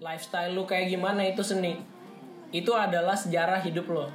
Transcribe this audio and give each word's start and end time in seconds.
lifestyle 0.00 0.52
lu 0.52 0.68
kayak 0.68 0.92
gimana 0.92 1.24
itu 1.24 1.40
seni. 1.40 1.80
Itu 2.52 2.76
adalah 2.76 3.16
sejarah 3.16 3.60
hidup 3.64 3.88
lo. 3.88 4.06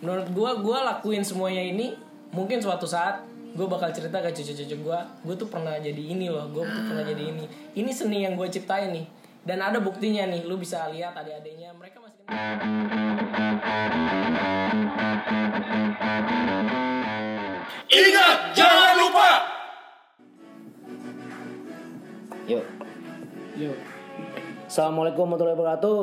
Menurut 0.00 0.28
gua 0.32 0.50
gua 0.58 0.78
lakuin 0.94 1.22
semuanya 1.22 1.62
ini 1.62 1.94
mungkin 2.32 2.62
suatu 2.62 2.86
saat 2.86 3.26
gue 3.50 3.66
bakal 3.66 3.90
cerita 3.90 4.22
ke 4.22 4.30
cucu-cucu 4.30 4.78
gua 4.86 5.02
gue 5.26 5.34
tuh 5.34 5.50
pernah 5.50 5.74
jadi 5.74 5.98
ini 5.98 6.30
loh 6.30 6.46
gue 6.54 6.62
tuh 6.62 6.82
pernah 6.86 7.04
jadi 7.04 7.22
ini. 7.34 7.44
Ini 7.74 7.90
seni 7.90 8.22
yang 8.26 8.34
gue 8.38 8.46
ciptain 8.50 8.94
nih. 8.94 9.06
Dan 9.40 9.58
ada 9.64 9.80
buktinya 9.80 10.28
nih 10.28 10.44
lu 10.44 10.60
bisa 10.60 10.86
lihat 10.92 11.16
adik-adiknya 11.16 11.72
mereka 11.74 11.98
masih 11.98 12.20
Ingat, 17.90 18.38
jangan 18.54 18.94
lupa. 19.00 19.30
Yuk. 22.46 22.64
yuk 23.58 23.99
Assalamualaikum 24.70 25.26
warahmatullahi 25.26 25.58
wabarakatuh. 25.58 26.02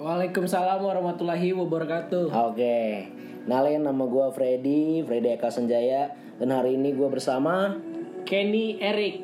Waalaikumsalam 0.00 0.80
warahmatullahi 0.88 1.52
wabarakatuh 1.52 2.32
Oke. 2.48 3.12
Nalin 3.44 3.84
nama 3.84 4.08
gue 4.08 4.26
Freddy, 4.32 5.04
Freddy 5.04 5.36
Eka 5.36 5.52
Senjaya 5.52 6.16
dan 6.40 6.48
hari 6.48 6.80
ini 6.80 6.96
gue 6.96 7.04
bersama 7.12 7.76
Kenny 8.24 8.80
Erik 8.80 9.20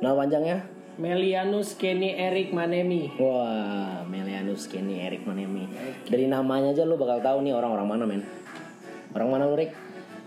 nama 0.00 0.16
panjangnya 0.16 0.64
Melianus 0.96 1.76
Kenny 1.76 2.16
Erik 2.16 2.56
Manemi 2.56 3.12
Wah, 3.20 4.08
Melianus 4.08 4.64
Kenny 4.64 5.04
Erik 5.04 5.28
Manemi. 5.28 5.68
Dari 6.08 6.32
namanya 6.32 6.72
aja 6.72 6.88
lu 6.88 6.96
bakal 6.96 7.20
tahu 7.20 7.44
nih 7.44 7.52
orang-orang 7.52 7.88
mana, 7.92 8.04
men. 8.08 8.24
Orang 9.12 9.36
mana 9.36 9.44
lu, 9.44 9.60
Rick? 9.60 9.76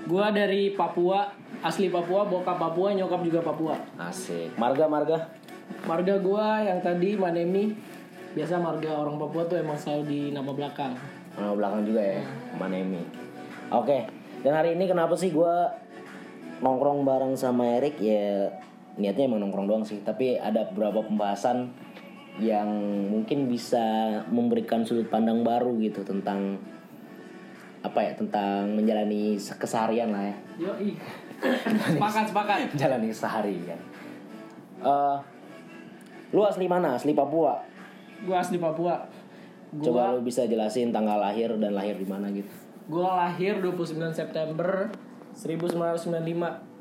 Gua 0.05 0.29
dari 0.29 0.77
Papua, 0.77 1.33
asli 1.65 1.89
Papua, 1.89 2.29
bokap 2.29 2.61
Papua, 2.61 2.93
nyokap 2.93 3.25
juga 3.25 3.41
Papua. 3.41 3.73
Asik. 3.97 4.53
Marga, 4.53 4.85
marga. 4.85 5.41
Marga 5.83 6.15
gua 6.21 6.63
yang 6.63 6.79
tadi 6.79 7.19
Manemi, 7.19 7.75
biasa 8.33 8.61
marga 8.61 8.95
orang 8.97 9.19
Papua 9.19 9.43
tuh 9.45 9.59
emang 9.59 9.75
selalu 9.75 10.03
di 10.07 10.21
nama 10.31 10.51
belakang. 10.53 10.95
Nama 11.35 11.53
belakang 11.53 11.81
juga 11.83 12.01
ya, 12.01 12.21
Manemi. 12.55 13.03
Oke. 13.73 14.07
Dan 14.43 14.53
hari 14.53 14.75
ini 14.75 14.85
kenapa 14.87 15.15
sih 15.15 15.31
gue 15.31 15.55
nongkrong 16.59 17.07
bareng 17.07 17.33
sama 17.39 17.79
Erik 17.79 17.95
ya 17.99 18.51
niatnya 18.99 19.25
emang 19.27 19.39
nongkrong 19.43 19.67
doang 19.67 19.85
sih, 19.87 20.03
tapi 20.03 20.35
ada 20.35 20.67
beberapa 20.71 21.03
pembahasan 21.03 21.71
yang 22.41 22.69
mungkin 23.13 23.45
bisa 23.45 23.81
memberikan 24.33 24.81
sudut 24.81 25.05
pandang 25.09 25.45
baru 25.45 25.77
gitu 25.77 26.01
tentang 26.01 26.57
apa 27.83 27.99
ya 27.99 28.11
tentang 28.15 28.73
menjalani 28.73 29.35
keseharian 29.37 30.09
lah 30.09 30.23
ya 30.31 30.35
Yoi. 30.71 30.95
sepakat, 31.93 32.25
sepakat. 32.31 32.57
menjalani 32.73 33.09
seharian 33.11 33.77
Eh, 34.83 35.17
lu 36.33 36.41
asli 36.43 36.65
mana 36.65 36.97
asli 36.97 37.13
Papua 37.13 37.61
Gua 38.23 38.39
asli 38.39 38.55
Papua. 38.55 39.03
Gua, 39.73 39.83
coba 39.83 40.15
lu 40.15 40.23
bisa 40.23 40.47
jelasin 40.47 40.95
tanggal 40.95 41.19
lahir 41.19 41.51
dan 41.59 41.75
lahir 41.75 41.95
di 41.99 42.07
mana 42.07 42.31
gitu 42.31 42.51
gua 42.83 43.15
lahir 43.27 43.63
29 43.63 44.11
September 44.11 44.91
1995. 45.33 46.73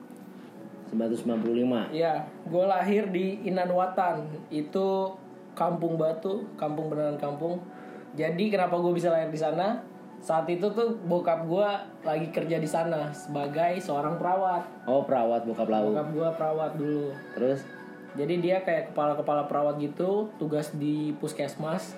995 0.92 1.88
Iya, 1.88 2.28
gue 2.44 2.64
lahir 2.68 3.08
di 3.08 3.40
Inanwatan. 3.48 4.28
Itu 4.52 5.16
kampung 5.56 5.96
Batu, 5.96 6.44
kampung 6.60 6.92
beneran 6.92 7.16
kampung. 7.16 7.64
Jadi 8.12 8.52
kenapa 8.52 8.76
gue 8.76 8.92
bisa 8.92 9.08
lahir 9.08 9.32
di 9.32 9.40
sana? 9.40 9.80
Saat 10.20 10.46
itu 10.52 10.68
tuh 10.70 11.00
bokap 11.08 11.48
gue 11.48 11.68
lagi 12.04 12.28
kerja 12.28 12.60
di 12.60 12.68
sana 12.68 13.08
sebagai 13.08 13.80
seorang 13.80 14.20
perawat. 14.20 14.84
Oh 14.84 15.02
perawat 15.02 15.48
bokap 15.48 15.66
laut. 15.72 15.96
Bokap 15.96 16.08
gue 16.12 16.28
perawat 16.36 16.72
dulu. 16.76 17.08
Terus 17.40 17.64
Jadi 18.12 18.44
dia 18.44 18.60
kayak 18.60 18.92
kepala-kepala 18.92 19.48
perawat 19.48 19.80
gitu, 19.80 20.28
tugas 20.36 20.72
di 20.76 21.16
puskesmas. 21.16 21.96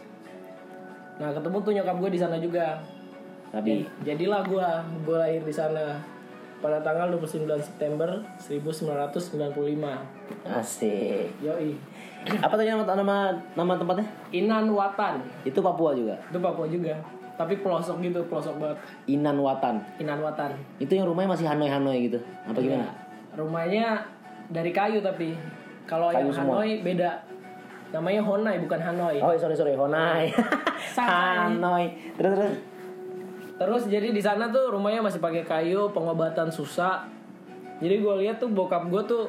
Nah 1.18 1.34
ketemu 1.34 1.56
tuh 1.62 1.72
nyokap 1.74 1.96
gue 1.98 2.10
di 2.14 2.20
sana 2.20 2.38
juga. 2.38 2.78
tapi 3.54 3.86
Jadilah 4.02 4.42
gue, 4.46 4.68
gue 5.06 5.16
lahir 5.18 5.42
di 5.42 5.54
sana 5.54 5.98
pada 6.58 6.80
tanggal 6.80 7.12
29 7.12 7.46
September 7.60 8.22
1995. 8.38 9.34
asik. 10.48 11.28
Yoi. 11.42 11.76
Apa 12.40 12.54
tadi 12.56 12.72
nama 12.72 12.82
nama 12.88 13.16
nama 13.52 13.72
tempatnya? 13.76 14.08
Inan 14.32 14.72
Watan 14.72 15.20
Itu 15.44 15.60
Papua 15.60 15.92
juga. 15.92 16.16
itu 16.24 16.38
Papua 16.40 16.64
juga 16.64 16.96
tapi 17.34 17.58
pelosok 17.58 17.98
gitu 18.02 18.22
pelosok 18.30 18.54
banget 18.62 18.78
Inan 19.10 19.38
Watan. 19.42 19.82
Inan 19.98 20.22
Watan 20.22 20.54
Itu 20.78 20.94
yang 20.94 21.06
rumahnya 21.10 21.34
masih 21.34 21.46
Hanoi 21.50 21.70
Hanoi 21.70 21.98
gitu. 22.06 22.18
Apa 22.46 22.58
gimana? 22.62 22.86
Ya, 22.86 22.90
rumahnya 23.34 23.86
dari 24.50 24.70
kayu 24.70 25.02
tapi 25.02 25.34
kalau 25.84 26.08
yang 26.10 26.32
semua? 26.32 26.60
Hanoi 26.60 26.80
beda 26.80 27.10
namanya 27.92 28.20
Honai 28.26 28.58
bukan 28.58 28.80
Hanoi 28.80 29.22
Oh 29.22 29.30
sorry 29.38 29.54
sorry 29.54 29.78
Honai. 29.78 30.32
Hanoi. 30.98 31.86
Terus 32.18 32.32
terus. 32.34 32.54
terus 33.54 33.82
jadi 33.86 34.10
di 34.10 34.18
sana 34.18 34.50
tuh 34.50 34.74
rumahnya 34.74 34.98
masih 34.98 35.22
pakai 35.22 35.46
kayu 35.46 35.86
pengobatan 35.94 36.50
susah 36.50 37.06
jadi 37.78 38.02
gue 38.02 38.14
lihat 38.26 38.42
tuh 38.42 38.50
bokap 38.50 38.90
gue 38.90 39.02
tuh 39.06 39.24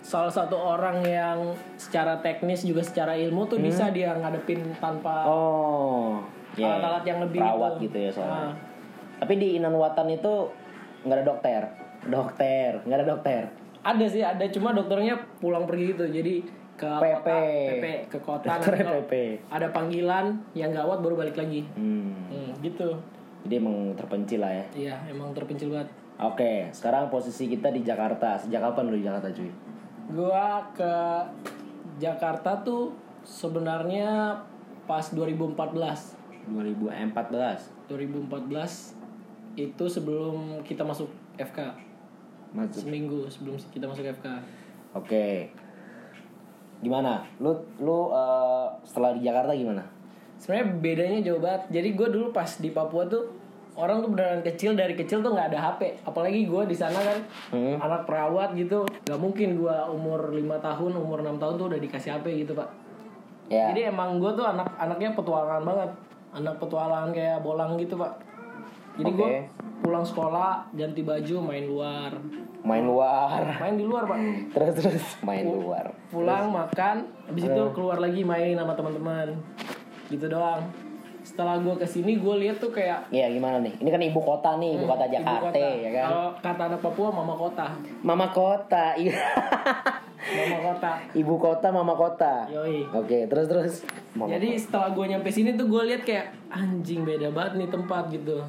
salah 0.00 0.32
satu 0.32 0.56
orang 0.56 1.04
yang 1.04 1.52
secara 1.76 2.16
teknis 2.24 2.64
juga 2.64 2.80
secara 2.80 3.12
ilmu 3.12 3.44
tuh 3.44 3.60
bisa 3.60 3.92
dia 3.92 4.16
ngadepin 4.16 4.64
tanpa 4.80 5.28
Oh. 5.28 6.24
ya, 6.56 6.80
alat-alat 6.80 7.04
yang 7.04 7.18
lebih 7.20 7.40
perawat 7.40 7.72
gitu. 7.78 7.84
gitu 7.92 7.96
ya 8.00 8.10
soalnya. 8.10 8.40
Ah. 8.48 8.52
Tapi 9.20 9.32
di 9.36 9.48
Inan 9.60 9.76
Watan 9.76 10.08
itu 10.08 10.48
nggak 11.04 11.16
ada 11.20 11.24
dokter. 11.24 11.60
Dokter, 12.08 12.70
nggak 12.88 12.96
ada 12.96 13.06
dokter. 13.06 13.42
Ada 13.80 14.04
sih, 14.06 14.20
ada 14.20 14.44
cuma 14.52 14.76
dokternya 14.76 15.16
pulang 15.40 15.64
pergi 15.64 15.96
gitu. 15.96 16.04
Jadi 16.04 16.34
ke 16.80 16.88
PP. 16.88 17.12
kota, 17.12 17.36
PP 17.68 17.84
ke 18.08 18.18
kota 18.24 18.46
Dokter 18.56 18.72
nanti 18.72 18.84
kalau 18.88 19.04
PP. 19.04 19.14
Ada 19.52 19.66
panggilan 19.72 20.26
yang 20.56 20.72
gawat 20.72 21.04
baru 21.04 21.14
balik 21.20 21.36
lagi. 21.36 21.64
Hmm. 21.76 22.16
Hmm, 22.32 22.50
gitu. 22.64 22.96
Jadi 23.44 23.54
emang 23.56 23.92
terpencil 23.96 24.40
lah 24.40 24.52
ya. 24.52 24.64
Iya, 24.76 24.96
emang 25.12 25.32
terpencil 25.32 25.72
banget. 25.72 25.88
Oke, 26.20 26.68
sekarang 26.76 27.08
posisi 27.08 27.48
kita 27.48 27.72
di 27.72 27.80
Jakarta. 27.80 28.36
Sejak 28.36 28.60
kapan 28.60 28.92
lu 28.92 29.00
di 29.00 29.04
Jakarta, 29.08 29.32
cuy? 29.32 29.48
Gua 30.12 30.60
ke 30.76 30.92
Jakarta 31.96 32.60
tuh 32.60 32.92
sebenarnya 33.24 34.36
pas 34.84 35.04
2014. 35.12 36.20
2014. 36.52 37.88
2014 37.88 39.56
itu 39.56 39.84
sebelum 39.88 40.60
kita 40.64 40.84
masuk 40.84 41.08
FK. 41.40 41.89
Masuk. 42.50 42.82
Seminggu 42.82 43.24
sebelum 43.26 43.54
kita 43.68 43.84
masuk 43.84 44.04
FK. 44.10 44.26
Oke. 44.92 45.50
Gimana? 46.80 47.22
Lu 47.38 47.52
lu 47.78 48.10
eh, 48.10 48.66
setelah 48.82 49.12
di 49.12 49.22
Jakarta 49.22 49.52
gimana? 49.52 49.84
sebenarnya 50.40 50.72
bedanya 50.74 51.18
jauh 51.20 51.36
banget 51.36 51.68
jadi 51.68 51.88
gue 51.92 52.08
dulu 52.08 52.32
pas 52.32 52.48
di 52.48 52.72
Papua 52.72 53.04
tuh 53.04 53.28
orang 53.76 54.00
tuh 54.00 54.08
beneran 54.08 54.40
kecil 54.40 54.72
dari 54.72 54.96
kecil 54.96 55.20
tuh 55.20 55.36
nggak 55.36 55.52
ada 55.52 55.60
HP 55.68 56.00
apalagi 56.00 56.48
gue 56.48 56.62
di 56.64 56.72
sana 56.72 56.96
kan 56.96 57.20
Hmm. 57.52 57.76
anak 57.76 58.08
perawat 58.08 58.56
gitu 58.56 58.88
nggak 59.04 59.20
mungkin 59.20 59.60
gue 59.60 59.76
umur 59.92 60.32
lima 60.32 60.56
tahun 60.56 60.96
umur 60.96 61.20
enam 61.20 61.36
tahun 61.36 61.60
tuh 61.60 61.66
udah 61.68 61.76
dikasih 61.78 62.16
HP 62.16 62.40
gitu 62.40 62.56
pak 62.56 62.72
Ya. 63.52 63.68
jadi 63.68 63.92
emang 63.92 64.16
gue 64.16 64.32
tuh 64.32 64.48
anak 64.48 64.64
anaknya 64.80 65.12
petualangan 65.12 65.60
banget 65.60 65.90
anak 66.32 66.56
petualangan 66.56 67.10
kayak 67.12 67.44
bolang 67.44 67.76
gitu 67.76 68.00
pak 68.00 68.16
jadi 68.96 69.10
gue 69.10 69.28
Oke. 69.28 69.40
pulang 69.80 70.02
sekolah 70.02 70.70
ganti 70.72 71.02
baju 71.02 71.36
main 71.42 71.64
luar 71.64 72.12
main 72.60 72.84
luar. 72.84 73.56
main 73.56 73.74
di 73.74 73.84
luar 73.84 74.04
pak 74.04 74.18
terus 74.54 74.72
terus 74.76 75.04
main 75.20 75.44
luar. 75.44 75.92
pulang 76.08 76.48
makan 76.48 76.96
habis 77.24 77.44
itu 77.44 77.62
keluar 77.72 77.96
lagi 77.96 78.20
main 78.20 78.52
sama 78.52 78.74
teman-teman 78.74 79.32
gitu 80.08 80.26
doang 80.26 80.60
setelah 81.20 81.56
gue 81.56 81.76
ke 81.76 81.84
sini 81.84 82.16
gue 82.16 82.34
lihat 82.38 82.56
tuh 82.56 82.72
kayak 82.72 83.04
Iya 83.12 83.28
gimana 83.28 83.60
nih? 83.60 83.76
Ini 83.76 83.88
kan 83.88 84.00
ibu 84.00 84.18
kota 84.18 84.56
nih, 84.56 84.72
ibu 84.72 84.88
kota 84.88 85.04
ibu 85.04 85.14
Jakarta 85.20 85.52
kota. 85.52 85.68
ya 85.76 85.90
kan. 85.92 86.08
kalau 86.08 86.28
kata 86.40 86.62
anak 86.66 86.80
Papua 86.80 87.08
mama 87.12 87.34
kota 87.36 87.66
Mama 88.00 88.26
kota. 88.32 88.84
Iya. 88.96 89.20
mama 90.20 90.58
kota 90.64 90.92
ibu 91.12 91.34
kota, 91.36 91.66
mama 91.68 91.92
kota. 91.92 92.48
yoi 92.48 92.88
Oke, 92.90 93.28
terus 93.28 93.46
terus. 93.46 93.74
Mama 94.12 94.32
jadi 94.32 94.56
setelah 94.56 94.90
gue 94.90 95.06
nyampe 95.06 95.28
sini 95.28 95.54
tuh 95.54 95.68
gue 95.68 95.82
lihat 95.86 96.02
kayak 96.02 96.26
anjing 96.48 97.04
beda 97.04 97.28
banget 97.30 97.52
nih 97.58 97.68
tempat 97.68 98.08
gitu 98.10 98.40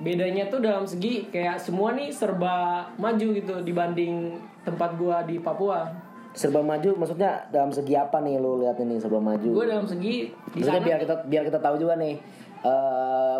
bedanya 0.00 0.48
tuh 0.48 0.64
dalam 0.64 0.88
segi 0.88 1.28
kayak 1.28 1.60
semua 1.60 1.92
nih 1.92 2.08
serba 2.08 2.88
maju 2.96 3.26
gitu 3.36 3.54
dibanding 3.60 4.40
tempat 4.64 4.96
gue 4.96 5.16
di 5.28 5.36
Papua 5.44 5.88
serba 6.32 6.64
maju 6.64 6.96
maksudnya 6.96 7.44
dalam 7.52 7.68
segi 7.68 7.92
apa 7.98 8.22
nih 8.24 8.40
lu 8.40 8.62
lihat 8.64 8.78
ini 8.80 8.96
serba 8.96 9.18
maju? 9.20 9.44
gue 9.50 9.66
dalam 9.66 9.84
segi 9.84 10.30
di 10.56 10.62
Maksudnya 10.62 10.80
sana 10.80 10.86
biar 10.86 10.98
kita 11.04 11.14
biar 11.28 11.42
kita 11.46 11.58
tahu 11.60 11.76
juga 11.76 11.94
nih 12.00 12.14
eh 12.64 13.38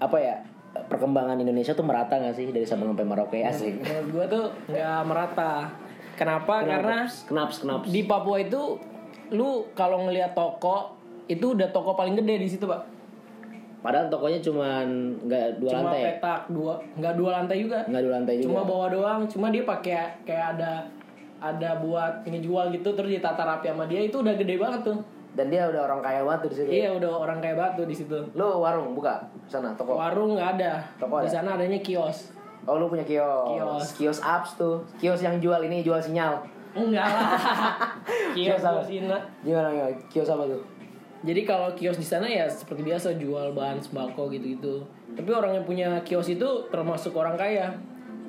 apa 0.00 0.16
ya 0.18 0.36
perkembangan 0.76 1.40
Indonesia 1.40 1.72
tuh 1.72 1.86
merata 1.86 2.20
gak 2.20 2.36
sih 2.36 2.52
dari 2.52 2.68
Sabang 2.68 2.92
sampai 2.92 3.06
Merauke 3.08 3.40
asik. 3.40 3.80
menurut 3.80 4.08
gue 4.12 4.24
tuh 4.28 4.44
nggak 4.68 5.00
merata 5.08 5.52
kenapa? 6.16 6.64
karena 6.64 7.04
kenaps 7.06 7.62
kenaps. 7.62 7.86
di 7.88 8.02
Papua 8.04 8.42
itu 8.42 8.80
lu 9.30 9.68
kalau 9.76 10.08
ngelihat 10.08 10.32
toko 10.34 10.96
itu 11.26 11.52
udah 11.54 11.68
toko 11.74 11.98
paling 11.98 12.16
gede 12.16 12.34
di 12.42 12.48
situ 12.48 12.64
pak 12.64 12.95
Padahal 13.86 14.06
tokonya 14.08 14.40
cuman 14.40 14.86
nggak 15.22 15.46
dua 15.56 15.70
cuma 15.70 15.80
lantai. 15.86 15.94
ya? 15.96 16.06
petak 16.12 16.40
dua 16.50 16.74
nggak 16.92 17.14
dua 17.14 17.30
lantai 17.32 17.56
juga 17.60 17.78
Nggak 17.86 18.02
dua 18.02 18.12
lantai 18.12 18.34
juga. 18.34 18.46
cuma 18.48 18.60
bawah 18.64 18.88
doang 18.90 19.20
cuma 19.24 19.46
dia 19.48 19.62
pakai 19.62 19.94
kayak 20.26 20.46
ada 20.54 20.72
ada 21.38 21.70
buat 21.78 22.12
ngejual 22.24 22.72
gitu 22.72 22.88
terus 22.90 23.10
ditata 23.12 23.38
rapi 23.38 23.68
sama 23.68 23.84
dia 23.84 24.02
itu 24.02 24.16
udah 24.16 24.34
gede 24.34 24.56
banget 24.56 24.82
tuh 24.82 24.98
Dan 25.32 25.46
dia 25.46 25.62
udah 25.64 25.84
orang 25.84 26.00
kaya 26.00 26.20
banget 26.20 26.40
tuh 26.42 26.50
di 26.50 26.56
situ. 26.56 26.68
iya 26.72 26.88
udah 26.90 27.10
orang 27.12 27.38
kayak 27.38 27.54
batu 27.54 27.82
di 27.84 27.92
situ 27.92 28.18
Lu 28.32 28.58
warung 28.58 28.90
buka 28.90 29.20
sana 29.44 29.70
toko. 29.72 29.94
warung 29.94 30.34
nggak 30.34 30.58
ada 30.58 30.80
Toko 30.96 31.20
di 31.20 31.28
sana 31.28 31.54
adanya 31.54 31.78
kios 31.78 32.32
Oh 32.66 32.76
lu 32.76 32.90
punya 32.90 33.06
kios. 33.06 33.46
Kios. 33.46 33.84
Kios 33.94 34.18
apps 34.18 34.58
tuh. 34.58 34.82
Kios 34.98 35.22
yang 35.22 35.38
jual 35.38 35.62
ini 35.62 35.86
jual 35.86 36.02
sinyal. 36.02 36.42
enggak 36.74 37.06
lah 37.06 37.30
kios 38.34 38.58
Kios 38.58 38.64
apa? 38.64 38.82
Kios 40.10 40.26
apa 40.26 40.44
tuh? 40.44 40.60
Jadi 41.22 41.40
kalau 41.42 41.72
kios 41.72 41.96
di 41.96 42.04
sana 42.04 42.24
ya 42.24 42.44
seperti 42.44 42.82
biasa 42.82 43.14
jual 43.14 43.52
bahan 43.52 43.78
sembako 43.78 44.28
gitu-gitu 44.28 44.84
tapi 45.12 45.30
orang 45.30 45.54
yang 45.54 45.64
punya 45.64 45.88
kios 46.02 46.28
itu 46.28 46.44
termasuk 46.66 47.12
orang 47.12 47.34
kaya 47.34 47.72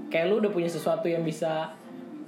kayak 0.08 0.28
lu 0.28 0.40
udah 0.40 0.50
punya 0.50 0.68
sesuatu 0.68 1.04
yang 1.04 1.22
bisa 1.22 1.68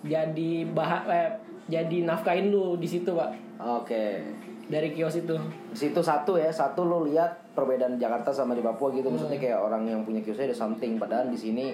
jadi 0.02 0.52
bahan 0.66 1.02
eh, 1.08 1.30
jadi 1.68 2.04
nafkahin 2.04 2.50
lu 2.50 2.76
di 2.76 2.88
situ 2.88 3.12
pak 3.12 3.32
Oke. 3.58 4.24
dari 4.66 4.90
kios 4.90 5.18
itu 5.18 5.36
Di 5.70 5.78
situ 5.80 6.00
satu 6.00 6.36
ya, 6.36 6.48
satu 6.48 6.82
lu 6.82 7.04
lihat 7.04 7.52
perbedaan 7.52 7.98
Jakarta 7.98 8.30
sama 8.30 8.54
di 8.54 8.62
Papua 8.62 8.88
gitu. 8.90 9.10
Maksudnya 9.10 9.36
Hmm. 9.36 9.44
kayak 9.44 9.60
orang 9.60 9.84
yang 9.84 10.00
punya 10.02 10.22
kiosnya 10.22 10.46
ada 10.46 10.56
something 10.56 10.96
padahal 10.96 11.26
di 11.26 11.36
sini 11.36 11.74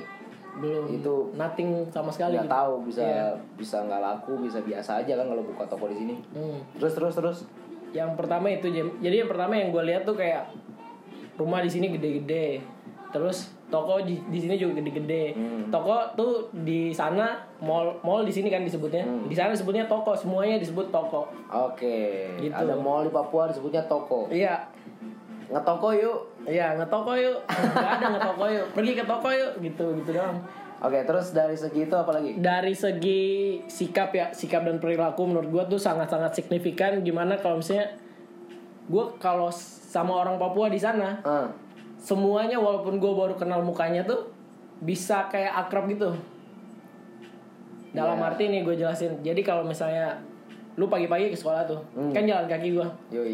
belum 0.56 0.88
itu 0.90 1.14
nothing 1.36 1.84
sama 1.92 2.08
sekali 2.08 2.34
nggak 2.34 2.48
gitu. 2.48 2.56
tahu 2.56 2.74
bisa 2.82 3.02
Iya. 3.04 3.28
bisa 3.54 3.78
nggak 3.84 4.00
laku, 4.02 4.34
bisa 4.40 4.60
biasa 4.62 5.04
aja 5.04 5.14
kan 5.14 5.28
kalau 5.28 5.44
buka 5.44 5.64
toko 5.68 5.86
di 5.86 5.98
sini. 5.98 6.16
Hmm. 6.32 6.58
Terus 6.76 6.94
terus 6.94 7.14
terus. 7.14 7.38
Yang 7.96 8.12
pertama 8.14 8.52
itu 8.52 8.68
jadi 9.00 9.16
yang 9.18 9.30
pertama 9.30 9.56
yang 9.56 9.72
gue 9.72 9.84
lihat 9.86 10.04
tuh 10.04 10.14
kayak 10.14 10.52
rumah 11.34 11.60
di 11.60 11.70
sini 11.70 11.90
gede-gede 11.90 12.60
terus 13.10 13.48
toko 13.66 13.98
di, 14.00 14.20
di 14.26 14.38
sini 14.38 14.56
juga 14.56 14.78
gede-gede 14.78 15.32
Hmm. 15.32 15.64
toko 15.70 15.96
tuh 16.14 16.34
di 16.54 16.92
sana 16.92 17.34
mall 17.58 17.96
mall 18.02 18.22
di 18.22 18.30
sini 18.30 18.48
kan 18.48 18.62
disebutnya 18.62 19.02
Hmm. 19.02 19.26
di 19.26 19.34
sana 19.34 19.50
disebutnya 19.50 19.84
toko 19.86 20.12
semuanya 20.14 20.60
disebut 20.60 20.88
toko 20.90 21.32
Oke. 21.50 22.28
Gitu. 22.38 22.52
Ada 22.52 22.76
mall 22.76 23.04
di 23.04 23.12
Papua 23.12 23.48
disebutnya 23.48 23.82
toko. 23.86 24.28
iya 24.30 24.68
Ngetoko 25.46 25.94
yuk. 25.94 26.20
iya 26.44 26.74
ngetoko 26.74 27.14
yuk 27.16 27.38
nggak 27.46 27.92
ada 27.96 28.06
ngetoko 28.12 28.46
yuk 28.50 28.66
pergi 28.74 28.92
ke 28.94 29.04
toko 29.04 29.30
yuk 29.30 29.52
gitu 29.60 29.86
gitu 29.96 30.10
doang 30.12 30.38
Oke, 30.86 31.02
terus 31.02 31.28
dari 31.32 31.54
segi 31.54 31.82
itu 31.82 31.96
apa 31.96 32.12
lagi? 32.12 32.38
dari 32.38 32.72
segi 32.72 33.24
sikap 33.66 34.10
ya 34.12 34.30
sikap 34.30 34.62
dan 34.62 34.78
perilaku 34.78 35.26
menurut 35.26 35.50
gue 35.50 35.64
tuh 35.68 35.80
sangat-sangat 35.80 36.36
signifikan 36.36 37.02
gimana 37.02 37.36
kalau 37.36 37.58
misalnya 37.58 37.90
gue 38.86 39.06
kalau 39.18 39.50
sama 39.50 40.14
orang 40.16 40.38
Papua 40.38 40.68
di 40.68 40.78
sana 40.78 41.18
Ah, 41.20 41.50
semuanya 41.98 42.56
walaupun 42.56 42.96
gue 42.96 43.12
baru 43.12 43.34
kenal 43.34 43.60
mukanya 43.60 44.04
tuh 44.04 44.30
bisa 44.78 45.26
kayak 45.26 45.58
akrab 45.60 45.88
gitu 45.88 46.14
dalam 47.90 48.16
Iya. 48.16 48.28
arti 48.28 48.44
nih 48.46 48.62
gue 48.62 48.76
jelasin 48.78 49.12
jadi 49.20 49.42
kalau 49.42 49.64
misalnya 49.64 50.20
lu 50.76 50.86
pagi-pagi 50.86 51.32
ke 51.32 51.36
sekolah 51.36 51.64
tuh 51.64 51.80
Hmm. 51.94 52.12
kan 52.12 52.22
jalan 52.22 52.46
kaki 52.46 52.76
gue 52.76 52.88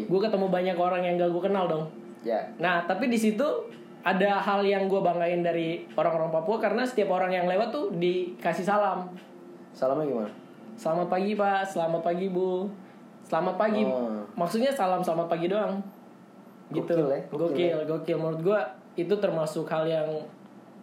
gue 0.06 0.20
ketemu 0.20 0.46
banyak 0.48 0.76
orang 0.78 1.02
yang 1.02 1.14
gak 1.16 1.28
gue 1.28 1.42
kenal 1.42 1.66
dong 1.66 1.84
Ya. 2.22 2.38
nah 2.56 2.80
tapi 2.80 3.10
di 3.10 3.18
situ 3.18 3.44
ada 4.02 4.42
hal 4.42 4.66
yang 4.66 4.90
gue 4.90 4.98
banggain 4.98 5.46
dari 5.46 5.86
orang-orang 5.94 6.34
Papua 6.34 6.58
karena 6.58 6.82
setiap 6.82 7.14
orang 7.14 7.30
yang 7.30 7.46
lewat 7.46 7.70
tuh 7.70 7.94
dikasih 7.94 8.66
salam. 8.66 9.06
Salamnya 9.72 10.06
gimana? 10.10 10.30
selamat 10.72 11.08
pagi 11.08 11.32
pak. 11.36 11.62
Selamat 11.68 12.02
pagi 12.02 12.26
bu. 12.32 12.66
Selamat 13.22 13.54
pagi. 13.54 13.82
Oh. 13.86 14.26
maksudnya 14.34 14.74
salam 14.74 15.00
selamat 15.00 15.30
pagi 15.30 15.46
doang. 15.46 15.78
Gitu. 16.74 16.90
Gokil 16.90 17.08
ya, 17.12 17.20
gokil 17.30 17.48
gokil 17.54 17.78
gokil. 17.86 18.16
Menurut 18.18 18.40
gue 18.42 18.60
itu 18.98 19.14
termasuk 19.16 19.64
hal 19.70 19.86
yang 19.86 20.08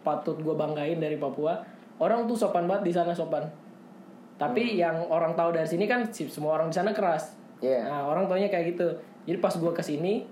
patut 0.00 0.40
gue 0.40 0.54
banggain 0.56 0.96
dari 0.96 1.20
Papua. 1.20 1.60
Orang 2.00 2.24
tuh 2.24 2.34
sopan 2.34 2.64
banget 2.64 2.88
di 2.88 2.92
sana 2.96 3.12
sopan. 3.12 3.44
Tapi 4.40 4.72
Hmm. 4.72 4.80
yang 4.80 4.96
orang 5.12 5.36
tahu 5.36 5.52
dari 5.52 5.68
sini 5.68 5.84
kan 5.84 6.08
semua 6.08 6.56
orang 6.56 6.72
di 6.72 6.76
sana 6.80 6.96
keras. 6.96 7.36
Iya. 7.60 7.84
nah 7.92 8.08
orang 8.08 8.24
taunya 8.24 8.48
kayak 8.48 8.72
gitu. 8.72 8.88
Jadi 9.28 9.36
pas 9.36 9.52
gue 9.52 9.68
ke 9.76 9.84
sini 9.84 10.24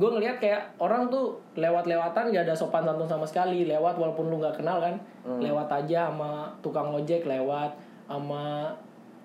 gue 0.00 0.08
ngelihat 0.08 0.36
kayak 0.38 0.64
orang 0.78 1.06
tuh 1.06 1.36
lewat-lewatan 1.54 2.32
gak 2.32 2.42
ada 2.42 2.54
sopan 2.54 2.80
santun 2.80 3.04
sama 3.04 3.22
sekali 3.22 3.62
lewat 3.64 3.94
walaupun 3.94 4.26
lu 4.26 4.40
nggak 4.40 4.56
kenal 4.56 4.80
kan 4.80 4.96
Hmm. 5.20 5.36
lewat 5.38 5.68
aja 5.68 6.08
sama 6.08 6.48
tukang 6.58 6.88
ojek 6.88 7.22
lewat 7.22 7.68
sama 8.06 8.72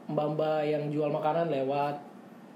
mbak-mbak 0.06 0.62
yang 0.62 0.84
jual 0.86 1.08
makanan 1.08 1.48
lewat 1.48 1.96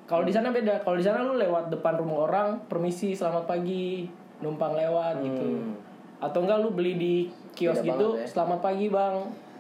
kalau 0.04 0.22
di 0.22 0.30
sana 0.30 0.52
beda 0.52 0.76
kalau 0.80 0.94
di 0.94 1.06
sana 1.06 1.24
lu 1.24 1.34
lewat 1.34 1.70
depan 1.70 1.96
rumah 1.96 2.28
orang 2.28 2.48
permisi 2.66 3.16
selamat 3.16 3.48
pagi 3.48 4.12
numpang 4.38 4.76
lewat 4.76 5.22
gitu 5.22 5.46
Hmm. 5.46 5.74
atau 6.20 6.44
enggak 6.44 6.60
lu 6.60 6.70
beli 6.70 6.94
di 6.94 7.16
kios 7.52 7.80
Beda 7.80 7.88
gitu 7.90 8.08
ya. 8.14 8.28
selamat 8.28 8.60
pagi 8.60 8.88
bang 8.88 9.16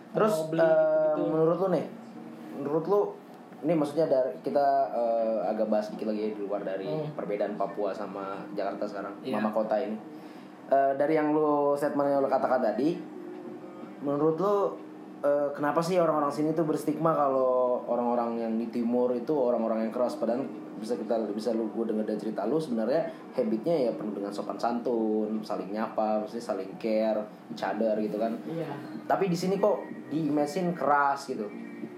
Terus 0.09 0.33
Mau 0.35 0.49
beli 0.49 0.59
eh, 0.59 0.67
gitu-gitu. 0.67 1.21
menurut 1.23 1.55
lu 1.55 1.67
nih, 1.69 1.85
menurut 2.51 2.83
lu 2.83 3.01
ini 3.59 3.73
maksudnya 3.73 4.05
dari 4.05 4.31
kita 4.39 4.67
eh, 4.89 5.39
agak 5.45 5.67
bahas 5.67 5.85
sedikit 5.85 6.09
lagi 6.09 6.31
di 6.31 6.39
luar 6.39 6.61
dari 6.61 6.87
Hmm. 6.87 7.11
perbedaan 7.13 7.53
Papua 7.53 7.91
sama 7.91 8.39
Jakarta 8.51 8.85
sekarang, 8.85 9.13
Iya. 9.19 9.35
mama 9.35 9.51
kota 9.51 9.75
ini. 9.75 9.99
Eh, 10.67 10.91
dari 10.95 11.13
yang 11.13 11.31
lu 11.31 11.73
statement 11.73 12.07
yang 12.07 12.21
lu 12.21 12.29
katakan 12.29 12.61
tadi, 12.61 12.95
menurut 13.99 14.35
lu 14.37 14.55
eh, 15.19 15.49
kenapa 15.51 15.83
sih 15.83 15.99
orang-orang 15.99 16.31
sini 16.31 16.55
tuh 16.55 16.63
berstigma 16.63 17.11
kalau 17.11 17.83
orang-orang 17.83 18.39
yang 18.39 18.53
di 18.55 18.71
timur 18.71 19.11
itu 19.11 19.35
orang-orang 19.35 19.83
yang 19.83 19.91
keras 19.91 20.15
padahal 20.15 20.47
bisa 20.79 20.95
kita 20.95 21.19
bisa 21.35 21.51
lu 21.51 21.67
gue 21.67 21.91
dengar 21.91 22.07
dari 22.07 22.15
cerita 22.15 22.47
lu 22.47 22.55
sebenarnya 22.55 23.03
habitnya 23.35 23.75
ya 23.75 23.91
penuh 23.91 24.15
dengan 24.15 24.31
sopan 24.31 24.55
santun 24.55 25.43
saling 25.43 25.75
nyapa 25.75 26.23
maksudnya 26.23 26.39
saling 26.45 26.71
care 26.79 27.19
cadar 27.51 27.99
gitu 27.99 28.15
kan 28.15 28.31
iya 28.47 28.71
tapi 29.03 29.27
di 29.27 29.35
sini 29.35 29.59
kok 29.59 29.83
di 30.07 30.31
mesin 30.31 30.71
keras 30.71 31.27
gitu 31.27 31.51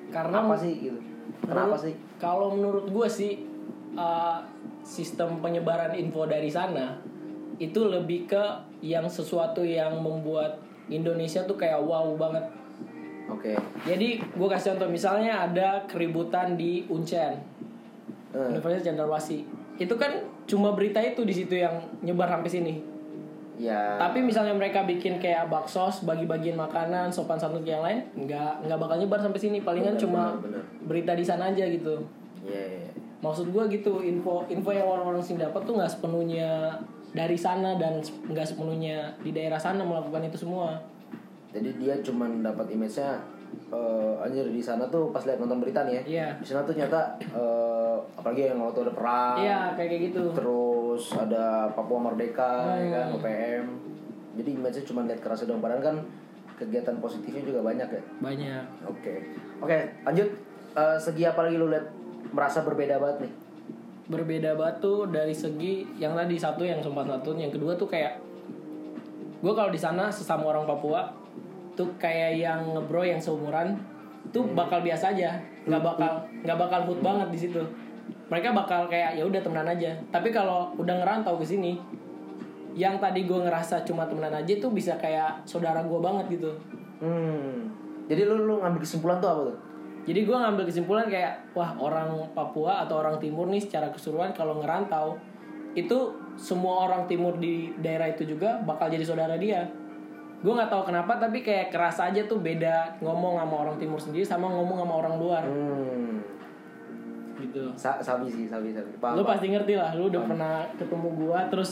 karena 0.09 0.41
apa 0.41 0.57
sih 0.57 0.73
gitu 0.81 0.97
kenapa 1.41 1.73
Menurut- 1.73 1.83
sih 1.83 1.95
Kalau 2.17 2.47
menurut 2.51 2.85
gue 2.87 3.07
sih 3.07 3.31
uh, 3.93 4.37
sistem 4.81 5.39
penyebaran 5.39 5.93
info 5.93 6.25
dari 6.25 6.47
sana 6.47 6.97
itu 7.57 7.81
lebih 7.83 8.25
ke 8.25 8.43
yang 8.81 9.05
sesuatu 9.05 9.61
yang 9.61 9.97
membuat 9.97 10.57
Indonesia 10.87 11.41
tuh 11.41 11.53
kayak 11.53 11.77
wow 11.79 12.09
banget. 12.15 12.45
oke 13.27 13.53
Jadi 13.83 14.17
gue 14.17 14.47
kasih 14.47 14.73
contoh 14.73 14.89
misalnya 14.89 15.45
ada 15.45 15.85
keributan 15.85 16.53
di 16.53 16.85
Uncen, 16.85 17.37
Eh, 18.31 18.47
Universitas 18.49 18.87
Cendrawasih. 18.87 19.43
Itu 19.75 19.93
kan 19.95 20.13
cuma 20.45 20.71
berita 20.71 20.97
itu 20.97 21.21
di 21.21 21.31
situ 21.31 21.53
yang 21.53 21.73
nyebar 21.99 22.29
sampai 22.29 22.47
sini. 22.47 22.73
Ya 23.61 24.01
Tapi 24.01 24.25
misalnya 24.25 24.57
mereka 24.57 24.81
bikin 24.89 25.21
kayak 25.21 25.45
baksos, 25.53 26.01
bagi-bagiin 26.01 26.57
makanan, 26.57 27.13
sopan 27.13 27.37
santun 27.37 27.61
yang 27.61 27.85
lain, 27.85 28.01
nggak 28.17 28.65
nggak 28.65 28.79
bakal 28.81 28.97
nyebar 28.97 29.21
sampai 29.21 29.37
sini. 29.37 29.61
Palingan 29.61 29.93
Benar, 29.93 30.01
cuma 30.01 30.23
benar, 30.41 30.41
benar. 30.41 30.63
berita 30.89 31.11
di 31.13 31.21
sana 31.21 31.53
aja 31.53 31.69
gitu. 31.69 32.01
ya 32.41 32.57
ya, 32.57 32.89
maksud 33.21 33.53
gue 33.53 33.63
gitu 33.69 34.01
info 34.01 34.41
info 34.49 34.73
yang 34.73 34.89
orang-orang 34.89 35.21
sini 35.21 35.45
dapat 35.45 35.61
tuh 35.61 35.77
nggak 35.77 35.93
sepenuhnya 35.93 36.73
dari 37.13 37.37
sana 37.37 37.77
dan 37.77 38.01
nggak 38.01 38.47
sepenuhnya 38.49 39.13
di 39.21 39.29
daerah 39.29 39.61
sana 39.61 39.85
melakukan 39.85 40.25
itu 40.25 40.41
semua 40.41 40.81
jadi 41.53 41.69
dia 41.77 41.93
cuman 42.01 42.41
dapat 42.41 42.65
image-nya 42.73 43.21
eh, 43.71 44.23
anjir 44.23 44.45
di 44.47 44.61
sana 44.61 44.85
tuh 44.87 45.09
pas 45.09 45.23
lihat 45.23 45.39
nonton 45.39 45.59
berita 45.59 45.83
nih 45.83 45.93
ya 45.93 46.03
iya. 46.05 46.27
di 46.39 46.45
sana 46.47 46.63
tuh 46.63 46.75
nyata 46.75 47.17
eh, 47.21 47.95
apalagi 48.15 48.51
yang 48.51 48.59
waktu 48.59 48.79
ada 48.87 48.93
perang 48.93 49.35
iya 49.39 49.59
kayak 49.75 49.89
kayak 49.89 50.01
gitu. 50.11 50.23
terus 50.35 51.03
ada 51.15 51.69
Papua 51.71 51.99
Merdeka 52.11 52.77
ya 52.77 52.89
kan 52.91 53.05
Hmm. 53.11 53.17
UPM 53.19 53.65
jadi 54.31 54.49
image-nya 54.55 54.83
cuma 54.87 55.03
lihat 55.03 55.19
keras 55.19 55.43
doang 55.43 55.59
padahal 55.59 55.83
kan 55.83 55.95
kegiatan 56.55 56.95
positifnya 57.01 57.41
juga 57.41 57.59
banyak 57.65 57.89
ya. 57.89 58.01
Banyak. 58.21 58.63
Oke. 58.85 59.13
Oke 59.59 59.77
lanjut. 60.05 60.29
Eh, 60.71 60.97
segi 61.01 61.25
apa 61.25 61.43
lagi 61.43 61.57
lu 61.57 61.67
lihat 61.67 61.89
merasa 62.31 62.63
berbeda 62.63 62.95
banget 63.01 63.27
nih? 63.27 63.33
Berbeda 64.07 64.55
batu 64.55 65.09
dari 65.09 65.35
segi 65.35 65.83
yang 65.99 66.15
tadi 66.15 66.37
satu 66.39 66.63
yang 66.63 66.79
sopan 66.79 67.09
santun 67.09 67.41
yang 67.41 67.51
kedua 67.51 67.75
tuh 67.75 67.89
kayak 67.89 68.21
gue 69.41 69.53
kalau 69.57 69.73
di 69.73 69.81
sana 69.81 70.07
sesama 70.13 70.53
orang 70.53 70.69
Papua 70.69 71.09
tuh 71.75 71.89
kayak 71.97 72.37
yang 72.37 72.75
ngebro 72.75 73.01
yang 73.03 73.19
seumuran 73.19 73.79
tuh 74.29 74.45
bakal 74.53 74.83
biasa 74.85 75.15
aja. 75.17 75.39
Nggak 75.65 75.81
bakal 75.81 76.11
nggak 76.45 76.57
bakal 76.57 76.79
hood 76.85 76.99
banget 77.01 77.27
di 77.33 77.39
situ. 77.39 77.61
Mereka 78.31 78.55
bakal 78.55 78.87
kayak 78.87 79.19
ya 79.19 79.23
udah 79.27 79.41
temenan 79.43 79.67
aja. 79.71 79.91
Tapi 80.09 80.31
kalau 80.31 80.71
udah 80.79 80.95
ngerantau 81.03 81.35
ke 81.39 81.45
sini 81.45 81.75
yang 82.71 82.95
tadi 83.03 83.27
gue 83.27 83.35
ngerasa 83.35 83.83
cuma 83.83 84.07
temenan 84.07 84.31
aja 84.31 84.53
tuh 84.55 84.71
bisa 84.71 84.95
kayak 84.95 85.43
saudara 85.43 85.83
gue 85.83 85.99
banget 85.99 86.39
gitu. 86.39 86.51
Hmm. 87.03 87.67
Jadi 88.07 88.21
lu 88.23 88.47
lu 88.47 88.55
ngambil 88.63 88.79
kesimpulan 88.83 89.19
tuh 89.19 89.29
apa 89.31 89.41
tuh? 89.51 89.57
Jadi 90.01 90.19
gue 90.25 90.33
ngambil 90.33 90.63
kesimpulan 90.65 91.05
kayak 91.05 91.53
wah 91.53 91.77
orang 91.77 92.31
Papua 92.33 92.81
atau 92.87 93.03
orang 93.03 93.21
Timur 93.21 93.45
nih 93.51 93.61
secara 93.61 93.93
keseluruhan 93.93 94.33
kalau 94.33 94.57
ngerantau 94.63 95.19
itu 95.77 96.15
semua 96.35 96.89
orang 96.89 97.05
Timur 97.05 97.37
di 97.37 97.71
daerah 97.79 98.09
itu 98.09 98.25
juga 98.25 98.59
bakal 98.65 98.89
jadi 98.89 99.05
saudara 99.05 99.37
dia. 99.37 99.67
Gue 100.41 100.53
nggak 100.57 100.73
tahu 100.73 100.89
kenapa 100.89 101.21
tapi 101.21 101.45
kayak 101.45 101.69
kerasa 101.69 102.09
aja 102.09 102.25
tuh 102.25 102.41
beda 102.41 102.97
ngomong 102.97 103.37
sama 103.37 103.55
orang 103.61 103.77
Timur 103.77 104.01
sendiri 104.01 104.25
sama 104.25 104.49
ngomong 104.49 104.77
sama 104.81 104.93
orang 104.97 105.15
luar 105.21 105.43
hmm 105.45 106.13
gitu. 107.41 107.73
Sa 107.73 107.97
sabi 108.01 108.29
sih 108.29 108.45
sabi 108.45 108.69
sabi 108.69 108.93
paham 109.01 109.17
Lu 109.17 109.25
paham. 109.25 109.33
pasti 109.33 109.49
ngerti 109.49 109.73
lah, 109.73 109.97
lu 109.97 110.13
udah 110.13 110.21
pernah 110.29 110.53
ketemu 110.77 111.07
gue 111.17 111.39
terus 111.49 111.71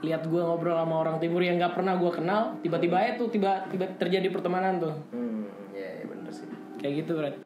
lihat 0.00 0.24
gue 0.24 0.40
ngobrol 0.40 0.76
sama 0.76 1.00
orang 1.00 1.16
Timur 1.20 1.40
yang 1.40 1.56
nggak 1.56 1.76
pernah 1.76 1.96
gue 1.96 2.12
kenal, 2.12 2.56
tiba-tiba 2.60 2.96
aja 3.00 3.12
tuh 3.16 3.28
tiba-tiba 3.32 3.84
terjadi 3.96 4.28
pertemanan 4.28 4.80
tuh. 4.80 4.92
hmm 5.12 5.72
ya, 5.72 5.88
ya 6.00 6.04
bener 6.08 6.32
sih 6.32 6.48
Kayak 6.80 6.94
gitu, 7.04 7.12
Brad. 7.16 7.36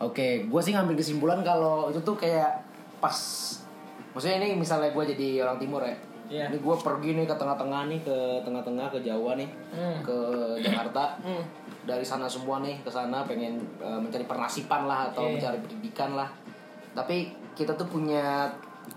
Oke, 0.00 0.48
gue 0.48 0.60
sih 0.64 0.72
ngambil 0.72 0.96
kesimpulan 0.96 1.40
kalau 1.44 1.92
itu 1.92 2.00
tuh 2.00 2.16
kayak 2.16 2.64
pas, 2.98 3.16
maksudnya 4.16 4.40
ini 4.40 4.56
misalnya 4.56 4.90
gue 4.96 5.04
jadi 5.12 5.44
orang 5.44 5.60
timur 5.60 5.84
ya, 5.84 5.92
Iya. 6.26 6.48
ini 6.48 6.58
gue 6.58 6.76
pergi 6.78 7.10
nih 7.14 7.24
ke 7.24 7.34
tengah-tengah 7.34 7.82
nih, 7.86 8.00
ke 8.00 8.16
tengah-tengah 8.40 8.86
ke 8.88 8.98
Jawa 9.00 9.34
nih, 9.34 9.48
Hmm. 9.70 10.00
ke 10.00 10.16
Jakarta, 10.58 11.18
Hmm. 11.18 11.44
dari 11.82 12.02
sana 12.02 12.24
semua 12.24 12.58
nih 12.58 12.78
ke 12.78 12.88
sana 12.88 13.22
pengen 13.22 13.58
eh, 13.78 13.98
mencari 13.98 14.24
pernasipan 14.24 14.84
lah 14.84 15.08
atau 15.08 15.24
Iya. 15.24 15.32
mencari 15.34 15.58
pendidikan 15.60 16.14
lah, 16.14 16.28
tapi 16.92 17.28
kita 17.52 17.72
tuh 17.72 17.86
punya 17.86 18.48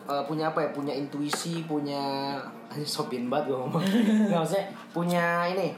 eh, 0.06 0.24
punya 0.24 0.50
apa 0.50 0.62
ya, 0.62 0.70
punya 0.72 0.92
intuisi, 0.92 1.62
punya 1.64 2.36
sopin 2.86 3.28
banget 3.28 3.52
gue 3.52 3.58
ngomong, 3.60 3.84
Nggak, 4.30 4.40
maksudnya 4.40 4.66
punya 4.92 5.26
ini, 5.48 5.70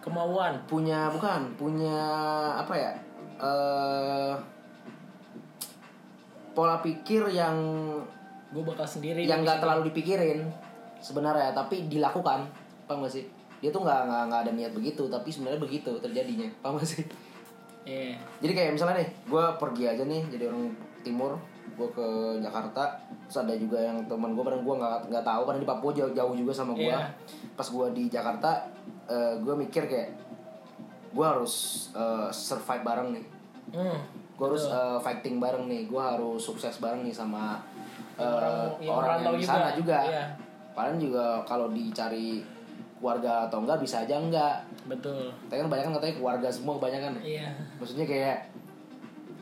Kemauan. 0.00 0.58
punya 0.66 1.06
bukan 1.08 1.46
punya 1.54 1.98
apa 2.56 2.74
ya 2.74 2.90
eh 3.38 4.34
pola 6.52 6.78
pikir 6.78 7.26
yang 7.28 7.56
Gue 8.52 8.62
bakal 8.62 8.84
sendiri. 8.84 9.24
yang 9.24 9.40
nggak 9.40 9.58
terlalu 9.58 9.88
dipikirin 9.88 10.44
sebenarnya 10.98 11.50
tapi 11.50 11.88
dilakukan 11.88 12.46
paham 12.84 13.02
gak 13.02 13.12
sih 13.12 13.24
dia 13.58 13.70
tuh 13.70 13.80
nggak 13.80 14.00
nggak 14.04 14.22
nggak 14.28 14.40
ada 14.40 14.52
niat 14.52 14.72
begitu 14.72 15.02
tapi 15.06 15.28
sebenarnya 15.28 15.58
begitu 15.58 15.90
terjadinya 15.96 16.46
paham 16.60 16.76
gak 16.76 16.86
sih 16.88 17.02
Iya. 17.82 18.14
jadi 18.38 18.52
kayak 18.52 18.70
misalnya 18.72 18.96
nih 18.96 19.10
gue 19.24 19.44
pergi 19.58 19.84
aja 19.88 20.04
nih 20.04 20.22
jadi 20.28 20.46
orang 20.46 20.70
timur 21.02 21.34
gue 21.72 21.88
ke 21.88 22.06
Jakarta 22.38 22.94
terus 23.24 23.38
ada 23.40 23.54
juga 23.56 23.74
yang 23.76 23.98
teman 24.04 24.30
gue 24.32 24.42
padahal 24.44 24.62
gue 24.62 24.74
nggak 24.76 24.98
nggak 25.08 25.24
tahu 25.24 25.42
karena 25.42 25.58
di 25.58 25.66
Papua 25.66 25.90
jauh, 25.90 26.12
jauh 26.12 26.34
juga 26.36 26.52
sama 26.52 26.72
gue 26.72 26.86
Iya. 26.86 27.10
pas 27.52 27.66
gue 27.66 27.86
di 27.92 28.04
Jakarta 28.06 28.50
gue 29.36 29.54
mikir 29.56 29.82
kayak 29.84 30.08
gue 31.10 31.26
harus 31.26 31.54
eh, 31.92 32.28
survive 32.30 32.82
bareng 32.82 33.08
nih 33.12 33.24
Hmm. 33.72 33.98
gue 34.32 34.44
harus 34.44 34.62
eh, 34.64 34.98
fighting 35.00 35.38
bareng 35.38 35.64
nih 35.64 35.82
gue 35.84 35.98
harus 35.98 36.38
sukses 36.38 36.76
bareng 36.76 37.00
nih 37.00 37.10
sama 37.10 37.58
eh, 38.14 38.22
Orang- 38.22 38.78
orang 38.82 39.18
yang 39.20 39.34
di 39.34 39.42
juga. 39.42 39.52
sana 39.52 39.68
juga 39.72 39.98
Iya. 40.02 40.24
Padahal 40.72 40.96
juga 40.96 41.24
kalau 41.42 41.68
dicari 41.68 42.40
keluarga 42.96 43.44
atau 43.44 43.60
enggak 43.60 43.76
bisa 43.78 44.00
aja 44.00 44.14
enggak 44.14 44.56
Betul. 44.84 45.28
tapi 45.44 45.58
kan 45.58 45.68
banyak 45.68 45.84
kan 45.84 45.94
katanya 45.96 46.14
keluarga 46.16 46.48
semua 46.48 46.74
kebanyakan 46.76 47.12
Iya. 47.18 47.50
maksudnya 47.76 48.06
kayak 48.06 48.36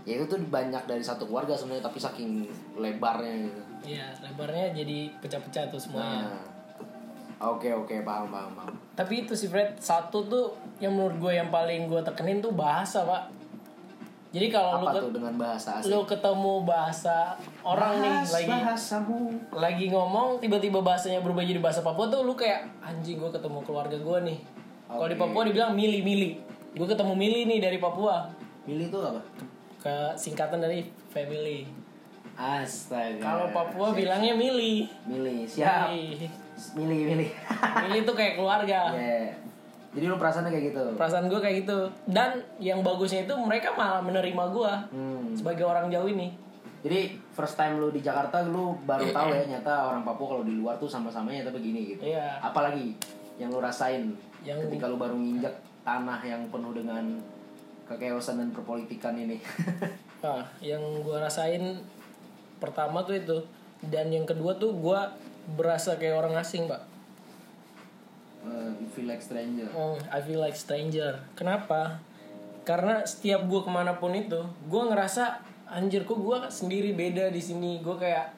ya 0.01 0.17
itu 0.17 0.25
tuh 0.27 0.41
banyak 0.43 0.81
dari 0.83 1.01
satu 1.01 1.23
keluarga 1.25 1.53
sebenarnya 1.53 1.85
tapi 1.85 1.99
saking 1.99 2.49
lebarnya 2.75 3.35
gitu 3.45 3.61
Iya, 3.87 4.07
lebarnya 4.19 4.73
jadi 4.75 4.99
pecah-pecah 5.19 5.69
tuh 5.69 5.77
semuanya. 5.79 6.25
nah 6.27 6.41
oke 7.47 7.69
oke 7.75 8.01
paham 8.01 8.29
paham 8.29 8.53
paham 8.55 8.75
Tapi 8.93 9.25
itu 9.25 9.33
sih 9.33 9.47
Fred, 9.47 9.77
satu 9.77 10.25
tuh 10.25 10.47
yang 10.79 10.93
menurut 10.93 11.17
gue 11.19 11.33
yang 11.35 11.49
paling 11.49 11.85
gue 11.87 12.01
tekenin 12.03 12.37
tuh 12.39 12.53
bahasa, 12.53 13.01
Pak. 13.03 13.33
Jadi 14.31 14.47
kalau 14.47 14.79
lu 14.79 14.87
apa 14.87 14.91
ke- 14.93 15.03
tuh 15.03 15.13
dengan 15.13 15.35
bahasa 15.35 15.69
asing 15.77 15.91
lu 15.91 16.01
ketemu 16.05 16.53
bahasa 16.63 17.35
orang 17.61 17.99
nih 17.99 18.15
lagi 18.23 18.47
bahasamu 18.49 19.19
lagi 19.51 19.87
ngomong 19.89 20.39
tiba-tiba 20.39 20.79
bahasanya 20.79 21.19
berubah 21.19 21.43
jadi 21.43 21.59
bahasa 21.59 21.81
Papua 21.81 22.07
tuh 22.07 22.23
lu 22.23 22.33
kayak 22.33 22.63
anjing 22.81 23.17
gue 23.17 23.27
ketemu 23.29 23.59
keluarga 23.61 23.97
gue 23.97 24.19
nih. 24.25 24.39
Kalau 24.87 25.05
di. 25.05 25.15
Papua 25.17 25.43
dibilang 25.43 25.73
mili 25.73 25.99
mili. 26.01 26.39
Gue 26.71 26.87
ketemu 26.87 27.13
mili 27.13 27.43
nih 27.45 27.59
dari 27.61 27.79
Papua. 27.79 28.31
milih 28.63 28.87
itu 28.87 28.99
apa 29.01 29.19
Ke 29.79 29.95
singkatan 30.15 30.59
dari 30.59 30.83
family. 31.09 31.67
astaga 32.33 33.19
Kalau 33.19 33.47
Papua 33.51 33.91
bilangnya 33.91 34.33
mili. 34.33 34.87
milih 35.05 35.43
siap 35.45 35.91
Mili. 35.91 36.31
milih 36.73 36.99
milih 37.11 37.29
Mili 37.83 37.99
tuh 38.03 38.15
kayak 38.15 38.35
keluarga. 38.35 38.93
ya 38.95 39.35
jadi 39.91 40.07
lu 40.07 40.17
perasaannya 40.23 40.55
kayak 40.55 40.67
gitu 40.71 40.85
Perasaan 40.95 41.27
gue 41.27 41.41
kayak 41.43 41.57
gitu. 41.67 41.79
Dan 42.07 42.47
yang 42.63 42.87
bagusnya 42.87 43.27
itu 43.27 43.35
mereka 43.35 43.75
malah 43.75 43.99
menerima 43.99 44.45
gue 44.55 44.73
hmm. 44.95 45.35
sebagai 45.35 45.67
orang 45.67 45.91
jauh 45.91 46.07
ini. 46.07 46.31
Jadi 46.81 47.19
first 47.35 47.59
time 47.59 47.77
lu 47.77 47.91
di 47.93 48.01
Jakarta 48.01 48.41
lu 48.47 48.79
baru 48.87 49.11
tahu 49.11 49.29
ya 49.35 49.45
nyata 49.51 49.93
orang 49.93 50.07
Papua 50.07 50.39
kalau 50.39 50.45
di 50.47 50.55
luar 50.57 50.79
tuh 50.79 50.87
sama-samanya 50.87 51.51
tapi 51.51 51.59
begini 51.59 51.81
gitu. 51.97 52.03
Iya. 52.07 52.39
Apalagi 52.39 52.95
yang 53.37 53.51
lu 53.51 53.59
rasain 53.59 54.15
Yang- 54.47 54.71
ketika 54.71 54.87
lu 54.87 54.97
baru 54.97 55.19
nginjak 55.19 55.53
tanah 55.83 56.21
yang 56.23 56.47
penuh 56.49 56.73
dengan 56.73 57.19
kekeosan 57.91 58.39
dan 58.39 58.49
perpolitikan 58.55 59.19
ini. 59.19 59.39
Nah, 60.21 60.45
yang 60.61 61.01
gue 61.01 61.17
rasain 61.17 61.81
pertama 62.61 63.01
tuh 63.09 63.17
itu. 63.17 63.41
Dan 63.81 64.13
yang 64.13 64.29
kedua 64.29 64.53
tuh 64.61 64.77
gue 64.77 65.01
berasa 65.57 65.97
kayak 65.97 66.13
orang 66.13 66.37
asing, 66.37 66.69
Pak. 66.69 66.90
Uh, 68.41 68.73
you 68.81 68.89
feel 68.89 69.05
like 69.05 69.21
stranger. 69.21 69.69
Hmm, 69.69 70.01
I 70.09 70.19
feel 70.25 70.41
like 70.41 70.57
stranger. 70.57 71.21
Kenapa? 71.37 72.01
Karena 72.65 73.05
setiap 73.05 73.45
gue 73.45 73.61
ke 73.61 73.71
mana 73.71 73.97
pun 73.97 74.17
itu, 74.17 74.41
gue 74.67 74.83
ngerasa 74.89 75.41
anjir 75.69 76.09
kok 76.09 76.17
gue 76.17 76.39
sendiri 76.49 76.97
beda 76.97 77.29
di 77.29 77.41
sini. 77.41 77.85
Gue 77.85 78.01
kayak 78.01 78.33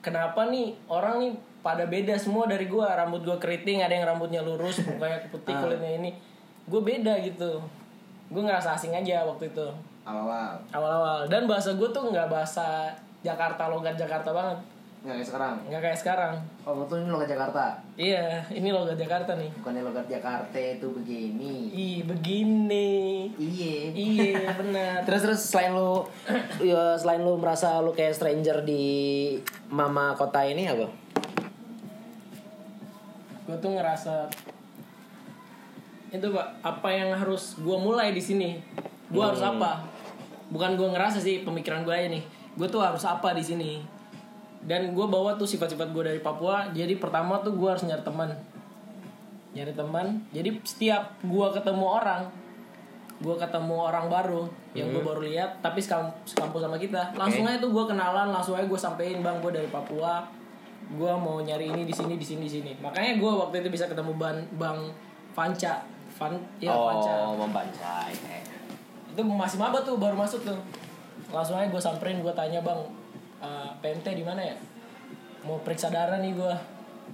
kenapa 0.00 0.48
nih 0.48 0.76
orang 0.88 1.24
nih 1.24 1.32
pada 1.64 1.88
beda 1.88 2.20
semua 2.20 2.44
dari 2.44 2.68
gue. 2.68 2.84
Rambut 2.84 3.24
gue 3.24 3.36
keriting, 3.40 3.80
ada 3.80 3.96
yang 3.96 4.04
rambutnya 4.04 4.44
lurus, 4.44 4.80
mukanya 4.86 5.24
putih, 5.32 5.56
kulitnya 5.56 5.92
ini. 5.96 6.10
Gue 6.68 6.80
beda 6.84 7.16
gitu. 7.24 7.64
Gue 8.28 8.42
ngerasa 8.44 8.76
asing 8.76 8.92
aja 8.92 9.24
waktu 9.24 9.48
itu 9.48 9.68
Awal-awal. 10.04 10.56
awal-awal. 10.72 11.18
Dan 11.28 11.48
bahasa 11.48 11.72
gue 11.76 11.88
tuh 11.88 12.12
nggak 12.12 12.28
bahasa 12.28 12.92
Jakarta 13.24 13.68
logat 13.72 13.96
Jakarta 13.96 14.32
banget. 14.32 14.60
Nggak 14.98 15.14
kayak 15.14 15.28
sekarang. 15.30 15.54
Nggak 15.70 15.82
kayak 15.86 15.98
sekarang. 16.02 16.34
Oh, 16.66 16.74
betul 16.82 17.06
ini 17.06 17.10
logat 17.14 17.30
Jakarta. 17.30 17.64
Iya, 17.94 18.42
ini 18.50 18.68
logat 18.74 18.98
Jakarta 18.98 19.38
nih. 19.38 19.50
Bukannya 19.62 19.82
logat 19.86 20.06
Jakarta 20.10 20.58
itu 20.58 20.90
begini. 20.90 21.70
Ih, 21.70 21.98
begini. 22.02 22.90
Iya. 23.38 23.74
Iya 23.94 24.42
benar. 24.60 25.06
Terus 25.06 25.20
terus 25.22 25.40
selain 25.46 25.70
lu 25.70 26.02
ya, 26.74 26.98
selain 26.98 27.22
lu 27.22 27.38
merasa 27.38 27.78
lu 27.78 27.94
kayak 27.94 28.18
stranger 28.18 28.66
di 28.66 28.82
mama 29.70 30.18
kota 30.18 30.42
ini 30.42 30.66
apa? 30.66 30.90
Gue 33.46 33.56
tuh 33.62 33.70
ngerasa 33.78 34.28
itu 36.08 36.24
pak 36.32 36.64
apa 36.64 36.88
yang 36.88 37.14
harus 37.14 37.54
gue 37.54 37.78
mulai 37.78 38.10
di 38.10 38.20
sini. 38.20 38.58
Gue 39.14 39.22
harus 39.22 39.40
apa? 39.46 39.78
Bukan 40.50 40.74
gue 40.74 40.88
ngerasa 40.90 41.22
sih 41.22 41.46
pemikiran 41.46 41.86
gue 41.86 41.94
aja 41.94 42.08
nih. 42.10 42.24
Gue 42.58 42.66
tuh 42.66 42.82
harus 42.82 43.06
apa 43.06 43.30
di 43.30 43.46
sini. 43.46 43.97
Dan 44.68 44.92
gue 44.92 45.06
bawa 45.08 45.34
tuh 45.34 45.48
sifat-sifat 45.48 45.90
gue 45.90 46.04
dari 46.04 46.20
Papua. 46.20 46.68
Jadi 46.70 47.00
pertama 47.00 47.40
tuh 47.40 47.56
gue 47.56 47.68
harus 47.68 47.82
nyari 47.82 48.04
teman. 48.04 48.30
Nyari 49.56 49.72
teman. 49.72 50.20
Jadi 50.28 50.60
setiap 50.60 51.16
gue 51.24 51.46
ketemu 51.56 51.86
orang, 51.88 52.28
gue 53.18 53.34
ketemu 53.34 53.74
orang 53.74 54.06
baru 54.06 54.46
yang 54.76 54.92
gue 54.92 55.02
baru 55.02 55.24
lihat, 55.24 55.58
tapi 55.58 55.82
sekam- 55.82 56.14
sekampus 56.22 56.62
sama 56.62 56.78
kita, 56.78 57.10
langsung 57.18 57.42
aja 57.42 57.58
tuh 57.58 57.74
gue 57.74 57.84
kenalan, 57.88 58.30
langsung 58.30 58.54
aja 58.54 58.68
gue 58.68 58.78
sampein 58.78 59.18
bang 59.18 59.42
gue 59.42 59.50
dari 59.50 59.66
Papua, 59.66 60.22
gue 60.86 61.12
mau 61.18 61.42
nyari 61.42 61.66
ini 61.66 61.82
di 61.82 61.90
sini 61.90 62.14
di 62.14 62.22
sini 62.22 62.46
di 62.46 62.52
sini. 62.60 62.72
Makanya 62.78 63.18
gue 63.18 63.26
waktu 63.26 63.64
itu 63.64 63.74
bisa 63.74 63.90
ketemu 63.90 64.14
bang 64.14 64.38
bang 64.54 64.78
Panca, 65.34 65.82
Van, 66.14 66.34
ya 66.60 66.70
Panca. 66.70 67.14
membaca. 67.34 67.94
Itu 69.10 69.22
masih 69.24 69.58
maba 69.58 69.82
tuh 69.82 69.98
baru 69.98 70.14
masuk 70.14 70.46
tuh. 70.46 70.58
Langsung 71.34 71.58
aja 71.58 71.66
gue 71.66 71.82
samperin, 71.82 72.22
gue 72.22 72.34
tanya 72.36 72.62
bang, 72.62 72.78
eh, 73.42 73.70
PMT 73.82 74.06
di 74.18 74.24
mana 74.24 74.40
ya? 74.42 74.56
Mau 75.46 75.62
periksa 75.62 75.88
darah 75.88 76.18
nih 76.18 76.34
gue. 76.34 76.54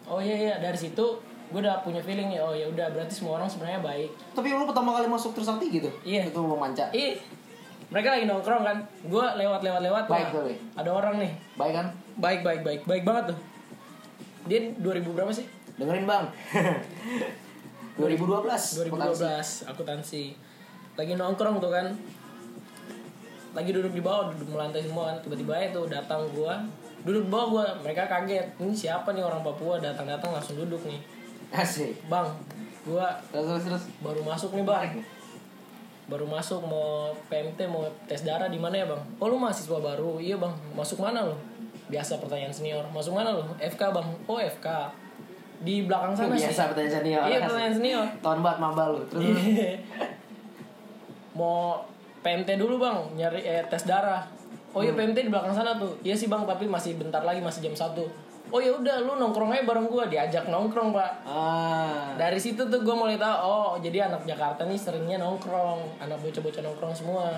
Oh 0.09 0.19
iya 0.21 0.37
iya 0.37 0.55
dari 0.59 0.77
situ 0.77 1.05
gue 1.53 1.61
udah 1.61 1.85
punya 1.85 2.01
feeling 2.03 2.35
ya. 2.35 2.43
Oh 2.43 2.55
ya 2.57 2.67
udah 2.67 2.91
berarti 2.91 3.15
semua 3.15 3.39
orang 3.39 3.49
sebenarnya 3.49 3.81
baik. 3.85 4.11
Tapi 4.35 4.51
lu 4.51 4.67
pertama 4.67 4.97
kali 4.97 5.07
masuk 5.07 5.37
Trisakti 5.37 5.71
gitu? 5.71 5.91
Iya. 6.03 6.29
Itu 6.29 6.41
memanca. 6.43 6.89
Ih, 6.91 7.21
mereka 7.93 8.17
lagi 8.17 8.25
nongkrong 8.27 8.63
kan. 8.65 8.79
Gue 9.07 9.25
lewat 9.39 9.61
lewat 9.63 9.81
lewat. 9.85 10.05
Baik 10.09 10.29
tuh. 10.33 10.51
Ada 10.75 10.91
orang 10.91 11.15
nih. 11.21 11.33
Baik 11.55 11.73
kan? 11.77 11.87
Baik 12.19 12.41
baik 12.43 12.61
baik 12.65 12.81
baik 12.89 13.03
banget 13.05 13.25
tuh. 13.35 13.39
Dia 14.45 14.61
2000 14.77 15.17
berapa 15.17 15.33
sih? 15.33 15.47
Dengerin 15.79 16.05
bang. 16.05 16.25
2012. 18.01 18.91
2012 18.91 19.71
akuntansi. 19.71 20.35
Lagi 20.99 21.13
nongkrong 21.15 21.63
tuh 21.63 21.71
kan. 21.71 21.87
Lagi 23.55 23.71
duduk 23.71 23.95
di 23.95 24.03
bawah, 24.03 24.35
duduk 24.35 24.51
melantai 24.51 24.83
semua 24.83 25.15
kan. 25.15 25.17
Tiba-tiba 25.23 25.55
tuh 25.71 25.87
datang 25.87 26.27
gua. 26.35 26.59
Duduk 27.07 27.31
bawah 27.31 27.47
gua. 27.49 27.67
Mereka 27.81 28.11
kaget. 28.11 28.47
Ini 28.59 28.75
siapa 28.75 29.15
nih 29.15 29.23
orang 29.23 29.41
Papua 29.41 29.79
datang-datang 29.79 30.35
langsung 30.35 30.59
duduk 30.59 30.83
nih. 30.85 30.99
Asik. 31.55 31.95
Bang, 32.11 32.27
gua 32.83 33.15
Terus 33.31 33.47
terus 33.47 33.63
terus. 33.71 33.85
baru 34.03 34.21
masuk 34.21 34.51
nih 34.53 34.67
bang 34.67 34.91
baru 36.05 36.29
masuk 36.29 36.61
mau 36.69 37.17
PMT 37.33 37.65
mau 37.65 37.89
tes 38.05 38.29
darah 38.29 38.53
di 38.53 38.61
mana 38.61 38.77
ya 38.77 38.85
bang 38.85 39.01
oh 39.17 39.25
lu 39.25 39.41
mahasiswa 39.41 39.81
baru 39.81 40.21
iya 40.21 40.37
bang 40.37 40.53
masuk 40.77 41.01
mana 41.01 41.25
lo 41.25 41.33
biasa 41.89 42.21
pertanyaan 42.21 42.53
senior 42.53 42.85
masuk 42.93 43.17
mana 43.17 43.33
lo 43.33 43.49
FK 43.57 43.81
bang 43.89 44.05
oh 44.29 44.37
FK 44.37 44.69
di 45.65 45.89
belakang 45.89 46.13
sana 46.13 46.37
sih 46.37 46.53
Biasa 46.53 46.77
pertanyaan 46.77 46.93
senior. 47.01 47.23
iya 47.25 47.39
pertanyaan 47.41 47.75
senior 47.81 48.05
Tahun 48.21 48.39
banget 48.45 48.59
maba 48.61 48.85
lu. 48.93 49.01
Terus 49.09 49.25
terus. 49.25 49.41
mau 51.33 51.81
PMT 52.25 52.57
dulu 52.57 52.81
bang 52.81 52.99
nyari 53.15 53.45
eh, 53.45 53.63
tes 53.69 53.85
darah. 53.85 54.25
Oh 54.73 54.83
iya 54.83 54.97
PMT 54.97 55.29
di 55.29 55.31
belakang 55.31 55.53
sana 55.53 55.77
tuh. 55.77 55.93
Iya 56.01 56.17
sih 56.17 56.33
bang 56.33 56.49
tapi 56.49 56.65
masih 56.65 56.97
bentar 56.97 57.21
lagi 57.21 57.45
masih 57.45 57.71
jam 57.71 57.77
1 57.77 58.25
oh 58.55 58.61
ya 58.63 58.71
udah 58.71 59.03
lu 59.03 59.19
nongkrong 59.19 59.51
aja 59.51 59.67
bareng 59.67 59.91
gua. 59.91 60.07
Diajak 60.07 60.47
nongkrong 60.47 60.95
pak. 60.95 61.11
Ah. 61.27 62.15
dari 62.15 62.39
situ 62.39 62.63
tuh 62.71 62.81
gue 62.87 62.95
mulai 62.95 63.19
tahu 63.19 63.35
oh 63.43 63.71
jadi 63.83 64.07
anak 64.07 64.23
Jakarta 64.23 64.63
nih 64.65 64.79
seringnya 64.79 65.19
nongkrong. 65.19 65.99
Anak 65.99 66.23
bocah-bocah 66.23 66.63
nongkrong 66.63 66.95
semua. 66.95 67.35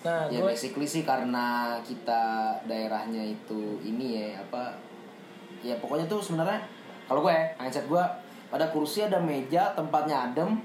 Nah 0.00 0.26
ya 0.32 0.40
gue 0.40 0.48
basically 0.48 0.88
sih 0.88 1.04
karena 1.04 1.76
kita 1.84 2.56
daerahnya 2.64 3.20
itu 3.20 3.76
ini 3.84 4.16
ya 4.16 4.40
apa 4.40 4.72
ya 5.60 5.76
pokoknya 5.76 6.08
tuh 6.08 6.24
sebenarnya 6.24 6.64
kalau 7.04 7.20
gue 7.20 7.36
mindset 7.60 7.84
gue 7.84 8.04
pada 8.48 8.66
kursi 8.72 9.04
ada 9.04 9.20
meja 9.20 9.76
tempatnya 9.76 10.32
adem 10.32 10.56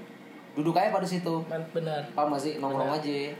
duduk 0.56 0.74
aja 0.74 0.88
pada 0.88 1.04
situ. 1.04 1.44
Benar. 1.46 2.02
Paham 2.16 2.32
gak 2.32 2.42
sih? 2.42 2.56
Nongkrong 2.56 2.96
aja. 2.96 3.36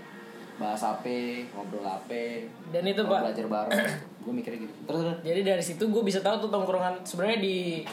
Bahas 0.57 0.81
apa 0.81 1.45
ngobrol 1.53 1.85
apa 1.85 2.49
dan 2.73 2.81
itu 2.89 3.05
pak. 3.05 3.29
belajar 3.29 3.45
bareng 3.45 3.77
gue 4.25 4.33
mikirnya 4.33 4.59
gitu. 4.65 4.73
Terus 4.89 5.01
terus. 5.05 5.19
Jadi 5.21 5.41
dari 5.45 5.61
situ 5.61 5.85
gue 5.85 6.01
bisa 6.01 6.25
tahu 6.25 6.49
tuh 6.49 6.51
tongkrongan 6.53 7.05
sebenarnya 7.05 7.39
di 7.45 7.85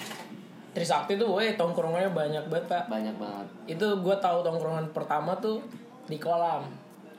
Trisakti 0.74 1.20
tuh 1.20 1.38
gue 1.38 1.60
tongkrongannya 1.60 2.16
banyak 2.16 2.48
banget 2.48 2.66
pak. 2.72 2.84
Banyak 2.88 3.16
banget. 3.20 3.48
Itu 3.68 4.00
gue 4.00 4.16
tahu 4.16 4.48
tongkrongan 4.48 4.96
pertama 4.96 5.36
tuh 5.44 5.60
di 6.08 6.16
kolam. 6.16 6.64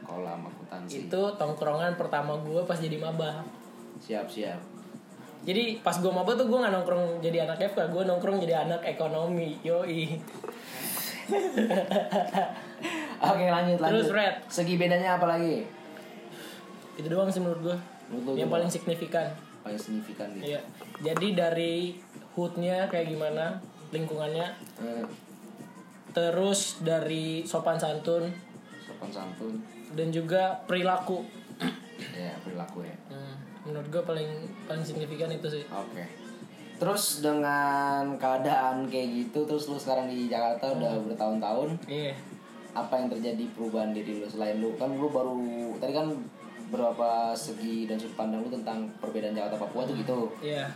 Kolam 0.02 0.49
akuntansi. 0.49 1.06
Itu 1.06 1.37
tongkrongan 1.37 1.94
pertama 2.00 2.40
gue 2.40 2.64
pas 2.64 2.80
jadi 2.80 2.96
maba. 2.96 3.44
Siap 4.00 4.26
siap. 4.26 4.61
Jadi 5.44 5.84
pas 5.84 5.94
gue 6.00 6.08
maba 6.08 6.32
tuh 6.32 6.49
gue 6.49 6.56
nggak 6.56 6.73
nongkrong 6.73 7.20
jadi 7.20 7.44
anak 7.44 7.61
FK 7.76 7.92
gue 7.92 8.02
nongkrong 8.08 8.40
jadi 8.40 8.64
anak 8.64 8.80
ekonomi 8.88 9.61
yoi 9.61 10.16
oke 13.31 13.45
lanjut 13.49 13.78
lanjut. 13.81 14.04
Terus, 14.04 14.09
Red. 14.12 14.35
segi 14.49 14.75
bedanya 14.76 15.16
apa 15.16 15.26
lagi? 15.28 15.64
Itu 16.95 17.09
doang 17.11 17.33
sih 17.33 17.43
menurut 17.43 17.73
gue 17.73 17.78
Menurut 18.12 18.38
yang 18.38 18.50
paling 18.52 18.71
signifikan. 18.71 19.33
Paling 19.64 19.81
signifikan 19.81 20.28
gitu 20.37 20.54
iya. 20.54 20.61
Jadi 21.00 21.35
dari 21.35 21.97
hoodnya 22.37 22.87
kayak 22.93 23.09
gimana 23.09 23.59
lingkungannya? 23.95 24.47
Eh, 24.83 25.04
terus 26.12 26.85
dari 26.85 27.47
sopan 27.49 27.81
santun. 27.81 28.28
Sopan 28.85 29.11
santun. 29.11 29.54
Dan 29.95 30.11
juga 30.11 30.61
perilaku. 30.69 31.25
Ya 32.14 32.35
perilaku 32.43 32.85
ya. 32.85 32.97
Hmm, 33.09 33.35
menurut 33.71 33.87
gue 33.88 34.02
paling 34.02 34.31
paling 34.66 34.85
signifikan 34.85 35.31
itu 35.31 35.49
sih. 35.49 35.64
Oke. 35.71 36.24
Terus 36.85 37.25
dengan 37.25 38.21
keadaan 38.21 38.85
kayak 38.93 39.09
gitu, 39.25 39.49
terus 39.49 39.64
lu 39.73 39.81
sekarang 39.81 40.12
di 40.12 40.29
Jakarta 40.29 40.76
udah 40.76 41.00
bertahun-tahun, 41.09 41.81
iya 41.88 42.12
apa 42.75 42.99
yang 42.99 43.07
terjadi 43.07 43.45
perubahan 43.55 43.95
diri 43.95 44.19
lu 44.19 44.26
selain 44.26 44.59
lu 44.59 44.75
kan 44.75 44.91
lu 44.99 45.07
baru 45.07 45.38
tadi 45.79 45.95
kan 45.95 46.11
berapa 46.75 47.31
segi 47.31 47.87
dan 47.87 48.03
sudut 48.03 48.19
pandang 48.19 48.43
lu 48.43 48.50
tentang 48.50 48.91
perbedaan 48.99 49.31
Jakarta 49.31 49.62
Papua 49.62 49.87
tuh 49.87 49.95
gitu. 49.95 50.35
iya 50.43 50.67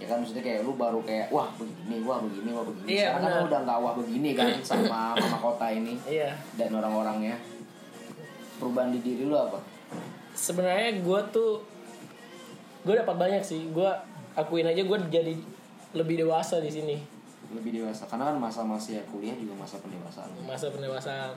Ya 0.00 0.08
kan 0.08 0.24
maksudnya 0.24 0.42
kayak 0.42 0.64
lu 0.64 0.74
baru 0.80 0.98
kayak 1.04 1.28
wah 1.30 1.52
begini, 1.54 2.00
wah 2.02 2.18
begini, 2.24 2.50
wah 2.56 2.64
begini. 2.64 2.88
Iya, 2.88 3.14
Sekarang 3.14 3.20
kan 3.22 3.30
lu 3.30 3.44
udah 3.52 3.60
nggak 3.68 3.78
wah 3.78 3.94
begini 4.00 4.30
kan 4.32 4.48
sama 4.64 5.12
mama 5.12 5.38
kota 5.38 5.66
ini 5.70 5.94
iya 6.08 6.34
dan 6.58 6.72
orang-orangnya. 6.74 7.36
Perubahan 8.58 8.90
di 8.90 8.98
diri 9.04 9.22
lu 9.28 9.36
apa? 9.38 9.60
sebenarnya 10.34 11.04
gue 11.04 11.20
tuh 11.34 11.60
gue 12.80 12.94
dapat 12.96 13.12
banyak 13.12 13.42
sih 13.44 13.68
gue 13.70 13.90
akuin 14.32 14.64
aja 14.64 14.80
gue 14.80 14.98
jadi 15.08 15.34
lebih 15.92 16.20
dewasa 16.20 16.58
di 16.58 16.70
sini 16.70 16.96
Lebih 17.50 17.74
dewasa 17.76 18.06
karena 18.06 18.30
kan 18.30 18.36
masa 18.36 18.62
masih 18.62 19.02
kuliah 19.06 19.34
juga 19.34 19.54
masa 19.56 19.76
pendewasaan. 19.78 20.30
masa 20.40 20.66
pendewasaan 20.68 21.34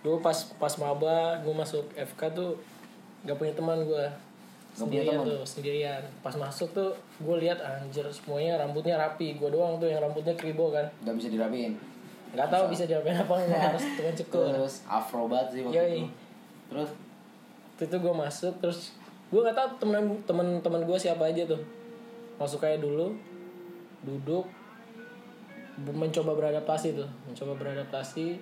dulu 0.00 0.18
pas 0.18 0.34
pas 0.56 0.72
maba 0.76 1.16
gue 1.38 1.52
masuk 1.52 1.84
FK 1.92 2.20
tuh 2.32 2.56
gak 3.22 3.36
punya 3.36 3.52
teman 3.52 3.78
gue 3.82 4.06
sendirian 4.72 5.20
teman? 5.20 5.28
tuh 5.28 5.40
sendirian 5.44 6.02
pas 6.18 6.32
masuk 6.32 6.72
tuh 6.72 6.90
gue 7.18 7.36
lihat 7.38 7.60
anjir 7.60 8.02
semuanya 8.08 8.56
rambutnya 8.56 8.96
rapi 8.96 9.36
gue 9.36 9.46
doang 9.46 9.76
tuh 9.76 9.86
yang 9.86 10.00
rambutnya 10.00 10.32
kribo 10.32 10.70
kan 10.70 10.88
Gak 11.02 11.14
bisa 11.14 11.28
dirapiin. 11.28 11.76
nggak 12.32 12.48
tahu 12.48 12.64
bisa 12.66 12.88
diapain 12.88 13.12
apa 13.14 13.34
nggak 13.36 13.60
harus 13.68 13.84
tukang 13.92 14.16
cukur 14.16 14.48
Terus 14.56 14.74
afro 14.82 15.28
banget 15.28 15.48
sih 15.52 15.60
waktu 15.62 15.76
Yoi. 15.76 15.92
itu. 15.92 16.06
Terus 16.66 16.90
itu 17.82 17.96
gue 17.98 18.14
masuk 18.16 18.54
terus 18.58 18.80
gue 19.28 19.36
nggak 19.38 19.52
tahu 19.52 19.68
temen 19.78 20.02
temen 20.24 20.48
temen 20.58 20.80
gue 20.82 20.96
siapa 20.96 21.28
aja 21.28 21.44
tuh 21.44 21.60
masuk 22.42 22.58
kayak 22.66 22.82
dulu 22.82 23.14
duduk 24.02 24.44
mencoba 25.78 26.34
beradaptasi 26.36 26.98
tuh 26.98 27.08
mencoba 27.24 27.52
beradaptasi 27.56 28.36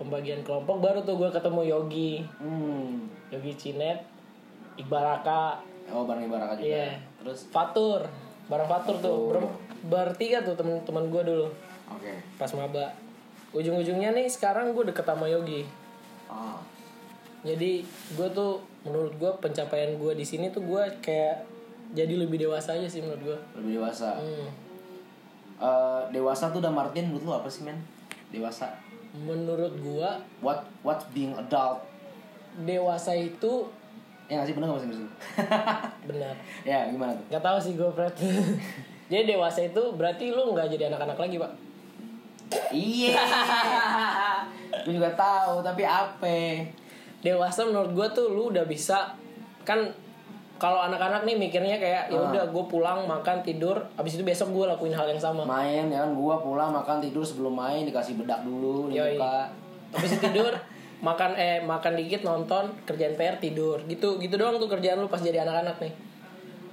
pembagian 0.00 0.40
kelompok 0.42 0.80
baru 0.80 1.04
tuh 1.04 1.20
gue 1.20 1.30
ketemu 1.30 1.60
Yogi 1.68 2.12
hmm. 2.40 2.90
Yogi 3.30 3.52
Cinet 3.54 4.02
Iqbal 4.80 5.04
Raka 5.04 5.60
Oh 5.90 6.06
bareng 6.06 6.30
Ibaraka 6.30 6.56
juga. 6.56 6.64
Iya. 6.64 6.88
Terus 7.20 7.50
Fatur 7.50 8.06
bareng 8.48 8.68
Fatur 8.68 8.96
tuh 8.98 9.16
ber 9.32 9.38
bertiga 9.82 10.42
tuh 10.42 10.54
teman-teman 10.54 11.10
gue 11.10 11.22
dulu 11.26 11.46
oke. 11.90 12.12
pas 12.38 12.50
maba 12.54 12.94
ujung-ujungnya 13.50 14.14
nih 14.14 14.30
sekarang 14.30 14.74
gue 14.74 14.92
deket 14.92 15.06
sama 15.06 15.26
Yogi 15.26 15.66
Ah. 16.32 16.56
jadi 17.44 17.84
gue 18.16 18.28
tuh 18.32 18.62
menurut 18.88 19.12
gue 19.20 19.30
pencapaian 19.42 19.92
gue 20.00 20.12
di 20.16 20.24
sini 20.24 20.48
tuh 20.48 20.64
gue 20.64 20.82
kayak 21.04 21.44
jadi 21.92 22.14
lebih 22.16 22.40
dewasa 22.40 22.72
aja 22.72 22.84
sih 22.84 22.98
menurut 22.98 23.22
gue 23.22 23.38
Lebih 23.54 23.78
dewasa. 23.78 24.16
hmm. 24.16 24.48
Eh, 25.58 26.02
dewasa 26.10 26.48
tuh 26.48 26.58
udah 26.58 26.72
Martin 26.72 27.06
menurut 27.06 27.22
lu 27.22 27.32
apa 27.34 27.46
sih 27.46 27.62
men? 27.62 27.78
Dewasa. 28.28 28.72
menurut 29.14 29.76
gue 29.76 30.10
What 30.40 30.64
what 30.80 31.04
being 31.10 31.32
adult? 31.32 31.84
dewasa 32.58 33.12
itu 33.12 33.68
Ya 34.24 34.36
nggak 34.36 34.46
sih 34.46 34.54
bener 34.54 34.66
nggak 34.66 34.74
bahasa 34.74 34.86
Inggris 34.86 35.02
lu? 35.02 35.10
benar 36.08 36.34
ya 36.62 36.78
gimana 36.86 37.12
tuh? 37.12 37.24
nggak 37.28 37.42
tahu 37.42 37.58
sih 37.58 37.72
gue 37.74 37.90
Fred 37.90 38.14
jadi 39.12 39.22
dewasa 39.28 39.60
itu 39.62 39.82
berarti 39.92 40.24
lu 40.28 40.50
nggak 40.50 40.68
jadi 40.70 40.88
anak-anak 40.88 41.18
lagi 41.18 41.36
pak 41.36 41.52
Iya. 42.68 43.16
Gue 44.84 44.92
juga 44.92 45.08
tahu 45.12 45.60
tapi 45.60 45.82
apa? 45.82 46.60
dewasa 47.20 47.62
menurut 47.62 47.92
gue 47.92 48.06
tuh 48.10 48.28
lu 48.28 48.48
udah 48.48 48.64
bisa 48.64 49.14
kan 49.62 49.78
kalau 50.62 50.78
anak-anak 50.78 51.26
nih 51.26 51.34
mikirnya 51.34 51.74
kayak 51.82 52.06
ya 52.06 52.22
udah 52.22 52.46
gue 52.46 52.64
pulang 52.70 53.02
makan 53.02 53.42
tidur 53.42 53.82
abis 53.98 54.14
itu 54.14 54.22
besok 54.22 54.54
gue 54.54 54.70
lakuin 54.70 54.94
hal 54.94 55.10
yang 55.10 55.18
sama 55.18 55.42
Main 55.42 55.90
ya 55.90 56.06
kan 56.06 56.14
gua 56.14 56.38
pulang 56.38 56.70
makan 56.70 57.02
tidur 57.02 57.26
sebelum 57.26 57.50
main 57.58 57.82
dikasih 57.82 58.14
bedak 58.14 58.46
dulu 58.46 58.86
di 58.86 59.02
Yoi. 59.02 59.18
muka. 59.18 59.50
abis 59.98 60.14
itu 60.14 60.30
tidur 60.30 60.54
makan 61.06 61.34
eh 61.34 61.58
makan 61.66 61.98
dikit 61.98 62.22
nonton 62.22 62.70
kerjaan 62.86 63.18
PR 63.18 63.42
tidur 63.42 63.82
gitu 63.90 64.22
gitu 64.22 64.38
doang 64.38 64.62
tuh 64.62 64.70
kerjaan 64.70 65.02
lu 65.02 65.10
pas 65.10 65.18
jadi 65.18 65.42
anak-anak 65.42 65.82
nih 65.82 65.92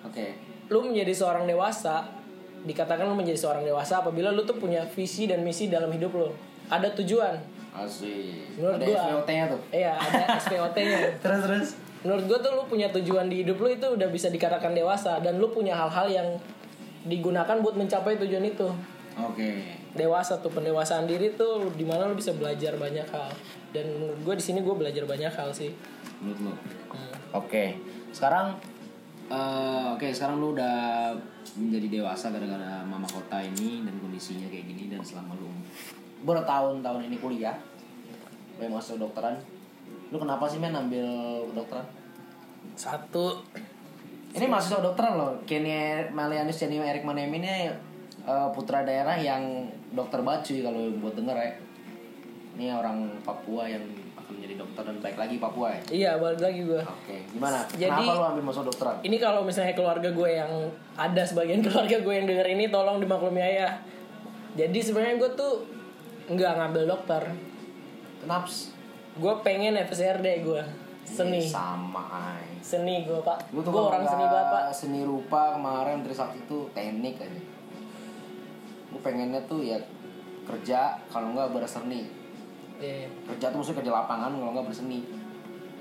Oke. 0.05 0.37
lu 0.69 0.85
menjadi 0.85 1.09
seorang 1.09 1.49
dewasa 1.49 2.05
dikatakan 2.61 3.09
lu 3.09 3.17
menjadi 3.17 3.41
seorang 3.41 3.65
dewasa 3.65 4.05
apabila 4.05 4.29
lu 4.29 4.45
tuh 4.45 4.61
punya 4.61 4.85
visi 4.85 5.25
dan 5.25 5.41
misi 5.41 5.65
dalam 5.65 5.89
hidup 5.89 6.13
lu 6.13 6.29
ada 6.69 6.93
tujuan 6.93 7.41
Asik. 7.69 8.57
Menurut 8.57 8.81
Ada 8.81 8.85
gua. 8.85 9.01
SPOT-nya 9.05 9.43
tuh. 9.45 9.61
iya 9.69 9.93
ada 9.93 10.41
SPOT-nya 10.41 10.97
Terus 11.23 11.41
terus. 11.45 11.69
Menurut 12.03 12.23
gue 12.31 12.37
tuh 12.39 12.51
lu 12.55 12.63
punya 12.65 12.87
tujuan 12.95 13.27
di 13.27 13.43
hidup 13.43 13.59
lu 13.59 13.69
itu 13.71 13.87
udah 13.91 14.07
bisa 14.07 14.31
dikatakan 14.31 14.71
dewasa 14.71 15.19
dan 15.19 15.35
lu 15.35 15.51
punya 15.51 15.75
hal-hal 15.75 16.07
yang 16.07 16.27
digunakan 17.03 17.59
buat 17.59 17.75
mencapai 17.75 18.15
tujuan 18.19 18.43
itu 18.47 18.67
Oke. 19.19 19.75
dewasa 19.99 20.39
tuh 20.39 20.51
pendewasaan 20.51 21.07
diri 21.07 21.35
tuh 21.35 21.67
di 21.75 21.83
mana 21.83 22.07
lu 22.07 22.15
bisa 22.15 22.31
belajar 22.31 22.79
banyak 22.79 23.07
hal 23.11 23.31
dan 23.75 23.85
menurut 23.99 24.19
gue 24.23 24.35
di 24.39 24.43
sini 24.43 24.59
gue 24.63 24.75
belajar 24.75 25.03
banyak 25.03 25.31
hal 25.31 25.51
sih 25.51 25.75
Menurut 26.19 26.39
lu? 26.51 26.53
Hmm. 26.91 27.15
Oke, 27.31 27.79
sekarang 28.11 28.59
eh, 29.31 29.85
oke 29.95 30.07
sekarang 30.11 30.43
lu 30.43 30.51
udah 30.51 31.15
menjadi 31.55 31.99
dewasa 31.99 32.31
gara-gara 32.31 32.83
mama 32.83 33.07
kota 33.07 33.39
ini 33.39 33.87
dan 33.87 33.95
kondisinya 34.03 34.47
kayak 34.51 34.65
gini 34.67 34.91
dan 34.91 34.99
selama 34.99 35.39
lu 35.39 35.47
bertahun-tahun 36.27 37.07
ini 37.07 37.17
kuliah, 37.23 37.55
masuk 38.59 38.99
dokteran, 38.99 39.39
lu 40.09 40.17
kenapa 40.17 40.45
sih 40.45 40.57
men 40.57 40.73
ambil 40.73 41.05
kedokteran? 41.47 41.85
satu 42.73 43.37
Ini 44.29 44.45
mahasiswa 44.45 44.79
dokteran 44.79 45.17
loh, 45.17 45.33
Kenny 45.43 45.73
Malianus 46.09 46.53
Cenio 46.55 46.81
Erik 46.81 47.01
Manem 47.01 47.33
ini 47.33 47.65
eh, 48.21 48.47
putra 48.53 48.85
daerah 48.85 49.17
yang 49.17 49.65
dokter 49.89 50.21
cuy 50.21 50.61
kalau 50.61 50.85
buat 51.01 51.17
denger 51.17 51.33
ya. 51.33 51.49
Ini 52.53 52.69
orang 52.69 53.09
Papua 53.25 53.65
yang 53.65 53.81
akan 54.13 54.37
menjadi 54.37 54.61
dokter 54.61 54.83
dan 54.85 54.95
baik 55.01 55.17
lagi 55.17 55.35
Papua 55.41 55.73
ya. 55.73 55.81
iya 55.89 56.11
balik 56.15 56.37
lagi 56.37 56.61
gue 56.61 56.77
Oke, 56.77 57.17
gimana? 57.33 57.65
Jadi- 57.65 57.89
Kenapa 57.89 58.13
lu 58.13 58.25
ambil 58.29 58.43
masuk 58.45 58.63
dokteran? 58.69 59.01
ini 59.01 59.17
kalau 59.17 59.41
misalnya 59.41 59.73
keluarga 59.73 60.09
gue 60.13 60.29
yang 60.29 60.51
ada 60.93 61.23
sebagian 61.25 61.63
keluarga 61.65 61.97
gue 61.97 62.13
yang 62.13 62.27
denger 62.29 62.47
ini 62.47 62.69
tolong 62.69 63.01
dimaklumi 63.01 63.41
ya 63.41 63.81
jadi 64.53 64.77
sebenarnya 64.77 65.17
gue 65.17 65.31
tuh 65.33 65.65
nggak 66.29 66.53
ngambil 66.53 66.83
dokter 66.85 67.23
Kenapa? 68.21 68.45
Gue 69.19 69.33
pengen 69.39 69.75
FSRD 69.77 70.27
gue 70.41 70.63
seni 71.03 71.41
sama 71.41 72.05
ay. 72.07 72.45
seni 72.61 73.03
gue 73.03 73.19
pak 73.19 73.49
Gue 73.49 73.65
orang 73.65 74.05
seni 74.05 74.23
banget 74.23 74.47
pak 74.47 74.63
Seni 74.71 75.01
rupa 75.03 75.57
kemarin 75.57 75.99
Trisakti 75.99 76.39
itu 76.39 76.69
teknik 76.69 77.17
aja. 77.17 77.41
Gue 78.89 79.01
pengennya 79.01 79.41
tuh 79.43 79.59
ya 79.59 79.81
kerja 80.45 80.79
kalau 81.07 81.33
nggak 81.33 81.49
berseni. 81.51 82.05
iya 82.77 83.09
Kerja 83.25 83.49
tuh 83.49 83.57
maksudnya 83.57 83.79
kerja 83.81 83.91
lapangan 83.95 84.31
kalau 84.31 84.51
nggak 84.53 84.67
berseni. 84.67 84.99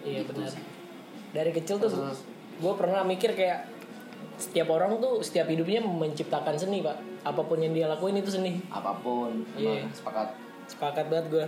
iya 0.03 0.24
Gitu 0.24 0.33
benar 0.33 0.48
sih. 0.48 0.64
dari 1.29 1.51
kecil 1.53 1.77
tuh 1.77 1.92
gue 2.59 2.72
pernah 2.74 3.05
mikir 3.05 3.33
kayak 3.33 3.68
setiap 4.35 4.70
orang 4.70 4.96
tuh 4.96 5.20
setiap 5.20 5.44
hidupnya 5.46 5.79
menciptakan 5.79 6.57
seni 6.57 6.81
pak 6.81 6.96
apa 7.22 7.42
pun 7.42 7.59
yang 7.59 7.70
dia 7.70 7.85
lakuin 7.85 8.16
itu 8.16 8.31
seni 8.31 8.64
Apa 8.68 8.96
pun, 8.96 9.44
Iya. 9.53 9.83
emang 9.83 9.92
sepakat. 9.92 10.29
sepakat 10.66 11.05
banget 11.07 11.27
gue 11.29 11.44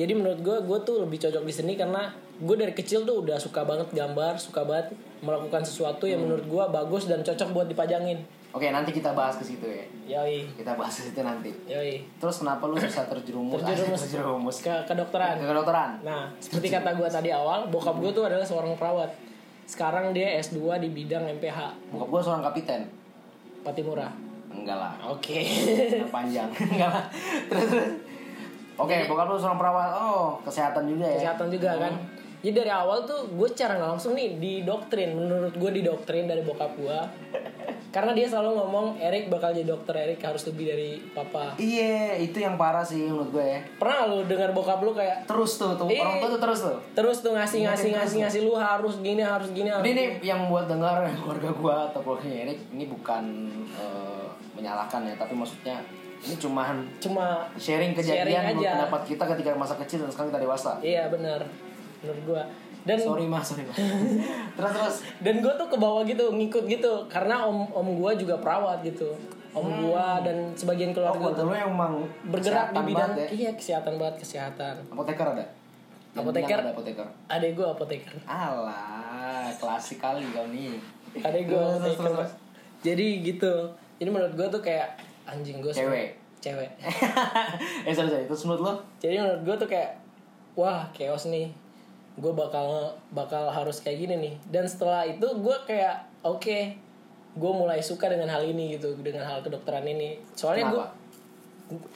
jadi 0.00 0.16
menurut 0.16 0.40
gue 0.40 0.56
gue 0.64 0.78
tuh 0.88 1.04
lebih 1.04 1.20
cocok 1.20 1.44
di 1.44 1.52
seni 1.52 1.76
karena 1.76 2.08
gue 2.40 2.56
dari 2.56 2.72
kecil 2.72 3.04
tuh 3.04 3.20
udah 3.20 3.36
suka 3.36 3.68
banget 3.68 3.92
gambar 3.92 4.40
suka 4.40 4.64
banget 4.64 4.96
melakukan 5.20 5.60
sesuatu 5.60 6.08
yang 6.08 6.24
menurut 6.24 6.48
gue 6.48 6.64
bagus 6.72 7.04
dan 7.04 7.20
cocok 7.20 7.52
buat 7.52 7.68
dipajangin 7.68 8.40
Oke, 8.50 8.66
nanti 8.74 8.90
kita 8.90 9.14
bahas 9.14 9.38
ke 9.38 9.46
situ 9.46 9.62
ya. 9.62 9.86
yoi 10.18 10.42
Kita 10.58 10.74
bahas 10.74 10.90
ke 10.90 11.06
situ 11.06 11.22
nanti. 11.22 11.54
yoi 11.70 12.02
Terus 12.18 12.42
kenapa 12.42 12.66
lu 12.66 12.74
bisa 12.74 13.06
terjerumus? 13.06 13.62
Terjerumus. 13.62 14.00
terjerumus. 14.10 14.56
ke 14.58 14.74
kedokteran 14.90 15.38
Ke 15.38 15.46
kedokteran. 15.46 16.02
Nah, 16.02 16.26
seperti 16.42 16.66
kata 16.66 16.98
gue 16.98 17.06
tadi 17.06 17.30
awal, 17.30 17.70
bokap 17.70 18.02
gue 18.02 18.10
tuh 18.10 18.26
adalah 18.26 18.42
seorang 18.42 18.74
perawat. 18.74 19.06
Sekarang 19.70 20.10
dia 20.10 20.34
S2 20.42 20.82
di 20.82 20.90
bidang 20.90 21.30
MPH, 21.38 21.94
Bokap 21.94 22.10
gua 22.10 22.18
seorang 22.26 22.42
kapiten. 22.50 22.90
Patimura. 23.62 24.10
Enggak 24.50 24.82
lah. 24.82 24.98
Oke. 25.14 25.46
Yang 25.46 26.10
panjang. 26.10 26.50
Enggak 26.74 26.90
lah. 26.90 27.06
Terus 27.46 27.66
terus. 27.70 28.09
Oke, 28.80 28.96
bokap 29.04 29.28
lu 29.28 29.36
seorang 29.36 29.60
perawat. 29.60 29.90
Oh, 29.92 30.40
kesehatan 30.40 30.88
juga 30.88 31.04
ya. 31.04 31.20
Kesehatan 31.20 31.48
juga 31.52 31.70
kan. 31.76 31.92
Jadi 32.40 32.56
dari 32.56 32.72
awal 32.72 33.04
tuh 33.04 33.28
gue 33.36 33.48
secara 33.52 33.76
nggak 33.76 33.90
langsung 34.00 34.16
nih 34.16 34.40
didoktrin, 34.40 35.12
menurut 35.12 35.52
gue 35.52 35.70
didoktrin 35.76 36.24
dari 36.24 36.40
bokap 36.40 36.72
gue. 36.80 36.98
Karena 37.94 38.14
dia 38.14 38.30
selalu 38.30 38.54
ngomong, 38.54 38.86
Erik 39.02 39.26
bakal 39.28 39.50
jadi 39.50 39.66
dokter, 39.66 39.92
Erik 39.98 40.22
harus 40.22 40.46
lebih 40.46 40.72
dari 40.72 40.90
papa. 41.10 41.58
Iya, 41.58 42.22
itu 42.22 42.38
yang 42.38 42.54
parah 42.54 42.86
sih 42.86 43.02
menurut 43.02 43.34
gue 43.34 43.44
ya. 43.44 43.60
Pernah 43.76 44.08
lu 44.08 44.18
dengar 44.24 44.54
bokap 44.56 44.80
lu 44.80 44.94
kayak 44.94 45.26
Terus 45.26 45.58
tuh, 45.58 45.74
tuh 45.74 45.90
orang 45.90 46.22
tua 46.22 46.30
tuh 46.32 46.40
terus 46.40 46.60
tuh. 46.64 46.78
terus 46.94 47.16
tuh 47.20 47.34
ngasih 47.34 47.66
ngasih 47.66 47.90
ngasih 47.92 48.18
ngasih 48.24 48.40
lu 48.46 48.54
harus 48.54 48.94
gini 49.02 49.20
harus 49.20 49.50
gini 49.52 49.68
harus 49.68 49.84
Ini 49.84 49.92
nih 49.92 50.08
yang 50.22 50.46
buat 50.48 50.70
dengar 50.70 51.02
keluarga 51.20 51.50
gua 51.52 51.76
atau 51.90 52.00
keluarga 52.00 52.30
Erik 52.30 52.62
ini 52.72 52.86
bukan 52.88 53.24
eh, 53.74 54.26
menyalahkan 54.54 55.04
ya, 55.04 55.14
tapi 55.18 55.34
maksudnya 55.36 55.82
ini 56.20 56.36
cuman 56.36 56.76
cuma 56.98 57.26
sharing 57.56 57.92
kejadian 57.92 58.28
Sharing 58.28 58.58
aja. 58.58 58.70
pendapat 58.78 59.00
kita 59.08 59.24
ketika 59.26 59.50
masa 59.54 59.74
kecil 59.76 59.98
dan 60.00 60.10
sekarang 60.10 60.28
kita 60.30 60.40
dewasa. 60.42 60.70
iya 60.80 61.06
benar 61.06 61.40
menurut 62.00 62.22
gue 62.26 62.42
dan 62.80 62.96
Sorry 62.96 63.24
mas, 63.24 63.44
sorry 63.46 63.62
mas. 63.62 63.76
terus 64.56 64.72
terus. 64.72 64.96
dan 65.20 65.34
gue 65.38 65.52
tuh 65.54 65.66
ke 65.66 65.76
bawah 65.76 66.00
gitu 66.02 66.28
ngikut 66.30 66.64
gitu 66.66 66.92
karena 67.06 67.42
om 67.42 67.68
om 67.68 67.88
gue 67.94 68.10
juga 68.16 68.36
perawat 68.36 68.80
gitu 68.82 69.12
om 69.50 69.64
gue 69.66 70.06
dan 70.22 70.36
sebagian 70.54 70.90
Oh, 70.90 70.96
keluarga 71.12 71.20
keluarga 71.36 71.42
lu 71.42 71.54
emang 71.66 71.92
bergerak 72.26 72.70
di 72.70 72.80
bidang 72.86 73.12
ya. 73.14 73.26
iya 73.30 73.50
kesehatan 73.52 73.96
banget 73.96 74.16
kesehatan 74.18 74.74
Apoteker 74.86 75.26
ada? 75.30 75.44
Apoteker. 76.10 76.58
ada 76.58 76.70
apoteker. 76.70 77.06
adek 77.28 77.52
gue 77.52 77.66
apoteker 77.66 78.14
Alah, 78.24 79.46
klasik 79.54 79.98
kali 79.98 80.24
kau 80.28 80.46
nih. 80.46 80.74
adek 81.16 81.44
gue 81.46 81.54
Terus, 81.54 81.74
terus, 81.74 81.96
apoteker 81.96 82.04
terus, 82.06 82.16
Pak. 82.18 82.30
jadi 82.82 83.06
gitu 83.22 83.54
jadi 83.96 84.08
menurut 84.08 84.32
gue 84.34 84.48
tuh 84.48 84.60
kayak 84.60 84.88
anjing 85.30 85.62
gue 85.62 85.70
Cewek. 85.70 86.18
cewek. 86.40 86.70
Eh 87.86 87.92
sorry 87.94 88.10
sorry, 88.10 88.24
terus 88.26 88.42
menurut 88.48 88.62
lo? 88.64 88.74
jadi 88.98 89.20
menurut 89.20 89.42
gue 89.46 89.56
tuh 89.66 89.68
kayak 89.70 90.00
wah 90.58 90.88
chaos 90.96 91.28
nih. 91.30 91.52
Gue 92.18 92.32
bakal 92.34 92.92
bakal 93.14 93.48
harus 93.48 93.80
kayak 93.80 94.02
gini 94.02 94.14
nih. 94.18 94.34
Dan 94.50 94.64
setelah 94.66 95.06
itu 95.06 95.24
gue 95.24 95.56
kayak 95.68 96.04
oke 96.26 96.58
gue 97.30 97.52
mulai 97.54 97.78
suka 97.78 98.10
dengan 98.10 98.26
hal 98.26 98.42
ini 98.42 98.74
gitu 98.74 98.98
dengan 98.98 99.22
hal 99.22 99.40
kedokteran 99.44 99.86
ini. 99.86 100.18
Soalnya 100.34 100.74
gue 100.74 100.84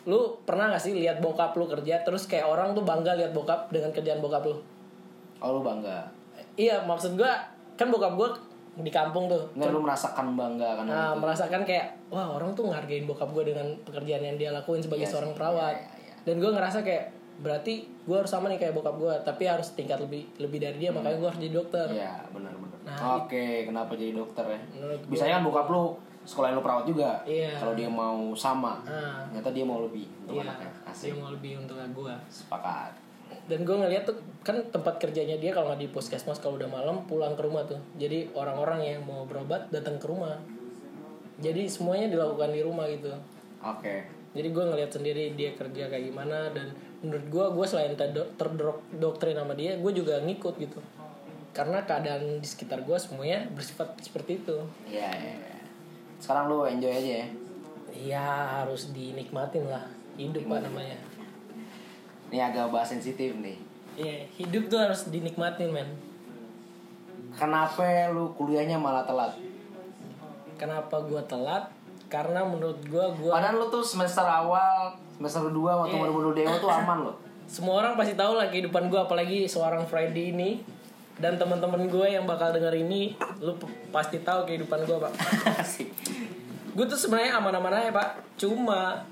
lu 0.07 0.39
pernah 0.47 0.71
gak 0.71 0.87
sih 0.87 0.95
lihat 0.95 1.19
bokap 1.19 1.59
lu 1.59 1.67
kerja 1.67 2.07
terus 2.07 2.31
kayak 2.31 2.47
orang 2.47 2.79
tuh 2.79 2.87
bangga 2.87 3.19
lihat 3.19 3.35
bokap 3.35 3.75
dengan 3.75 3.91
kerjaan 3.91 4.23
bokap 4.23 4.47
lu? 4.47 4.57
Oh 5.43 5.51
lu 5.59 5.61
bangga. 5.67 6.07
iya 6.55 6.79
maksud 6.87 7.19
gue 7.19 7.33
kan 7.75 7.91
bokap 7.91 8.15
gue 8.15 8.29
di 8.77 8.91
kampung 8.91 9.27
tuh 9.27 9.43
Nggak 9.55 9.71
lu 9.71 9.81
merasakan 9.81 10.35
bangga 10.35 10.71
kan? 10.75 10.85
nah 10.85 11.15
merasakan 11.15 11.63
kayak 11.63 11.95
wah 12.09 12.35
orang 12.35 12.51
tuh 12.53 12.67
ngargain 12.67 13.05
bokap 13.05 13.31
gue 13.31 13.55
dengan 13.55 13.67
pekerjaan 13.83 14.23
yang 14.25 14.37
dia 14.37 14.51
lakuin 14.51 14.81
sebagai 14.81 15.07
Iya 15.07 15.13
seorang 15.13 15.33
perawat 15.33 15.75
iya, 15.75 15.87
iya, 15.95 16.03
iya. 16.05 16.15
dan 16.23 16.35
gue 16.39 16.51
ngerasa 16.51 16.79
kayak 16.81 17.05
berarti 17.35 17.75
gue 18.01 18.17
harus 18.17 18.31
sama 18.31 18.47
nih 18.47 18.59
kayak 18.59 18.73
bokap 18.73 18.95
gue 18.95 19.15
tapi 19.23 19.43
harus 19.45 19.75
tingkat 19.75 19.99
lebih 19.99 20.27
lebih 20.39 20.59
dari 20.59 20.79
dia 20.79 20.91
makanya 20.91 21.19
gue 21.19 21.29
harus 21.29 21.41
jadi 21.41 21.53
dokter 21.53 21.87
Iya, 21.89 22.15
benar 22.31 22.55
benar. 22.55 22.79
Nah, 22.85 22.99
Oke, 23.19 23.65
kenapa 23.65 23.97
jadi 23.97 24.13
dokter 24.13 24.45
ya? 24.45 24.61
Bisanya 25.09 25.39
kan 25.39 25.45
bokap 25.45 25.67
lu 25.69 25.97
sekolah 26.23 26.53
lu 26.53 26.61
perawat 26.61 26.85
juga. 26.85 27.21
Iya. 27.25 27.53
Kalau 27.57 27.73
dia 27.73 27.85
mau 27.85 28.33
sama, 28.33 28.81
Ah. 28.83 29.25
ternyata 29.27 29.51
dia 29.51 29.65
mau 29.65 29.81
lebih 29.81 30.05
untuk 30.21 30.37
iya 30.37 30.45
anaknya. 30.47 30.73
dia 30.73 30.89
Asik. 30.89 31.11
mau 31.17 31.29
lebih 31.29 31.53
untuk 31.59 31.77
gue 31.77 32.15
Sepakat. 32.29 32.93
Dan 33.45 33.61
gue 33.61 33.77
ngeliat 33.77 34.09
tuh 34.09 34.17
kan 34.41 34.57
tempat 34.73 34.97
kerjanya 34.97 35.37
dia 35.37 35.53
kalau 35.53 35.73
nggak 35.73 35.85
di 35.85 35.89
puskesmas 35.93 36.41
kalau 36.41 36.57
udah 36.57 36.69
malam 36.69 37.05
pulang 37.05 37.37
ke 37.37 37.43
rumah 37.45 37.65
tuh. 37.69 37.77
Jadi 38.01 38.33
orang-orang 38.33 38.81
yang 38.81 39.01
mau 39.05 39.29
berobat 39.29 39.69
datang 39.69 40.01
ke 40.01 40.07
rumah. 40.09 40.41
Jadi 41.45 41.69
semuanya 41.69 42.09
dilakukan 42.09 42.53
di 42.53 42.61
rumah 42.65 42.89
gitu. 42.89 43.13
Oke. 43.65 44.05
jadi 44.35 44.51
gue 44.51 44.65
ngeliat 44.67 44.91
sendiri 44.91 45.31
dia 45.39 45.55
kerja 45.55 45.87
kayak 45.89 46.11
gimana 46.11 46.51
dan 46.51 46.75
menurut 47.01 47.27
gue 47.31 47.45
gue 47.55 47.67
selain 47.71 47.95
terdo- 47.95 48.35
terdoktrin 48.35 49.39
sama 49.39 49.55
dia 49.55 49.79
gue 49.79 49.93
juga 49.95 50.21
ngikut 50.21 50.55
gitu. 50.59 50.81
Karena 51.55 51.87
keadaan 51.87 52.43
di 52.43 52.49
sekitar 52.49 52.83
gue 52.83 52.99
semuanya 52.99 53.47
bersifat 53.55 53.95
seperti 54.03 54.43
itu. 54.43 54.59
Iya, 54.91 55.07
iya, 55.07 55.35
iya. 55.39 55.59
Sekarang 56.19 56.51
lu 56.51 56.67
enjoy 56.67 56.93
aja 56.93 57.13
ya. 57.25 57.27
ya 57.95 58.27
harus 58.65 58.91
dinikmatin 58.91 59.71
lah. 59.71 59.87
Hidup 60.19 60.45
pak 60.51 60.61
namanya 60.67 61.14
Ini 62.29 62.41
agak 62.43 62.69
bahas 62.69 62.89
sensitif 62.89 63.35
nih. 63.37 63.57
Iya 63.95 64.27
hidup 64.35 64.67
tuh 64.67 64.81
harus 64.81 65.07
dinikmatin 65.07 65.71
men 65.71 65.87
Kenapa 67.33 67.83
lu 68.11 68.31
kuliahnya 68.33 68.75
malah 68.75 69.03
telat? 69.03 69.35
kenapa 70.55 71.03
gue 71.03 71.19
telat 71.27 71.67
karena 72.07 72.43
menurut 72.43 72.79
gue 72.81 73.03
gue 73.19 73.27
Padahal 73.27 73.59
lu 73.59 73.67
tuh 73.69 73.83
semester 73.83 74.23
awal, 74.23 74.95
semester 75.11 75.43
2 75.47 75.51
waktu 75.51 75.91
Iya. 75.91 76.03
baru-baru 76.03 76.31
dewa 76.33 76.55
tuh 76.57 76.71
aman 76.71 76.99
loh. 77.03 77.17
semua 77.51 77.83
orang 77.83 77.95
pasti 77.95 78.15
tahu 78.15 78.35
lah 78.35 78.47
kehidupan 78.49 78.87
gue 78.87 78.97
apalagi 78.97 79.45
seorang 79.45 79.83
Freddy 79.85 80.31
ini 80.31 80.63
dan 81.15 81.35
teman-teman 81.35 81.87
gue 81.87 82.07
yang 82.09 82.23
bakal 82.25 82.51
denger 82.51 82.71
ini 82.73 83.15
lu 83.39 83.55
pasti 83.91 84.19
tahu 84.19 84.43
kehidupan 84.45 84.83
gue 84.83 84.97
pak 84.97 85.13
gue 86.75 86.85
tuh 86.85 86.97
sebenarnya 86.97 87.37
aman-aman 87.37 87.71
aja 87.73 87.91
pak 87.91 88.09
cuma 88.35 89.03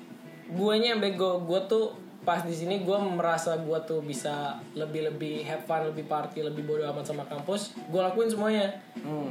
guanya 0.48 0.94
yang 0.94 1.00
bego 1.00 1.42
gue 1.42 1.60
tuh 1.66 1.94
pas 2.22 2.38
di 2.40 2.54
sini 2.54 2.80
gue 2.80 2.94
merasa 2.94 3.58
gue 3.58 3.78
tuh 3.82 3.98
bisa 3.98 4.54
lebih 4.72 5.10
lebih 5.10 5.42
have 5.42 5.62
fun 5.62 5.82
lebih 5.84 6.06
party 6.06 6.40
lebih 6.40 6.62
bodo 6.62 6.86
amat 6.86 7.02
sama 7.04 7.26
kampus 7.26 7.74
gue 7.76 7.98
lakuin 7.98 8.28
semuanya. 8.28 8.68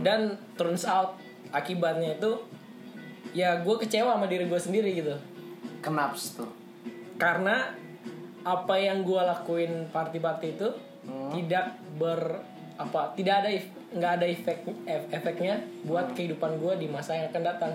Dan 0.01 0.35
turns 0.53 0.83
out 0.83 1.15
akibatnya 1.49 2.15
itu 2.15 2.31
ya 3.31 3.59
gue 3.59 3.75
kecewa 3.77 4.15
sama 4.15 4.27
diri 4.27 4.43
gue 4.45 4.59
sendiri 4.59 4.91
gitu. 4.93 5.15
Kenaps 5.79 6.35
tuh. 6.35 6.51
karena 7.15 7.69
apa 8.41 8.73
yang 8.75 9.05
gue 9.05 9.21
lakuin 9.21 9.85
party-party 9.87 10.47
itu 10.51 10.67
tidak 11.31 11.77
ber 11.95 12.41
apa 12.75 13.13
tidak 13.13 13.45
ada 13.45 13.49
nggak 13.91 14.11
ada 14.17 14.25
efek 14.25 14.57
ef- 14.83 15.09
efeknya 15.11 15.61
buat 15.83 16.11
kehidupan 16.11 16.57
gue 16.57 16.73
di 16.75 16.87
masa 16.87 17.13
yang 17.13 17.29
akan 17.29 17.43
datang. 17.45 17.73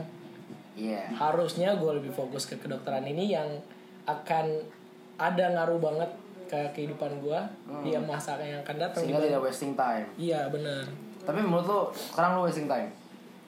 Iya. 0.76 1.09
harusnya 1.14 1.72
gue 1.72 1.88
lebih 1.88 2.12
fokus 2.12 2.44
ke 2.44 2.61
kedokteran 2.61 3.00
ini 3.02 3.33
yang 3.33 3.48
akan 4.05 4.61
ada 5.16 5.44
ngaruh 5.57 5.81
banget 5.81 6.11
ke 6.46 6.61
kehidupan 6.79 7.11
gue 7.24 7.40
di 7.83 7.90
masa 7.98 8.38
yang 8.38 8.62
akan 8.62 8.76
datang. 8.79 9.02
Sehingga 9.02 9.20
tidak 9.20 9.42
wasting 9.42 9.74
time. 9.74 10.07
iya 10.16 10.46
benar. 10.46 10.87
Tapi 11.26 11.42
menurut 11.42 11.66
lu 11.66 11.81
sekarang 12.14 12.38
lu 12.38 12.46
wasting 12.46 12.70
time? 12.70 12.92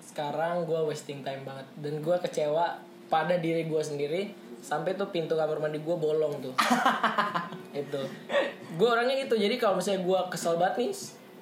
sekarang 0.08 0.66
gue 0.66 0.80
wasting 0.88 1.20
time 1.22 1.46
banget. 1.46 1.66
Dan 1.78 2.02
gue 2.02 2.16
kecewa 2.18 2.80
pada 3.06 3.38
diri 3.38 3.70
gue 3.70 3.78
sendiri 3.78 4.34
sampai 4.58 4.98
tuh 4.98 5.14
pintu 5.14 5.38
kamar 5.38 5.62
mandi 5.62 5.78
gue 5.78 5.96
bolong 5.96 6.42
tuh. 6.42 6.50
Itu. 7.86 8.02
Gue 8.74 8.88
orangnya 8.88 9.22
gitu. 9.22 9.38
Jadi 9.38 9.54
kalau 9.60 9.78
misalnya 9.78 10.02
gue 10.02 10.20
kesel 10.34 10.58
banget 10.58 10.74
nih 10.82 10.92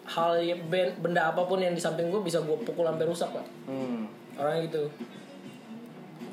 hal 0.06 0.38
benda 1.02 1.32
apa 1.32 1.42
pun 1.48 1.58
yang 1.58 1.74
di 1.74 1.80
samping 1.80 2.12
gue 2.12 2.20
bisa 2.20 2.44
gue 2.44 2.56
pukul 2.68 2.84
sampai 2.84 3.06
rusak 3.08 3.32
pak. 3.32 3.46
Hmm. 3.64 4.10
orangnya 4.36 4.68
gitu. 4.68 4.82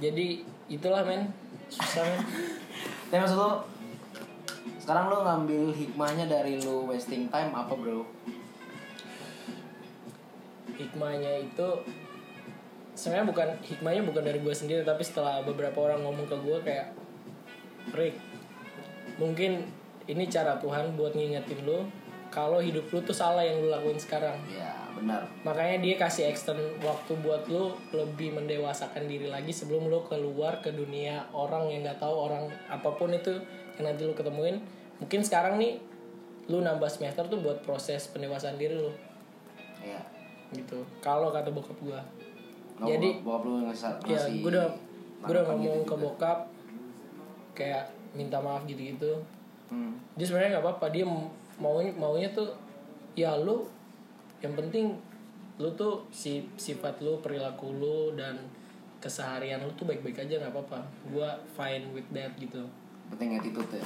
Jadi 0.03 0.43
itulah 0.67 1.07
men. 1.07 1.31
Susah 1.71 2.03
men. 2.03 2.19
Tapi 3.07 3.19
maksud 3.23 3.39
lu 3.39 3.51
sekarang 4.83 5.07
lu 5.07 5.23
ngambil 5.23 5.71
hikmahnya 5.71 6.27
dari 6.27 6.59
lu 6.59 6.91
wasting 6.91 7.31
time 7.31 7.55
apa 7.55 7.71
bro? 7.71 8.03
hikmahnya 10.75 11.47
itu 11.47 11.69
sebenarnya 12.91 13.31
bukan 13.31 13.49
hikmahnya 13.63 14.03
bukan 14.03 14.23
dari 14.27 14.43
gue 14.43 14.51
sendiri 14.51 14.83
tapi 14.83 15.07
setelah 15.07 15.39
beberapa 15.47 15.79
orang 15.79 16.03
ngomong 16.03 16.27
ke 16.27 16.35
gue 16.35 16.57
kayak 16.67 16.87
Rick 17.95 18.19
mungkin 19.15 19.71
ini 20.11 20.27
cara 20.27 20.59
Tuhan 20.59 20.99
buat 20.99 21.15
ngingetin 21.15 21.63
lo 21.63 21.87
kalau 22.33 22.57
hidup 22.57 22.89
lu 22.89 22.99
tuh 22.99 23.13
salah 23.13 23.39
yang 23.39 23.57
lu 23.57 23.69
lakuin 23.69 23.95
sekarang 23.95 24.33
Ya 24.49 24.73
benar. 24.91 25.21
makanya 25.41 25.77
dia 25.79 25.95
kasih 25.95 26.25
extend 26.25 26.57
waktu 26.79 27.13
buat 27.19 27.45
lu 27.45 27.69
lebih 27.91 28.33
mendewasakan 28.33 29.05
diri 29.05 29.25
lagi 29.27 29.49
sebelum 29.49 29.85
lu 29.85 30.01
keluar 30.01 30.57
ke 30.57 30.69
dunia 30.69 31.29
orang 31.31 31.69
yang 31.69 31.81
nggak 31.83 31.99
tahu 31.99 32.15
orang 32.23 32.43
apa 32.65 32.89
pun 32.91 33.11
itu 33.11 33.37
yang 33.75 33.85
nanti 33.85 34.01
lu 34.01 34.11
ketemuin 34.11 34.57
mungkin 34.97 35.21
sekarang 35.21 35.55
nih 35.55 35.77
lu 36.43 36.59
nambah 36.59 36.87
semester 36.87 37.23
tuh 37.23 37.37
buat 37.37 37.61
proses 37.61 38.09
pendewasaan 38.09 38.57
diri 38.57 38.73
lu 38.75 38.89
Iya. 39.79 40.01
gitu 40.51 40.81
kalau 40.99 41.29
kata 41.29 41.49
bokap 41.49 41.77
gua 41.79 42.01
Jadi- 42.79 43.21
bokap 43.21 43.43
lu 43.43 43.53
ngasih 43.63 43.93
ya 44.03 44.19
gue 44.33 44.49
udah 44.49 44.67
gue 45.21 45.29
udah 45.29 45.43
ngomong 45.47 45.61
gitu 45.77 45.85
ke 45.85 45.93
juga. 45.93 46.03
bokap 46.03 46.39
kayak 47.53 47.85
minta 48.11 48.37
maaf 48.37 48.65
gitu 48.65 48.81
gitu 48.87 49.13
Hmm. 49.65 49.97
dia 50.13 50.21
sebenarnya 50.23 50.49
nggak 50.53 50.65
apa-apa 50.65 50.85
dia 50.91 51.01
maunya 51.61 51.93
maunya 51.93 52.29
tuh 52.33 52.49
ya 53.13 53.37
lu 53.37 53.65
yang 54.41 54.57
penting 54.57 54.97
lu 55.61 55.69
tuh 55.77 56.01
si 56.09 56.41
sifat 56.57 56.97
lu 57.05 57.21
perilaku 57.21 57.69
lu 57.77 58.17
dan 58.17 58.33
keseharian 58.97 59.61
lu 59.61 59.71
tuh 59.75 59.85
baik-baik 59.85 60.23
aja 60.23 60.39
nggak 60.39 60.53
apa-apa. 60.55 60.79
Gua 61.11 61.35
fine 61.53 61.91
with 61.93 62.07
that 62.15 62.31
gitu. 62.39 62.63
Penting 63.13 63.37
attitude 63.37 63.69
ya. 63.69 63.83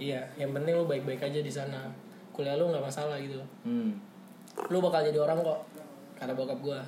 Iya 0.00 0.20
yang 0.40 0.56
penting 0.56 0.78
lu 0.78 0.86
baik-baik 0.88 1.20
aja 1.20 1.40
di 1.42 1.52
sana. 1.52 1.90
Kuliah 2.32 2.56
lu 2.56 2.72
nggak 2.72 2.86
masalah 2.86 3.20
gitu. 3.20 3.42
Hmm. 3.66 3.98
Lu 4.72 4.80
bakal 4.80 5.04
jadi 5.04 5.18
orang 5.20 5.42
kok 5.44 5.60
kata 6.16 6.32
bokap 6.32 6.58
gua. 6.62 6.80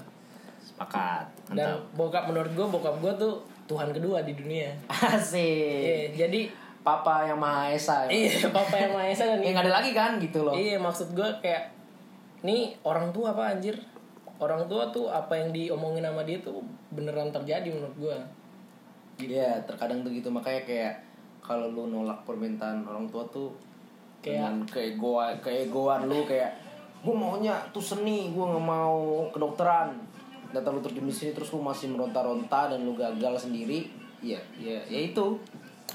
Sepakat 0.63 1.27
dan 1.53 1.77
mantap. 1.77 1.99
bokap 1.99 2.25
menurut 2.31 2.53
gua 2.55 2.67
bokap 2.71 2.97
gua 3.03 3.13
tuh 3.19 3.43
Tuhan 3.67 3.93
kedua 3.93 4.25
di 4.25 4.33
dunia. 4.33 4.71
Asik. 5.13 5.43
Iya 5.43 6.27
jadi 6.27 6.62
papa 6.83 7.25
yang 7.25 7.39
maha 7.39 7.71
esa 7.71 8.07
ya. 8.07 8.11
Iya 8.11 8.51
papa 8.51 8.75
yang 8.75 8.93
maha 8.93 9.07
esa 9.07 9.25
dan 9.25 9.39
ya 9.39 9.51
nggak 9.51 9.67
ada 9.67 9.75
lagi 9.79 9.91
kan 9.91 10.19
gitu 10.19 10.43
loh. 10.43 10.53
Iya 10.53 10.77
maksud 10.77 11.15
gue 11.15 11.29
kayak 11.39 11.71
nih 12.43 12.75
orang 12.83 13.11
tua 13.11 13.31
apa 13.31 13.55
anjir? 13.55 13.79
Orang 14.37 14.67
tua 14.67 14.91
tuh 14.91 15.07
apa 15.07 15.31
yang 15.33 15.55
diomongin 15.55 16.03
sama 16.03 16.27
dia 16.27 16.43
tuh 16.43 16.59
beneran 16.91 17.31
terjadi 17.31 17.71
menurut 17.71 17.95
gue 17.97 18.17
Iya, 19.23 19.55
terkadang 19.63 20.03
tuh 20.03 20.11
gitu. 20.11 20.27
Makanya 20.29 20.67
kayak 20.67 20.95
kalau 21.39 21.71
lu 21.71 21.87
nolak 21.87 22.27
permintaan 22.27 22.83
orang 22.83 23.07
tua 23.07 23.23
tuh 23.29 23.55
Kayak- 24.19 24.43
dengan 24.43 24.55
keegoan 24.67 25.35
keegoan 25.39 26.07
lu 26.07 26.23
kayak 26.23 26.51
gue 27.03 27.11
maunya 27.11 27.55
tuh 27.71 27.83
seni 27.83 28.31
gue 28.31 28.43
nggak 28.43 28.63
mau 28.63 29.27
kedokteran. 29.31 29.95
Data 30.51 30.69
lu 30.69 30.79
terjun 30.79 31.07
di 31.07 31.15
sini 31.15 31.31
terus 31.31 31.51
lu 31.51 31.59
masih 31.59 31.89
meronta-ronta 31.89 32.69
dan 32.69 32.83
lu 32.83 32.93
gagal 32.93 33.39
sendiri 33.41 33.89
iya 34.21 34.39
iya 34.55 34.79
ya 34.85 35.01
itu 35.09 35.35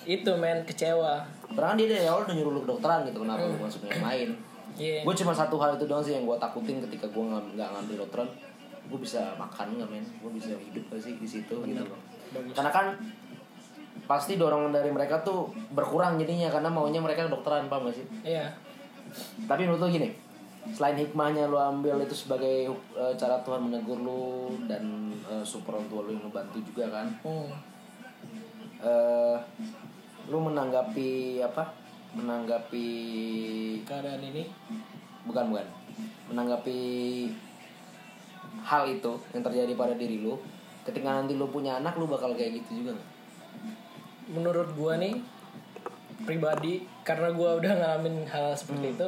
itu 0.07 0.31
men 0.39 0.63
kecewa. 0.63 1.27
Padahal 1.51 1.75
dia 1.75 1.87
dari 1.91 2.07
awal 2.07 2.23
udah 2.23 2.35
nyuruh 2.35 2.53
lu 2.55 2.61
kedokteran 2.63 3.03
gitu 3.11 3.19
kenapa 3.27 3.43
lu 3.43 3.59
masuk 3.59 3.83
yang 3.87 4.03
lain 4.03 4.29
iya. 4.77 5.01
Gue 5.01 5.13
cuma 5.17 5.33
satu 5.33 5.57
hal 5.57 5.75
itu 5.75 5.85
doang 5.89 6.05
sih 6.05 6.13
yang 6.13 6.23
gue 6.23 6.37
takutin 6.37 6.79
ketika 6.85 7.09
gue 7.09 7.23
nggak 7.23 7.69
ngambil 7.73 8.05
dokteran. 8.05 8.29
Gue 8.87 8.99
bisa 9.01 9.35
makan 9.35 9.75
nggak 9.75 9.89
men? 9.89 10.05
Gue 10.21 10.31
bisa 10.31 10.53
hidup 10.55 10.85
gak 10.93 11.01
sih 11.01 11.13
di 11.17 11.27
situ 11.27 11.55
gitu 11.65 11.83
Bagus. 12.27 12.59
karena 12.59 12.71
kan 12.75 12.87
pasti 14.03 14.35
dorongan 14.35 14.75
dari 14.75 14.91
mereka 14.91 15.23
tuh 15.23 15.47
berkurang 15.71 16.19
jadinya 16.19 16.51
karena 16.51 16.67
maunya 16.67 16.99
mereka 16.99 17.27
kedokteran 17.27 17.67
paham 17.67 17.91
gak 17.91 17.99
sih? 17.99 18.05
Iya. 18.23 18.53
Tapi 19.47 19.67
menurut 19.67 19.83
lo 19.83 19.89
gini 19.91 20.11
selain 20.67 20.99
hikmahnya 20.99 21.47
lo 21.47 21.55
ambil 21.55 21.95
itu 22.03 22.11
sebagai 22.11 22.67
uh, 22.91 23.15
cara 23.15 23.39
Tuhan 23.39 23.71
menegur 23.71 24.03
lo 24.03 24.51
dan 24.67 25.15
uh, 25.23 25.39
super 25.39 25.79
orang 25.79 25.87
tua 25.87 26.03
lo 26.03 26.11
yang 26.11 26.23
ngebantu 26.27 26.59
juga 26.63 26.85
kan? 26.91 27.07
Hmm. 27.23 27.51
eh 28.77 29.37
lu 30.27 30.37
menanggapi 30.43 31.41
apa? 31.43 31.73
Menanggapi 32.15 32.87
keadaan 33.83 34.23
ini? 34.23 34.47
Bukan 35.27 35.51
bukan. 35.51 35.67
Menanggapi 36.31 36.79
hal 38.63 38.83
itu 38.89 39.11
yang 39.31 39.43
terjadi 39.43 39.73
pada 39.77 39.93
diri 39.95 40.19
lu 40.19 40.35
ketika 40.87 41.19
nanti 41.19 41.35
lu 41.35 41.51
punya 41.51 41.79
anak 41.83 41.99
lu 41.99 42.07
bakal 42.07 42.31
kayak 42.31 42.63
gitu 42.63 42.83
juga 42.83 42.95
nggak? 42.95 43.09
menurut 44.27 44.69
gue 44.75 44.93
nih 44.99 45.13
pribadi 46.27 46.83
karena 47.07 47.31
gue 47.31 47.49
udah 47.63 47.71
ngalamin 47.79 48.27
hal 48.27 48.51
seperti 48.55 48.91
itu 48.95 49.07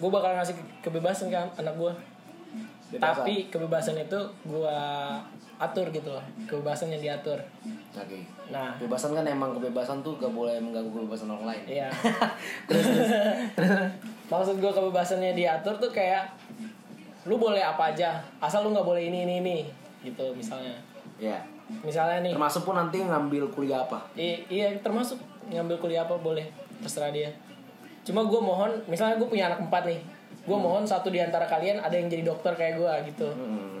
gue 0.00 0.10
bakal 0.10 0.32
ngasih 0.32 0.56
kebebasan 0.80 1.28
kan 1.28 1.52
anak 1.60 1.76
Bebasan. 1.76 3.00
tapi 3.00 3.34
kebebasan 3.50 3.96
itu 4.00 4.20
gue 4.46 4.78
atur 5.64 5.86
gitu 5.88 6.08
loh 6.08 6.24
kebebasan 6.44 6.88
yang 6.88 7.02
diatur 7.02 7.38
oke 7.90 8.18
nah 8.46 8.76
kebebasan 8.76 9.12
kan 9.12 9.24
emang 9.24 9.52
kebebasan 9.52 10.00
tuh 10.00 10.16
gak 10.16 10.30
boleh 10.30 10.56
mengganggu 10.56 10.90
kebebasan 10.90 11.28
orang 11.28 11.46
lain 11.48 11.64
Iya. 11.66 11.88
terus, 12.68 12.86
terus. 13.52 13.72
Maksud 14.24 14.56
gue 14.56 14.68
kebebasannya 14.70 15.32
diatur 15.32 15.76
tuh 15.78 15.90
kayak 15.90 16.24
lu 17.24 17.36
boleh 17.36 17.60
apa 17.60 17.90
aja, 17.90 18.20
asal 18.38 18.60
lu 18.60 18.70
nggak 18.70 18.84
boleh 18.84 19.00
ini 19.02 19.24
ini 19.24 19.34
ini 19.38 19.58
gitu 20.02 20.32
misalnya. 20.32 20.76
ya 21.16 21.40
Misalnya 21.80 22.20
nih, 22.20 22.32
termasuk 22.32 22.62
pun 22.62 22.74
nanti 22.74 23.00
ngambil 23.00 23.48
kuliah 23.48 23.80
apa 23.80 23.96
i- 24.14 24.44
iya 24.46 24.68
termasuk 24.78 25.16
ngambil 25.46 25.76
kuliah 25.78 26.04
apa 26.04 26.12
boleh 26.14 26.44
terserah 26.78 27.08
dia. 27.08 27.32
Cuma 28.02 28.20
gue 28.22 28.36
mohon, 28.36 28.68
misalnya 28.84 29.16
gue 29.16 29.24
punya 29.24 29.48
anak 29.48 29.60
empat 29.62 29.82
nih, 29.86 30.00
gue 30.42 30.56
mohon 30.58 30.84
satu 30.84 31.08
di 31.08 31.16
antara 31.16 31.44
kalian 31.44 31.80
ada 31.80 31.92
yang 31.92 32.04
jadi 32.06 32.20
dokter 32.22 32.52
kayak 32.52 32.76
gue 32.76 32.92
gitu. 33.08 33.28
hmm. 33.30 33.73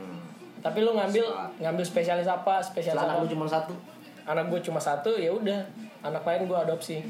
Tapi 0.64 0.78
lu 0.80 0.96
ngambil 0.96 1.24
ngambil 1.60 1.84
spesialis 1.84 2.24
apa, 2.24 2.64
spesialis 2.64 2.96
Setelah 2.96 3.20
apa? 3.20 3.20
anak 3.20 3.28
lu 3.28 3.36
cuma 3.36 3.44
satu. 3.44 3.74
Anak 4.24 4.44
gue 4.48 4.60
cuma 4.64 4.80
satu 4.80 5.12
ya 5.20 5.28
udah. 5.28 5.60
Anak 6.00 6.24
lain 6.24 6.48
gue 6.48 6.56
adopsi. 6.56 7.04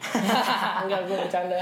Enggak 0.84 1.08
gue 1.08 1.16
bercanda. 1.16 1.60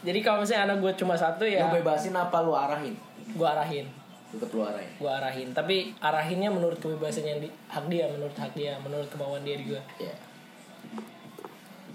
Jadi 0.00 0.18
kalau 0.24 0.40
misalnya 0.40 0.72
anak 0.72 0.78
gue 0.80 0.92
cuma 0.96 1.12
satu 1.12 1.44
ya 1.44 1.68
lu 1.68 1.84
bebasin 1.84 2.16
apa 2.16 2.40
lu 2.40 2.56
arahin? 2.56 2.96
Gue 3.36 3.44
arahin. 3.44 3.84
Tetep 4.32 4.48
lu 4.56 4.64
arahin? 4.64 4.90
Gue 4.96 5.10
arahin. 5.12 5.48
Tapi 5.52 5.92
arahinnya 6.00 6.48
menurut 6.48 6.80
kebebasan 6.80 7.28
yang 7.28 7.44
di, 7.44 7.52
hak 7.68 7.84
dia 7.92 8.08
menurut 8.08 8.32
hak 8.32 8.56
dia 8.56 8.80
menurut 8.80 9.08
kemauan 9.12 9.44
dia 9.44 9.60
di 9.60 9.68
gue 9.68 9.82
ya 10.00 10.14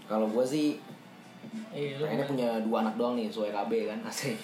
kalau 0.03 0.27
gue 0.29 0.45
sih 0.45 0.77
iya 1.73 1.97
Nah, 2.01 2.11
ini 2.17 2.23
punya 2.25 2.49
dua 2.61 2.85
anak 2.85 2.95
doang 2.97 3.13
nih 3.17 3.29
sesuai 3.29 3.49
KB 3.53 3.71
kan 3.89 3.99
asik. 4.09 4.37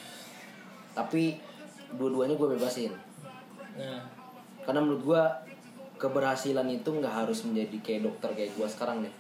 Tapi 0.94 1.38
dua-duanya 1.98 2.38
gue 2.38 2.48
bebasin 2.58 2.94
nah 3.80 4.04
karena 4.68 4.84
menurut 4.84 5.02
gue 5.08 5.24
keberhasilan 6.00 6.68
itu 6.72 6.90
nggak 6.92 7.26
harus 7.26 7.44
menjadi 7.48 7.78
kayak 7.84 8.02
dokter 8.08 8.30
kayak 8.36 8.52
gue 8.56 8.68
sekarang 8.68 9.04
nih 9.04 9.14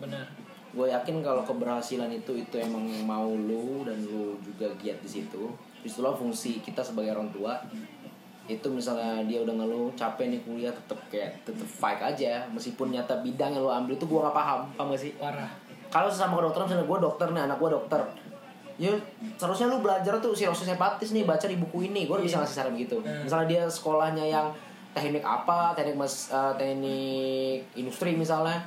benar. 0.00 0.26
Gue 0.70 0.86
yakin 0.86 1.20
kalau 1.20 1.42
keberhasilan 1.42 2.08
itu 2.14 2.38
itu 2.38 2.54
emang 2.56 2.86
mau 3.04 3.26
lu 3.26 3.82
dan 3.82 3.98
lu 4.06 4.38
juga 4.42 4.70
giat 4.78 5.02
di 5.02 5.10
situ. 5.10 5.50
Itulah 5.82 6.14
fungsi 6.14 6.62
kita 6.62 6.80
sebagai 6.80 7.14
orang 7.14 7.30
tua. 7.34 7.58
Itu 8.46 8.70
misalnya 8.70 9.22
dia 9.26 9.42
udah 9.42 9.54
ngeluh 9.62 9.90
capek 9.94 10.30
nih 10.30 10.40
kuliah 10.46 10.72
tetep 10.74 10.98
kayak 11.10 11.42
tetep 11.42 11.66
fight 11.66 11.98
aja. 11.98 12.46
Meskipun 12.54 12.94
nyata 12.94 13.18
bidang 13.18 13.58
yang 13.58 13.62
lu 13.66 13.70
ambil 13.70 13.98
itu 13.98 14.06
gue 14.06 14.20
nggak 14.20 14.36
paham 14.36 14.60
paham 14.78 14.94
gak 14.94 15.02
sih? 15.02 15.12
Parah. 15.18 15.50
Kalau 15.90 16.06
sesama 16.06 16.38
kedokteran 16.38 16.70
misalnya 16.70 16.86
gue 16.86 16.98
dokter 17.02 17.26
nih 17.34 17.42
anak 17.50 17.58
gue 17.58 17.70
dokter 17.74 18.00
ya 18.80 18.96
seharusnya 19.36 19.68
lu 19.68 19.84
belajar 19.84 20.16
tuh 20.24 20.32
sirosis 20.32 20.72
hepatis 20.72 21.12
nih 21.12 21.28
baca 21.28 21.44
di 21.44 21.60
buku 21.60 21.92
ini. 21.92 22.08
Gue 22.08 22.24
bisa 22.24 22.40
ngasih 22.40 22.56
saran 22.64 22.74
gitu. 22.80 23.04
Misalnya 23.04 23.46
dia 23.46 23.62
sekolahnya 23.68 24.24
yang 24.24 24.48
teknik 24.96 25.20
apa 25.20 25.76
teknik 25.76 26.00
mas 26.00 26.32
eh, 26.32 26.52
teknik 26.56 27.60
industri 27.76 28.16
misalnya. 28.16 28.64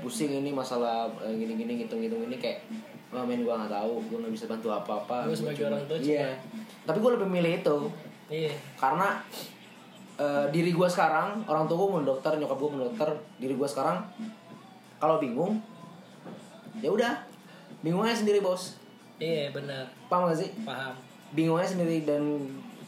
Pusing 0.00 0.40
ini 0.40 0.52
masalah 0.52 1.08
eh, 1.20 1.32
gini-gini 1.36 1.84
ngitung-ngitung 1.84 2.32
ini 2.32 2.36
kayak 2.40 2.64
wah 3.12 3.28
men 3.28 3.44
gue 3.44 3.52
nggak 3.52 3.68
tahu 3.68 4.00
gue 4.08 4.18
nggak 4.24 4.32
bisa 4.32 4.48
bantu 4.48 4.72
apa-apa. 4.72 5.28
Gua 5.28 5.36
sebagai 5.36 5.68
orang 5.68 5.84
tua 5.84 6.00
iya. 6.00 6.32
Tapi 6.88 6.96
gue 6.96 7.10
lebih 7.12 7.28
milih 7.28 7.52
itu. 7.60 7.78
Iya. 8.32 8.52
Karena 8.80 9.20
eh, 10.16 10.44
diri 10.48 10.72
gue 10.72 10.88
sekarang 10.88 11.44
orang 11.44 11.68
tua 11.68 11.76
gue 11.76 11.88
mau 11.92 12.00
dokter 12.00 12.40
nyokap 12.40 12.56
gue 12.56 12.70
mau 12.72 12.82
dokter 12.88 13.08
diri 13.36 13.52
gue 13.52 13.68
sekarang 13.68 14.00
kalau 14.96 15.20
bingung 15.20 15.60
ya 16.80 16.88
udah 16.88 17.12
bingungnya 17.84 18.16
sendiri 18.16 18.40
bos 18.40 18.81
iya 19.22 19.44
benar. 19.54 19.84
Paham 20.10 20.26
gak 20.26 20.38
sih? 20.42 20.50
Paham. 20.66 20.94
Bingungnya 21.32 21.68
sendiri 21.68 22.02
dan 22.02 22.22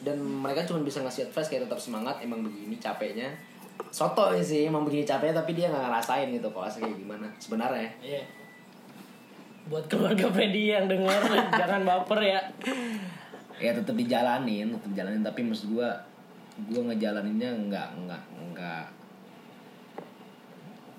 dan 0.04 0.20
mereka 0.20 0.66
cuma 0.68 0.84
bisa 0.84 1.00
ngasih 1.00 1.30
advice 1.30 1.48
kayak 1.48 1.64
tetap 1.64 1.80
semangat 1.80 2.20
emang 2.20 2.44
begini 2.44 2.76
capeknya. 2.76 3.30
Soto 3.88 4.30
sih 4.42 4.68
emang 4.68 4.84
begini 4.84 5.06
capeknya 5.06 5.40
tapi 5.40 5.56
dia 5.56 5.72
nggak 5.72 5.90
ngerasain 5.90 6.28
gitu 6.30 6.50
asli 6.60 6.84
kayak 6.84 6.98
gimana 7.00 7.26
sebenarnya. 7.40 7.88
Iya. 8.04 8.22
Buat 9.72 9.88
keluarga 9.88 10.28
Freddy 10.28 10.76
yang 10.76 10.86
denger 10.90 11.22
jangan 11.60 11.82
baper 11.88 12.20
ya. 12.20 12.40
Ya 13.56 13.72
tetap 13.72 13.96
dijalanin 13.96 14.76
tetap 14.76 14.92
jalanin 14.92 15.24
tapi 15.24 15.40
maksud 15.46 15.72
gue 15.72 15.88
gue 16.68 16.80
ngejalaninnya 16.84 17.50
nggak 17.70 17.88
nggak 18.04 18.22
nggak 18.52 18.84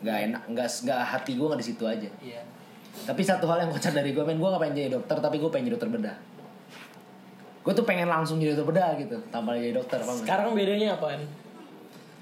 nggak 0.03 0.17
enak 0.31 0.43
nggak 0.51 0.67
nggak 0.67 1.01
hati 1.05 1.31
gue 1.37 1.45
nggak 1.45 1.61
di 1.61 1.67
situ 1.67 1.83
aja. 1.85 2.09
Iya 2.19 2.54
tapi 3.03 3.21
satu 3.21 3.43
hal 3.51 3.67
yang 3.67 3.71
kocak 3.75 3.91
dari 3.91 4.15
gue 4.15 4.23
men 4.23 4.39
gue 4.39 4.47
gak 4.47 4.61
pengen 4.63 4.75
jadi 4.79 4.89
dokter 4.95 5.17
tapi 5.19 5.35
gue 5.43 5.49
pengen 5.51 5.65
jadi 5.67 5.75
dokter 5.75 5.91
bedah. 5.91 6.17
Gue 7.65 7.73
tuh 7.75 7.83
pengen 7.83 8.07
langsung 8.07 8.39
jadi 8.39 8.55
dokter 8.55 8.71
bedah 8.71 8.89
gitu 8.95 9.17
tanpa 9.27 9.59
jadi 9.59 9.75
dokter 9.75 9.99
nggak? 9.99 10.23
sekarang 10.23 10.55
bedanya 10.55 10.95
apaan 10.95 11.45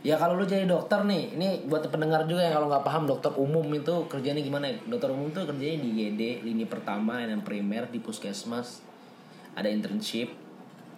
ya 0.04 0.20
kalau 0.20 0.36
lu 0.36 0.44
jadi 0.44 0.68
dokter 0.68 1.00
nih 1.08 1.40
ini 1.40 1.48
buat 1.72 1.88
pendengar 1.88 2.28
juga 2.28 2.44
yang 2.44 2.60
kalau 2.60 2.68
nggak 2.68 2.84
paham 2.84 3.04
dokter 3.08 3.32
umum 3.40 3.64
itu 3.72 4.04
kerjanya 4.12 4.44
gimana? 4.44 4.68
Ya 4.68 4.76
dokter 4.84 5.10
umum 5.16 5.32
tuh 5.32 5.48
kerjanya 5.48 5.80
di 5.80 5.90
GD 5.96 6.22
lini 6.44 6.68
pertama 6.68 7.24
dan 7.24 7.40
primer 7.40 7.88
di 7.88 8.04
puskesmas. 8.04 8.84
Ada 9.56 9.72
internship 9.72 10.36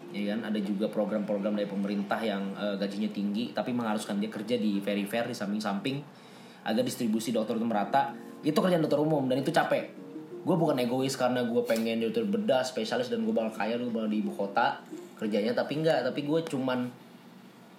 ya 0.09 0.33
kan? 0.33 0.49
Ada 0.49 0.59
juga 0.65 0.89
program-program 0.89 1.53
dari 1.53 1.69
pemerintah 1.69 2.17
yang 2.17 2.57
eh, 2.57 2.75
gajinya 2.81 3.13
tinggi 3.13 3.53
tapi 3.53 3.77
mengharuskan 3.77 4.17
dia 4.17 4.33
kerja 4.33 4.57
di 4.57 4.81
very-very 4.81 5.31
di 5.31 5.37
samping-samping. 5.37 6.01
Agar 6.65 6.81
distribusi 6.81 7.29
dokter 7.29 7.61
itu 7.61 7.65
merata 7.69 8.09
itu 8.45 8.53
kerjaan 8.53 8.85
dokter 8.85 9.01
umum 9.01 9.25
dan 9.25 9.41
itu 9.41 9.49
capek. 9.49 9.89
Gue 10.45 10.53
bukan 10.53 10.77
egois 10.77 11.17
karena 11.17 11.41
gue 11.41 11.61
pengen 11.65 12.05
dokter 12.05 12.21
bedah 12.21 12.61
spesialis 12.61 13.09
dan 13.09 13.25
gue 13.25 13.33
bakal 13.33 13.65
kaya 13.65 13.81
gue 13.81 13.89
bakal 13.89 14.05
di 14.05 14.21
ibu 14.21 14.29
kota 14.29 14.77
kerjanya 15.17 15.57
tapi 15.57 15.81
enggak. 15.81 16.05
Tapi 16.05 16.21
gue 16.21 16.39
cuman 16.45 16.85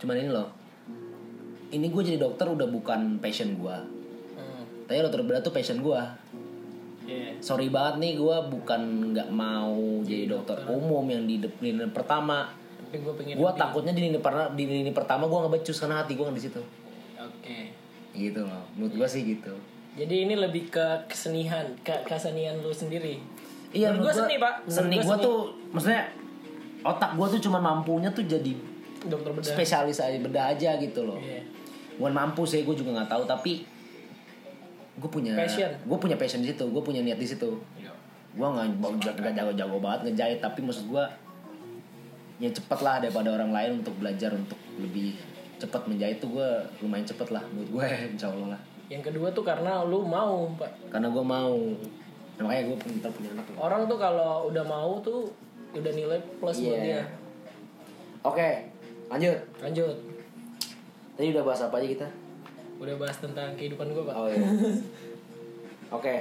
cuman 0.02 0.14
ini 0.18 0.31
loh. 0.35 0.50
Ini 1.70 1.87
gue 1.87 2.02
jadi 2.02 2.18
dokter 2.18 2.50
udah 2.50 2.66
bukan 2.66 3.22
passion 3.22 3.59
gue 3.59 3.76
hmm. 4.38 4.87
tapi 4.87 5.02
dokter 5.02 5.22
bedah 5.22 5.42
tuh 5.42 5.55
passion 5.55 5.83
gue 5.83 6.02
Iya. 7.07 7.38
sorry 7.38 7.70
banget 7.70 8.02
nih 8.02 8.12
gue 8.18 8.37
bukan 8.50 9.14
nggak 9.14 9.31
mau 9.31 10.02
jadi 10.02 10.26
dokter 10.26 10.59
umum 10.66 11.07
yang 11.07 11.22
di 11.22 11.38
lini 11.38 11.87
pertama. 11.94 12.50
Tapi 12.50 12.98
gue 12.98 13.14
pengen 13.14 13.35
gue 13.38 13.46
lebih. 13.46 13.62
takutnya 13.62 13.94
di 13.94 14.02
lini 14.11 14.18
pertama 14.18 14.50
di 14.59 14.64
lini 14.66 14.90
pertama 14.90 15.31
gue 15.31 15.38
nggak 15.38 15.55
becus 15.55 15.79
karena 15.79 16.02
hati 16.02 16.18
gue 16.18 16.26
nggak 16.26 16.35
di 16.35 16.44
situ. 16.50 16.62
Oke. 17.22 17.59
gitu 18.11 18.42
loh. 18.42 18.62
Menurut 18.74 18.94
gue 18.98 19.07
sih 19.07 19.22
gitu 19.22 19.55
Jadi 19.96 20.28
ini 20.28 20.35
lebih 20.37 20.68
ke 20.68 20.87
kesenian, 21.09 21.72
ke 21.80 21.92
kesenian 22.04 22.61
lu 22.61 22.68
sendiri. 22.68 23.16
iya 23.72 23.90
Menurut 23.90 24.12
gue 24.12 24.14
seni 24.22 24.37
pak. 24.37 24.54
Menurut 24.62 24.76
seni 24.76 24.96
gue 25.00 25.16
tuh 25.18 25.38
maksudnya 25.72 26.02
otak 26.87 27.11
gue 27.18 27.26
tuh 27.37 27.40
cuma 27.50 27.59
mampunya 27.59 28.09
tuh 28.12 28.22
jadi 28.22 28.54
dokter 29.06 29.30
bedah. 29.35 29.42
spesialis 29.42 29.98
aja 29.98 30.18
beda 30.18 30.54
aja 30.54 30.70
gitu 30.78 31.02
loh 31.02 31.18
Iya. 31.18 31.42
bukan 31.98 32.12
mampu 32.14 32.46
sih 32.46 32.62
gue 32.62 32.74
juga 32.74 32.94
nggak 32.94 33.11
tahu 33.11 33.22
tapi 33.26 33.66
gue 34.96 35.11
punya 35.11 35.35
Passion. 35.35 35.70
gue 35.82 35.98
punya 35.98 36.16
passion 36.16 36.40
di 36.40 36.48
situ 36.54 36.64
gue 36.64 36.82
punya 36.82 37.02
niat 37.02 37.18
di 37.18 37.26
situ 37.26 37.50
gue 38.37 38.46
nggak 38.46 38.66
nggak 38.80 39.32
jago-jago 39.35 39.76
banget 39.80 40.00
ngejahit 40.11 40.38
tapi 40.40 40.61
maksud 40.62 40.87
gue 40.88 41.04
ya 42.37 42.50
cepet 42.52 42.78
lah 42.85 43.00
daripada 43.00 43.32
orang 43.32 43.50
lain 43.50 43.70
untuk 43.80 43.96
belajar 43.96 44.30
untuk 44.30 44.61
lebih 44.76 45.16
cepat 45.56 45.88
menjahit 45.88 46.20
tuh 46.20 46.37
gue 46.37 46.48
lumayan 46.85 47.04
cepet 47.04 47.28
lah 47.32 47.40
menurut 47.48 47.80
gue 47.80 47.87
insya 48.12 48.28
Allah 48.28 48.56
lah 48.56 48.61
Yang 48.87 49.03
kedua 49.05 49.29
tuh 49.31 49.42
karena 49.42 49.83
lu 49.83 50.03
mau, 50.03 50.46
Pak. 50.53 50.70
karena 50.88 51.09
gue 51.09 51.25
mau 51.25 51.55
Nah, 52.37 52.44
makanya 52.44 52.68
gue 52.68 52.79
pintar 52.79 53.09
punya 53.11 53.33
anak 53.33 53.49
Orang 53.57 53.83
tuh 53.85 53.96
kalau 53.96 54.46
udah 54.46 54.61
mau 54.62 55.01
tuh 55.01 55.33
udah 55.72 55.88
nilai 55.90 56.20
plus 56.37 56.61
buat 56.61 56.77
Iya. 56.77 56.83
dia. 56.83 57.03
oke 58.22 58.49
lanjut 59.07 59.38
Lanjut. 59.59 59.96
tadi 61.12 61.31
udah 61.31 61.42
bahas 61.42 61.62
apa 61.62 61.77
aja 61.77 61.88
kita 61.90 62.09
Udah 62.77 62.92
bahas 62.94 63.16
tentang 63.16 63.55
kehidupan 63.55 63.88
gue, 63.88 64.03
Pak. 64.03 64.14
oh 64.14 64.29
iya 64.29 64.44
oke 65.88 66.14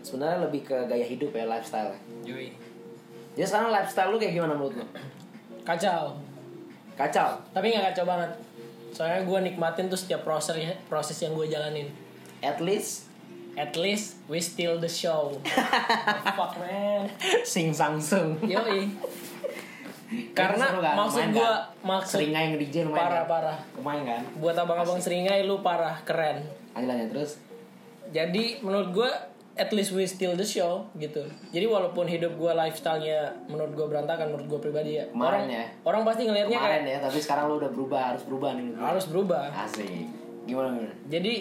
sebenarnya 0.00 0.44
lebih 0.44 0.60
ke 0.62 0.76
gaya 0.84 1.02
hidup 1.02 1.30
ya 1.30 1.46
lifestyle 1.46 1.96
Yoi. 2.22 2.52
jadi 3.32 3.46
sekarang 3.46 3.72
lifestyle 3.72 4.10
lu 4.10 4.18
kayak 4.18 4.34
gimana 4.34 4.52
menurut 4.52 4.76
lu 4.76 4.86
Kacau. 5.62 6.20
kacau 6.94 7.30
Tapi 7.50 7.72
nggak 7.72 7.90
kacau 7.90 8.04
banget. 8.04 8.28
Soalnya 8.94 9.26
gue 9.26 9.38
nikmatin 9.44 9.90
tuh 9.90 9.98
setiap 9.98 10.22
proses 10.22 10.54
proses 10.86 11.18
yang 11.18 11.34
gue 11.34 11.50
jalanin. 11.50 11.90
at 12.40 12.62
least 12.62 13.10
At 13.54 13.74
least 13.74 14.18
we 14.26 14.42
still 14.42 14.78
the 14.78 14.90
show. 14.90 15.38
Fuck 16.34 16.58
man. 16.58 17.06
sing 17.46 17.70
sangsung 17.70 18.34
Yoi. 18.42 18.90
Karena 20.30 20.74
kan? 20.74 20.94
maksud 20.94 21.22
gue 21.30 21.38
kan? 21.38 21.70
maksud 21.82 22.18
seringai 22.18 22.44
yang 22.44 22.58
DJ 22.58 22.76
lumayan 22.82 22.98
parah 23.00 23.14
kan? 23.16 23.30
parah. 23.30 23.58
lumayan 23.74 24.02
kan 24.04 24.22
Buat 24.38 24.56
abang-abang 24.58 24.98
seringai 24.98 25.42
lu 25.42 25.58
parah 25.58 26.02
keren. 26.02 26.42
lanjut 26.72 26.88
lanjut 26.88 27.08
terus 27.10 27.30
Jadi 28.10 28.58
menurut 28.60 28.88
gue 28.90 29.10
at 29.54 29.70
least 29.70 29.94
we 29.94 30.02
still 30.04 30.34
the 30.34 30.42
show 30.42 30.90
gitu. 30.98 31.22
Jadi 31.54 31.66
walaupun 31.70 32.10
hidup 32.10 32.34
gue 32.34 32.52
lifestyle-nya 32.52 33.46
menurut 33.46 33.70
gue 33.72 33.86
berantakan 33.86 34.34
menurut 34.34 34.46
gue 34.50 34.60
pribadi 34.60 34.98
ya. 34.98 35.06
Kemarin 35.14 35.46
orang 35.46 35.46
ya. 35.46 35.64
orang 35.86 36.02
pasti 36.02 36.22
ngelihatnya 36.26 36.58
kayak 36.58 36.62
kemarin 36.66 36.84
ya 36.84 36.98
tapi 36.98 37.18
sekarang 37.22 37.44
lu 37.46 37.54
udah 37.62 37.70
berubah 37.70 38.00
harus 38.14 38.22
berubah 38.26 38.50
nih 38.58 38.66
harus 38.74 39.04
berubah. 39.06 39.44
asik 39.54 40.06
gimana 40.44 40.68
gimana 40.74 40.94
Jadi 41.06 41.34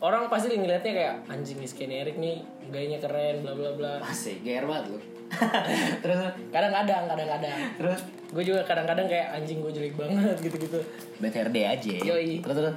orang 0.00 0.22
pasti 0.32 0.56
ngelihatnya 0.56 0.92
kayak 0.96 1.14
anjing 1.28 1.56
nih 1.60 1.68
Skinny 1.68 1.96
Eric 2.00 2.16
nih 2.16 2.36
gayanya 2.72 2.98
keren 2.98 3.44
bla 3.44 3.52
bla 3.52 3.70
bla. 3.76 3.92
asik 4.08 4.40
GR 4.40 4.64
banget 4.64 4.96
lu 4.96 4.98
terus 6.02 6.18
Kadang-kadang 6.50 7.06
kadang-kadang 7.06 7.58
terus 7.78 8.00
gue 8.32 8.42
juga 8.42 8.60
kadang-kadang 8.64 9.06
kayak 9.06 9.36
anjing 9.36 9.60
gue 9.60 9.70
jelek 9.70 9.94
banget 10.00 10.36
gitu-gitu. 10.40 10.80
BTRD 11.20 11.56
aja 11.68 11.92
Yoi. 12.08 12.40
terus 12.40 12.56
terus 12.56 12.74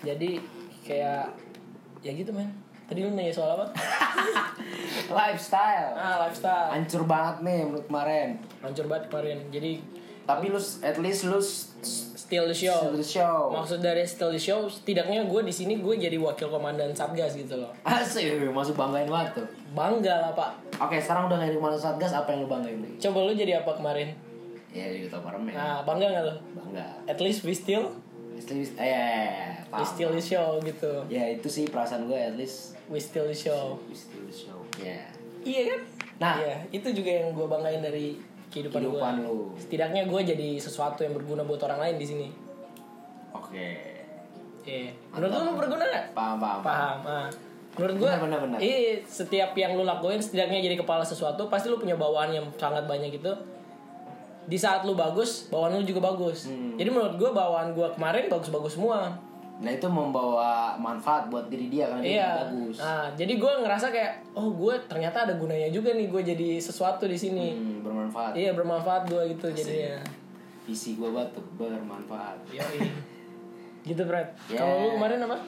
Jadi 0.00 0.40
kayak 0.82 1.34
ya 2.00 2.12
gitu 2.14 2.30
men. 2.32 2.65
Tadi 2.86 3.00
lu 3.02 3.10
nanya 3.18 3.34
soal 3.34 3.58
apa? 3.58 3.66
lifestyle 5.18 5.90
ah 5.94 6.26
lifestyle. 6.26 6.70
hancur 6.74 7.02
banget 7.06 7.36
nih 7.46 7.58
menurut 7.66 7.86
kemarin 7.86 8.28
Hancur 8.62 8.86
banget 8.86 9.10
kemarin. 9.10 9.38
Jadi 9.50 9.82
tapi 10.26 10.50
lu 10.50 10.58
at 10.58 10.98
least 10.98 11.30
lu 11.30 11.38
still 12.26 12.50
the 12.50 12.56
show. 12.56 12.74
still 12.74 12.98
the 12.98 13.06
show 13.06 13.38
Maksud 13.54 13.78
dari 13.78 14.02
still 14.02 14.34
the 14.34 14.42
show, 14.42 14.66
setidaknya 14.66 15.30
gue 15.30 15.40
di 15.46 15.54
sini 15.54 15.78
gue 15.78 15.94
jadi 15.94 16.18
wakil 16.18 16.50
komandan 16.50 16.90
satgas 16.90 17.38
gitu 17.38 17.62
loh. 17.62 17.70
asik 17.86 18.34
masuk 18.50 18.74
banggain 18.74 19.06
banget 19.06 19.42
tuh 19.42 19.46
Bangga 19.76 20.24
lah 20.24 20.32
pak. 20.34 20.50
Oke, 20.82 20.96
sekarang 20.98 21.30
udah 21.30 21.36
ngiri 21.36 21.54
ke 21.54 21.62
mana 21.62 21.76
satgas, 21.78 22.10
apa 22.16 22.32
yang 22.34 22.42
lu 22.42 22.48
banggain 22.50 22.80
nih? 22.82 22.92
Coba 22.98 23.28
lu 23.28 23.32
jadi 23.36 23.62
apa 23.62 23.76
kemarin? 23.78 24.08
Ya, 24.74 24.88
jadi 24.90 25.06
ketua 25.06 25.20
parlemen. 25.22 25.52
Nah 25.54 25.86
bangga 25.86 26.06
gak 26.10 26.24
lo? 26.26 26.34
Bangga. 26.58 26.86
At 27.06 27.18
least 27.22 27.46
we 27.46 27.54
still, 27.54 27.94
At 28.36 28.52
least, 28.52 28.76
eh, 28.76 28.84
ya, 28.84 29.00
ya, 29.00 29.24
ya, 29.24 29.48
we 29.80 29.84
still 29.86 30.12
the 30.12 30.20
show 30.20 30.60
gitu. 30.60 30.92
Ya, 31.08 31.24
itu 31.30 31.48
sih 31.48 31.64
perasaan 31.70 32.04
gue, 32.04 32.18
at 32.18 32.36
least 32.36 32.75
We 32.86 33.02
still 33.02 33.30
show. 33.34 33.78
we 33.90 33.94
still 33.94 34.28
show. 34.30 34.58
Ya. 34.78 35.10
Iya 35.42 35.62
kan? 35.74 35.80
Nah. 36.22 36.34
Iya, 36.38 36.56
itu 36.70 36.88
juga 36.94 37.10
yang 37.10 37.34
gue 37.34 37.46
banggain 37.46 37.82
dari 37.82 38.18
kehidupan, 38.50 38.78
Kehidupan 38.82 39.14
gue. 39.20 39.26
lu. 39.26 39.38
Setidaknya 39.58 40.02
gue 40.06 40.20
jadi 40.22 40.48
sesuatu 40.62 41.02
yang 41.02 41.14
berguna 41.14 41.42
buat 41.42 41.60
orang 41.66 41.82
lain 41.82 41.96
di 41.98 42.06
sini. 42.06 42.28
Oke. 43.34 43.68
Iya. 44.66 44.90
Menurut 45.14 45.30
lu 45.34 45.52
berguna 45.58 45.84
gak? 45.86 46.06
Paham, 46.14 46.36
paham. 46.38 46.60
Paham. 46.62 46.98
Ah. 47.06 47.28
Menurut 47.76 47.96
gue, 48.00 48.10
iya 48.64 49.04
setiap 49.04 49.52
yang 49.52 49.76
lu 49.76 49.84
lakuin 49.84 50.16
setidaknya 50.16 50.64
jadi 50.64 50.80
kepala 50.80 51.04
sesuatu 51.04 51.44
pasti 51.52 51.68
lu 51.68 51.76
punya 51.76 51.92
bawaan 51.92 52.32
yang 52.32 52.48
sangat 52.56 52.88
banyak 52.88 53.20
gitu. 53.20 53.36
Di 54.48 54.56
saat 54.56 54.88
lu 54.88 54.96
bagus, 54.96 55.52
bawaan 55.52 55.76
lu 55.76 55.84
juga 55.84 56.08
bagus. 56.08 56.48
Hmm. 56.48 56.80
Jadi 56.80 56.88
menurut 56.88 57.20
gue 57.20 57.30
bawaan 57.36 57.76
gue 57.76 57.84
kemarin 57.92 58.32
bagus-bagus 58.32 58.80
semua. 58.80 59.12
Nah, 59.56 59.72
itu 59.72 59.88
membawa 59.88 60.76
manfaat 60.76 61.32
buat 61.32 61.48
diri 61.48 61.72
dia 61.72 61.88
dia 61.96 62.20
Iya. 62.20 62.30
bagus. 62.44 62.76
Nah, 62.76 63.08
jadi 63.16 63.32
gue 63.40 63.52
ngerasa 63.64 63.88
kayak, 63.88 64.12
oh 64.36 64.52
gue 64.52 64.74
ternyata 64.84 65.24
ada 65.24 65.34
gunanya 65.40 65.72
juga 65.72 65.96
nih 65.96 66.12
gue 66.12 66.22
jadi 66.22 66.48
sesuatu 66.60 67.08
di 67.08 67.16
sini. 67.16 67.56
Hmm, 67.56 67.80
bermanfaat. 67.80 68.36
Iya 68.36 68.52
bermanfaat 68.52 69.08
gue 69.08 69.22
gitu 69.32 69.48
jadinya. 69.56 69.96
Visi 70.68 71.00
gue 71.00 71.08
batu 71.08 71.40
bermanfaat. 71.56 72.36
Yoi. 72.52 72.80
gitu 73.86 74.02
Brad. 74.04 74.28
Yeah. 74.50 74.60
Kalau 74.60 74.74
lu 74.82 74.88
kemarin 75.00 75.24
apa? 75.24 75.38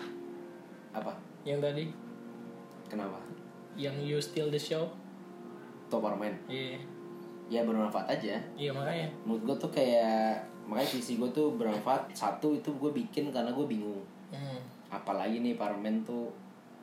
Apa? 0.94 1.12
Yang 1.44 1.60
tadi, 1.68 1.84
Kenapa? 2.88 3.18
yang 3.76 3.94
you 4.00 4.16
still 4.18 4.48
the 4.48 4.58
show. 4.58 4.88
Parlemen. 5.92 6.32
Iya. 6.48 6.80
Ya 7.48 7.60
bermanfaat 7.64 8.08
aja. 8.08 8.40
Iya 8.56 8.72
makanya. 8.72 9.08
Menurut 9.24 9.42
gue 9.44 9.56
tuh 9.68 9.70
kayak 9.72 10.44
makanya 10.68 10.92
visi 10.92 11.16
gue 11.16 11.28
tuh 11.28 11.56
bermanfaat. 11.56 12.12
Satu 12.12 12.52
itu 12.52 12.68
gue 12.70 12.92
bikin 12.92 13.28
karena 13.28 13.50
gue 13.50 13.64
bingung. 13.64 14.04
Hmm. 14.28 14.60
apalagi 14.88 15.40
nih 15.40 15.56
parlemen 15.56 16.00
tuh 16.02 16.28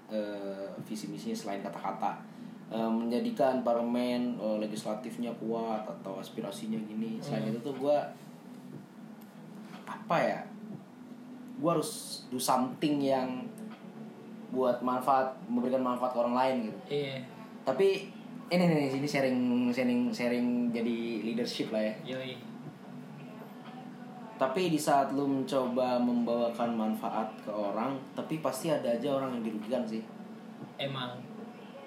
eh, 0.07 0.65
visi 0.81 1.05
misinya 1.05 1.33
selain 1.33 1.61
kata-kata 1.61 2.17
eh, 2.67 2.81
menjadikan 2.83 3.61
parlemen 3.61 4.33
eh, 4.35 4.57
legislatifnya 4.59 5.29
kuat 5.35 5.85
atau 5.85 6.17
aspirasinya 6.17 6.77
gini 6.79 7.17
selain 7.17 7.49
itu 7.49 7.61
tuh 7.61 7.73
gue 7.75 7.97
apa 9.85 10.17
ya 10.17 10.39
gue 11.55 11.69
harus 11.69 11.91
do 12.27 12.37
something 12.37 12.99
yang 12.99 13.45
buat 14.49 14.81
manfaat 14.81 15.29
memberikan 15.45 15.81
manfaat 15.81 16.13
ke 16.13 16.19
orang 16.19 16.35
lain 16.35 16.55
gitu 16.65 16.79
Iya. 16.91 17.17
tapi 17.61 18.09
ini 18.47 18.63
nih 18.63 18.89
sini 18.91 19.07
sharing 19.07 19.37
sharing 19.69 20.01
sharing 20.09 20.47
jadi 20.69 20.97
leadership 21.23 21.69
lah 21.69 21.81
ya 21.81 21.93
Yoi. 22.05 22.33
Tapi 24.35 24.67
di 24.67 24.75
saat 24.75 25.15
lu 25.15 25.23
mencoba 25.23 25.95
membawakan 25.95 26.75
manfaat 26.75 27.27
ke 27.39 27.51
orang 27.51 27.95
tapi 28.11 28.43
pasti 28.43 28.67
ada 28.67 28.91
aja 28.91 29.15
orang 29.15 29.39
yang 29.39 29.43
dirugikan 29.47 29.83
sih. 29.87 30.03
Emang. 30.75 31.15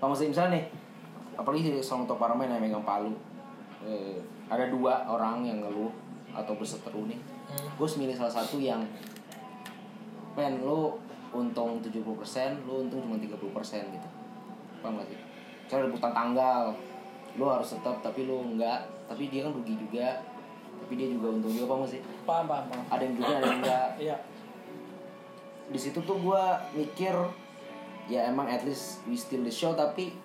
kalau 0.01 0.15
misalnya 0.17 0.31
misalnya 0.33 0.53
nih 0.57 0.65
apalagi 1.37 1.61
sama 1.85 2.09
ketua 2.09 2.17
parlemen 2.17 2.49
yang 2.49 2.63
megang 2.63 2.87
palu. 2.87 3.13
Eh, 3.85 4.19
ada 4.49 4.65
dua 4.73 5.05
orang 5.05 5.45
yang 5.45 5.61
ngeluh 5.61 5.93
atau 6.33 6.57
berseteru 6.57 7.05
nih. 7.09 7.21
Hmm. 7.49 7.69
gue 7.81 7.89
milih 7.97 8.13
salah 8.13 8.45
satu 8.45 8.61
yang 8.61 8.85
men 10.37 10.61
lu 10.61 10.93
untung 11.33 11.81
70% 11.81 12.05
lu 12.69 12.85
untung 12.85 13.01
cuma 13.05 13.17
30% 13.21 13.93
gitu. 13.93 14.09
Paham 14.81 15.01
gak 15.01 15.09
sih? 15.09 15.19
Ada 15.69 15.89
utang 15.89 16.13
tanggal 16.17 16.73
lu 17.37 17.45
harus 17.45 17.77
tetap 17.77 18.01
tapi 18.01 18.25
lu 18.25 18.41
enggak 18.41 18.89
tapi 19.07 19.29
dia 19.29 19.47
kan 19.47 19.53
rugi 19.53 19.77
juga 19.77 20.21
tapi 20.89 20.97
dia 20.97 21.13
juga 21.13 21.29
untung 21.31 21.53
juga 21.53 21.69
paham 21.69 21.85
gak 21.85 21.93
sih 21.93 22.01
Paham, 22.25 22.45
paham, 22.49 22.65
paham. 22.65 22.85
ada 22.89 23.03
yang 23.05 23.15
juga 23.15 23.29
ada 23.31 23.45
yang 23.45 23.61
enggak 23.61 23.89
Iya. 24.09 24.17
di 25.69 25.77
situ 25.79 26.01
tuh 26.01 26.17
gue 26.17 26.43
mikir 26.75 27.13
ya 28.09 28.25
emang 28.25 28.49
at 28.49 28.65
least 28.65 29.05
we 29.05 29.13
still 29.13 29.45
the 29.45 29.53
show 29.53 29.77
tapi 29.77 30.17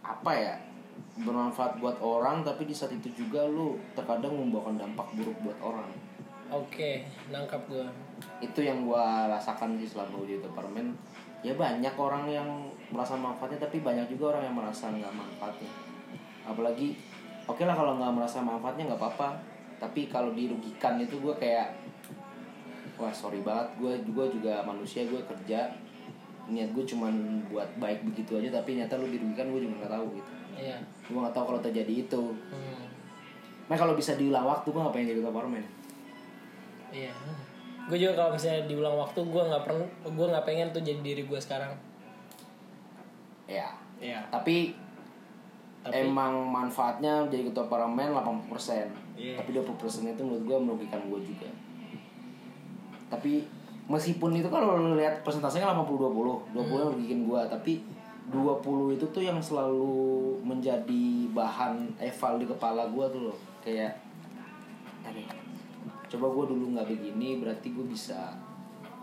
apa 0.00 0.32
ya 0.32 0.54
bermanfaat 1.18 1.76
buat 1.76 2.00
orang 2.00 2.40
tapi 2.40 2.64
di 2.64 2.72
saat 2.72 2.88
itu 2.90 3.12
juga 3.14 3.44
lu 3.44 3.76
terkadang 3.92 4.32
membawakan 4.32 4.76
dampak 4.78 5.04
buruk 5.12 5.36
buat 5.42 5.58
orang 5.62 5.92
Oke, 6.46 7.02
nangkap 7.28 7.60
gue. 7.66 7.84
itu 8.40 8.60
yang 8.62 8.86
gue 8.86 9.04
rasakan 9.28 9.76
sih 9.76 9.90
selama 9.90 10.24
di 10.24 10.38
departemen 10.38 10.96
ya 11.42 11.52
banyak 11.52 11.92
orang 11.92 12.24
yang 12.24 12.48
merasa 12.88 13.12
manfaatnya 13.12 13.60
tapi 13.60 13.84
banyak 13.84 14.08
juga 14.08 14.32
orang 14.32 14.48
yang 14.48 14.56
merasa 14.56 14.88
nggak 14.88 15.12
manfaatnya 15.12 15.68
apalagi 16.46 16.96
oke 17.46 17.62
lah 17.62 17.74
kalau 17.74 17.98
nggak 17.98 18.12
merasa 18.14 18.38
manfaatnya 18.42 18.92
nggak 18.92 19.00
apa-apa. 19.00 19.28
Tapi 19.76 20.08
kalau 20.08 20.32
dirugikan 20.32 21.00
itu 21.00 21.18
gue 21.20 21.34
kayak 21.38 21.72
wah 23.00 23.14
sorry 23.14 23.42
banget. 23.42 23.70
Gue 23.80 23.92
juga 24.04 24.28
juga 24.30 24.54
manusia 24.66 25.06
gue 25.06 25.20
kerja. 25.24 25.70
Niat 26.46 26.70
gue 26.70 26.84
cuman 26.86 27.42
buat 27.50 27.66
baik 27.78 28.06
begitu 28.06 28.38
aja 28.38 28.62
tapi 28.62 28.78
ternyata 28.78 29.00
lu 29.00 29.10
dirugikan 29.10 29.50
gue 29.50 29.60
juga 29.66 29.74
nggak 29.82 29.92
tahu 29.98 30.06
gitu. 30.14 30.32
Iya. 30.56 30.76
Gue 31.08 31.18
nggak 31.22 31.34
tahu 31.34 31.44
kalau 31.54 31.60
terjadi 31.62 31.92
itu. 32.06 32.22
Hmm. 32.54 32.86
Nah 33.66 33.74
kalau 33.74 33.98
bisa 33.98 34.14
diulang 34.14 34.46
waktu 34.46 34.70
gue 34.70 34.78
ngapain 34.78 35.06
jadi 35.06 35.18
ketua 35.18 35.34
parlemen 35.34 35.66
iya. 36.94 37.12
Gue 37.86 37.98
juga 38.02 38.18
kalau 38.18 38.30
misalnya 38.34 38.66
diulang 38.66 38.96
waktu 38.98 39.20
gue 39.22 39.42
nggak 39.46 39.62
pernah 39.62 39.86
gue 40.02 40.26
nggak 40.26 40.46
pengen 40.46 40.68
tuh 40.74 40.82
jadi 40.82 41.00
diri 41.02 41.22
gue 41.22 41.38
sekarang. 41.38 41.70
Ya 43.46 43.70
iya. 44.02 44.26
Tapi, 44.26 44.74
Tapi- 45.86 46.02
emang 46.02 46.32
manfaatnya 46.44 47.24
jadi 47.26 47.46
ketua 47.46 47.66
parlemen 47.66 48.10
80% 48.10 48.90
Iya. 49.14 49.38
tapi 49.38 49.50
20% 49.50 49.72
itu 50.08 50.20
menurut 50.20 50.42
gue 50.42 50.56
merugikan 50.60 51.00
gue 51.06 51.20
juga. 51.24 51.48
Tapi 53.06 53.46
meskipun 53.86 54.34
itu 54.34 54.48
kalau 54.48 54.94
lihat 54.94 55.22
persentasenya 55.22 55.70
80 55.70 56.10
20 56.10 56.52
20 56.52 56.58
yang 56.74 56.90
merugikan 56.90 57.20
gue 57.22 57.40
tapi 57.48 57.72
20 58.26 58.58
itu 58.92 59.06
tuh 59.06 59.22
yang 59.22 59.38
selalu 59.38 59.94
menjadi 60.42 61.06
bahan 61.30 61.94
eval 61.96 62.34
di 62.36 62.46
kepala 62.46 62.82
gue 62.86 63.06
tuh 63.06 63.22
loh. 63.30 63.38
Kayak 63.62 64.02
aduh, 65.02 65.22
coba 66.08 66.26
gue 66.28 66.44
dulu 66.50 66.64
nggak 66.74 66.88
begini 66.88 67.38
berarti 67.38 67.70
gue 67.70 67.86
bisa 67.86 68.34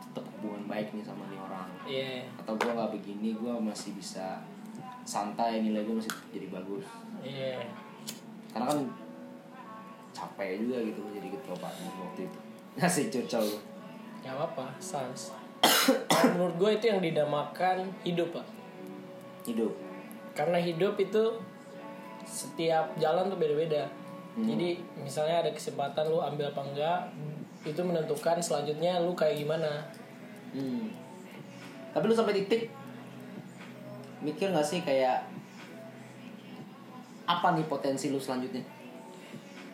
tetap 0.03 0.27
hubungan 0.35 0.67
baik 0.67 0.91
nih 0.91 1.01
sama 1.01 1.23
nih 1.25 1.39
orang. 1.39 1.67
Iya. 1.87 2.27
Atau 2.37 2.53
gue 2.53 2.69
nggak 2.69 2.91
begini 2.91 3.33
gue 3.33 3.53
masih 3.57 3.95
bisa 3.95 4.43
santai 5.03 5.59
nilai 5.63 5.83
gue 5.83 5.95
masih 5.99 6.13
jadi 6.31 6.47
bagus. 6.51 6.85
Iya. 7.23 7.63
Karena 8.51 8.65
kan 8.71 8.79
capek 10.13 10.63
juga 10.63 10.77
gitu 10.83 11.01
jadi 11.11 11.27
ketua 11.31 11.55
parlemen 11.59 11.95
waktu 12.03 12.21
itu. 12.27 12.39
Ngasih 12.79 13.05
curcol 13.11 13.45
gue 13.47 13.63
ya 14.23 14.31
apa 14.39 14.71
sans. 14.79 15.35
Menurut 16.31 16.55
gue 16.55 16.71
itu 16.79 16.85
yang 16.87 17.03
dinamakan 17.03 17.91
hidup 18.07 18.31
pak. 18.31 18.47
Hidup. 19.43 19.75
Karena 20.31 20.57
hidup 20.57 20.95
itu 20.95 21.23
setiap 22.23 22.95
jalan 22.95 23.27
tuh 23.27 23.35
beda-beda. 23.35 23.91
Jadi 24.33 24.81
misalnya 24.97 25.45
ada 25.45 25.51
kesempatan 25.53 26.09
lu 26.09 26.17
ambil 26.17 26.49
apa 26.49 26.61
enggak 26.65 26.99
itu 27.63 27.79
menentukan 27.83 28.41
selanjutnya 28.41 29.03
lu 29.03 29.13
kayak 29.13 29.43
gimana. 29.43 29.83
Hmm. 30.53 30.85
tapi 31.97 32.05
lu 32.05 32.13
sampai 32.13 32.37
titik 32.37 32.69
mikir 34.23 34.49
nggak 34.49 34.65
sih 34.65 34.79
kayak 34.81 35.27
apa 37.23 37.47
nih 37.55 37.65
potensi 37.67 38.11
lu 38.11 38.19
selanjutnya? 38.19 38.63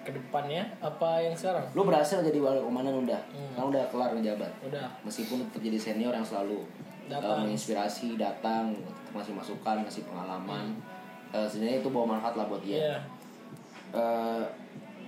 Ke 0.05 0.11
depannya 0.13 0.65
apa 0.81 1.21
yang 1.21 1.33
sekarang? 1.37 1.65
Lu 1.73 1.85
berhasil 1.85 2.21
jadi 2.21 2.37
wali 2.41 2.61
komandan 2.61 3.05
udah. 3.05 3.21
Hmm. 3.33 3.51
kan 3.53 3.63
udah 3.69 3.83
kelar 3.93 4.09
ngejabat. 4.17 4.51
Udah. 4.65 4.89
Meskipun 5.05 5.45
tetap 5.49 5.61
jadi 5.61 5.77
senior 5.77 6.13
yang 6.13 6.25
selalu 6.25 6.65
Datang. 7.09 7.25
uh, 7.25 7.37
menginspirasi 7.45 8.21
datang 8.21 8.73
ngasih 9.13 9.33
masukan 9.33 9.81
ngasih 9.85 10.05
pengalaman. 10.05 10.77
Eh, 11.29 11.45
sebenarnya 11.45 11.77
itu 11.81 11.89
bawa 11.93 12.17
manfaat 12.17 12.37
lah 12.37 12.45
buat 12.49 12.61
dia. 12.65 12.77
Iya. 12.77 12.97
Eh, 13.93 14.43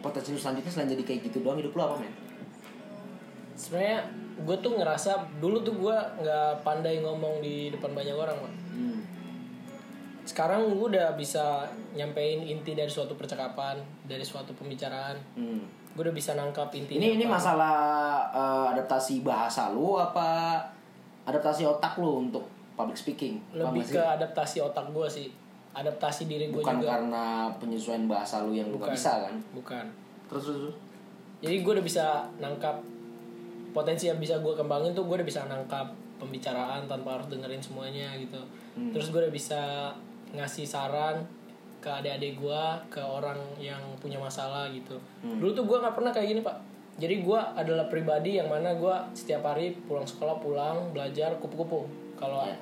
potensi 0.02 0.34
lu 0.34 0.40
selanjutnya 0.42 0.70
selain 0.74 0.90
jadi 0.90 1.04
kayak 1.06 1.20
gitu 1.30 1.46
doang 1.46 1.62
hidup 1.62 1.74
lu 1.78 1.82
apa 1.82 1.96
men? 2.02 2.14
Sebenarnya 3.54 4.10
gue 4.42 4.58
tuh 4.58 4.74
ngerasa 4.74 5.12
dulu 5.38 5.62
tuh 5.62 5.78
gue 5.78 5.98
nggak 6.26 6.66
pandai 6.66 7.02
ngomong 7.06 7.42
di 7.46 7.70
depan 7.70 7.94
banyak 7.94 8.18
orang 8.18 8.38
Pak. 8.38 8.54
hmm. 8.74 8.91
Sekarang 10.24 10.70
gue 10.72 10.88
udah 10.92 11.14
bisa 11.14 11.66
nyampein 11.92 12.42
inti 12.42 12.72
dari 12.72 12.88
suatu 12.88 13.14
percakapan 13.14 13.78
dari 14.04 14.22
suatu 14.22 14.54
pembicaraan 14.54 15.18
Hmm. 15.34 15.66
gue 15.92 16.02
udah 16.02 16.14
bisa 16.14 16.34
nangkap 16.34 16.70
intinya 16.72 17.02
ini 17.02 17.16
ini 17.16 17.26
apa. 17.26 17.36
masalah 17.36 17.76
eh, 18.30 18.66
adaptasi 18.72 19.22
bahasa 19.22 19.70
lu 19.70 19.96
apa 19.96 20.62
adaptasi 21.24 21.66
otak 21.66 21.98
lu 21.98 22.24
untuk 22.24 22.46
public 22.74 22.96
speaking 22.96 23.42
lebih 23.52 23.84
ke 23.84 24.00
adaptasi 24.00 24.60
otak 24.60 24.88
gue 24.88 25.08
sih 25.08 25.28
adaptasi 25.72 26.26
diri 26.26 26.48
gue 26.48 26.60
bukan 26.60 26.80
juga 26.80 26.96
karena 26.96 27.26
penyesuaian 27.58 28.06
bahasa 28.06 28.42
lu 28.42 28.52
yang 28.52 28.68
lu 28.68 28.76
gak 28.76 28.88
Bukan. 28.88 28.94
bisa 28.94 29.12
kan 29.22 29.36
bukan 29.52 29.86
terus 30.28 30.44
terus, 30.46 30.58
terus. 30.62 30.76
jadi 31.40 31.56
gue 31.60 31.72
udah 31.74 31.86
bisa 31.86 32.06
nangkap 32.38 32.76
potensi 33.72 34.06
yang 34.06 34.18
bisa 34.18 34.38
gue 34.38 34.52
kembangin 34.52 34.92
tuh 34.92 35.04
gue 35.04 35.16
udah 35.16 35.26
bisa 35.26 35.44
nangkap 35.46 35.88
pembicaraan 36.18 36.86
tanpa 36.86 37.18
harus 37.18 37.28
dengerin 37.28 37.60
semuanya 37.60 38.14
gitu 38.16 38.38
Hmm. 38.72 38.88
terus 38.96 39.12
gue 39.12 39.20
udah 39.20 39.36
bisa 39.36 39.92
ngasih 40.32 40.64
saran 40.64 41.24
ke 41.82 41.90
adik-adik 41.90 42.38
gue 42.38 42.64
ke 42.94 43.02
orang 43.02 43.38
yang 43.58 43.82
punya 43.98 44.22
masalah 44.22 44.70
gitu. 44.70 44.96
Hmm. 45.26 45.42
dulu 45.42 45.50
tuh 45.52 45.66
gue 45.66 45.78
nggak 45.82 45.96
pernah 45.98 46.12
kayak 46.14 46.28
gini 46.30 46.42
pak. 46.46 46.58
Jadi 47.02 47.26
gue 47.26 47.40
adalah 47.58 47.90
pribadi 47.90 48.38
yang 48.38 48.46
mana 48.46 48.78
gue 48.78 48.96
setiap 49.18 49.42
hari 49.48 49.74
pulang 49.90 50.06
sekolah 50.06 50.38
pulang 50.38 50.94
belajar 50.94 51.34
kupu-kupu. 51.42 51.90
Kalau 52.14 52.46
Iya. 52.46 52.54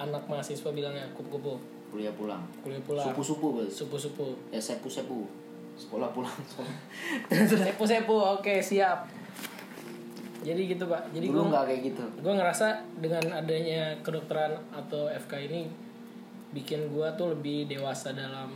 anak 0.00 0.24
mahasiswa 0.24 0.72
bilangnya 0.72 1.04
kupu-kupu. 1.12 1.60
Kuliah 1.92 2.14
pulang. 2.16 2.40
Kuliah 2.64 2.80
pulang. 2.80 3.04
Supu 3.04 3.20
supu 3.20 3.46
berarti 3.60 3.74
supu-supu. 3.76 4.32
Ya 4.48 4.56
sepu 4.56 4.88
sepu 4.88 5.28
sekolah 5.76 6.08
pulang. 6.08 6.32
Sepu-sepu 7.52 8.16
oke 8.16 8.64
siap. 8.64 9.04
Jadi 10.42 10.72
gitu 10.72 10.88
pak. 10.88 11.12
Jadi 11.12 11.28
dulu 11.28 11.44
gue 11.44 11.50
nggak 11.52 11.64
kayak 11.68 11.80
gitu. 11.92 12.04
gue 12.24 12.32
ngerasa 12.32 12.66
dengan 12.98 13.24
adanya 13.36 13.94
kedokteran 14.00 14.56
atau 14.72 15.06
FK 15.12 15.32
ini 15.52 15.68
bikin 16.52 16.92
gue 16.92 17.08
tuh 17.16 17.32
lebih 17.32 17.66
dewasa 17.66 18.12
dalam 18.12 18.52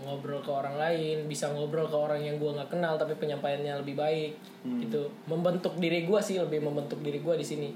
ngobrol 0.00 0.40
ke 0.40 0.48
orang 0.48 0.80
lain 0.80 1.28
bisa 1.28 1.52
ngobrol 1.52 1.84
ke 1.84 1.96
orang 1.96 2.20
yang 2.24 2.40
gue 2.40 2.50
nggak 2.56 2.72
kenal 2.72 2.96
tapi 2.96 3.14
penyampaiannya 3.20 3.84
lebih 3.84 3.94
baik. 3.98 4.32
Gitu. 4.64 5.02
Membentuk 5.28 5.76
diri 5.76 6.08
gue 6.08 6.20
sih 6.22 6.40
lebih 6.40 6.64
membentuk 6.64 7.02
diri 7.04 7.20
gue 7.20 7.34
di 7.36 7.46
sini. 7.46 7.70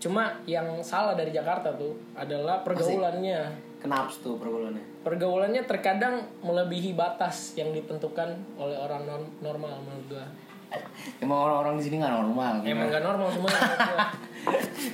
Cuma 0.00 0.32
yang 0.48 0.80
salah 0.80 1.12
dari 1.12 1.30
Jakarta 1.30 1.76
tuh 1.76 1.94
adalah 2.16 2.64
pergaulannya. 2.64 3.70
Kenapa 3.80 4.12
tuh 4.12 4.36
pergaulannya? 4.40 4.84
Pergaulannya 5.04 5.62
terkadang 5.64 6.24
melebihi 6.44 6.92
batas 6.96 7.56
yang 7.56 7.72
ditentukan 7.72 8.36
oleh 8.60 8.76
orang 8.76 9.06
non- 9.08 9.32
normal 9.40 9.80
menurut 9.84 10.06
gue 10.16 10.24
emang 11.24 11.50
orang-orang 11.50 11.82
di 11.82 11.90
sini 11.90 11.98
nggak 11.98 12.14
normal 12.14 12.62
emang 12.62 12.94
gak 12.94 13.02
normal 13.02 13.26
semua 13.34 13.50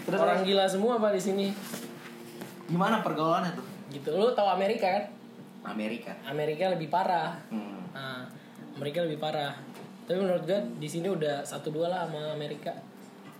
orang 0.25 0.41
gila 0.41 0.65
semua 0.65 0.97
pak 0.97 1.13
di 1.13 1.23
sini. 1.23 1.47
Gimana 2.67 3.05
pergaulannya 3.05 3.53
tuh 3.53 3.76
gitu. 3.97 4.13
Lu 4.13 4.33
tahu 4.37 4.49
Amerika 4.49 4.87
kan? 4.87 5.05
Amerika. 5.67 6.13
Amerika 6.29 6.65
lebih 6.71 6.89
parah. 6.93 7.35
Hmm. 7.51 7.89
nah 7.97 8.29
Amerika 8.77 9.03
lebih 9.03 9.19
parah. 9.19 9.57
Tapi 10.07 10.19
menurut 10.23 10.45
gue 10.47 10.61
di 10.79 10.87
sini 10.87 11.11
udah 11.11 11.43
satu 11.43 11.75
dua 11.75 11.91
lah 11.91 12.07
sama 12.07 12.37
Amerika. 12.37 12.71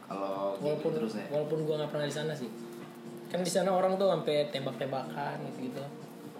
Kalau 0.07 0.57
gitu 0.59 0.65
walaupun 0.67 0.91
terus 0.97 1.13
ya. 1.19 1.27
walaupun 1.31 1.59
gue 1.63 1.75
nggak 1.79 1.91
pernah 1.93 2.07
di 2.09 2.15
sana 2.15 2.33
sih. 2.35 2.51
Kan 3.31 3.43
di 3.43 3.53
sana 3.53 3.71
orang 3.71 3.95
tuh 3.99 4.11
sampai 4.11 4.51
tembak-tembakan 4.55 5.43
gitu 5.51 5.67
gitu 5.71 5.83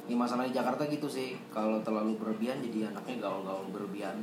Ini 0.07 0.15
masalah 0.15 0.47
di 0.47 0.55
Jakarta 0.55 0.87
gitu 0.87 1.07
sih. 1.11 1.35
Kalau 1.51 1.83
terlalu 1.83 2.15
berlebihan 2.19 2.63
jadi 2.63 2.91
anaknya 2.91 3.27
gaul-gaul 3.27 3.71
berlebihan. 3.71 4.23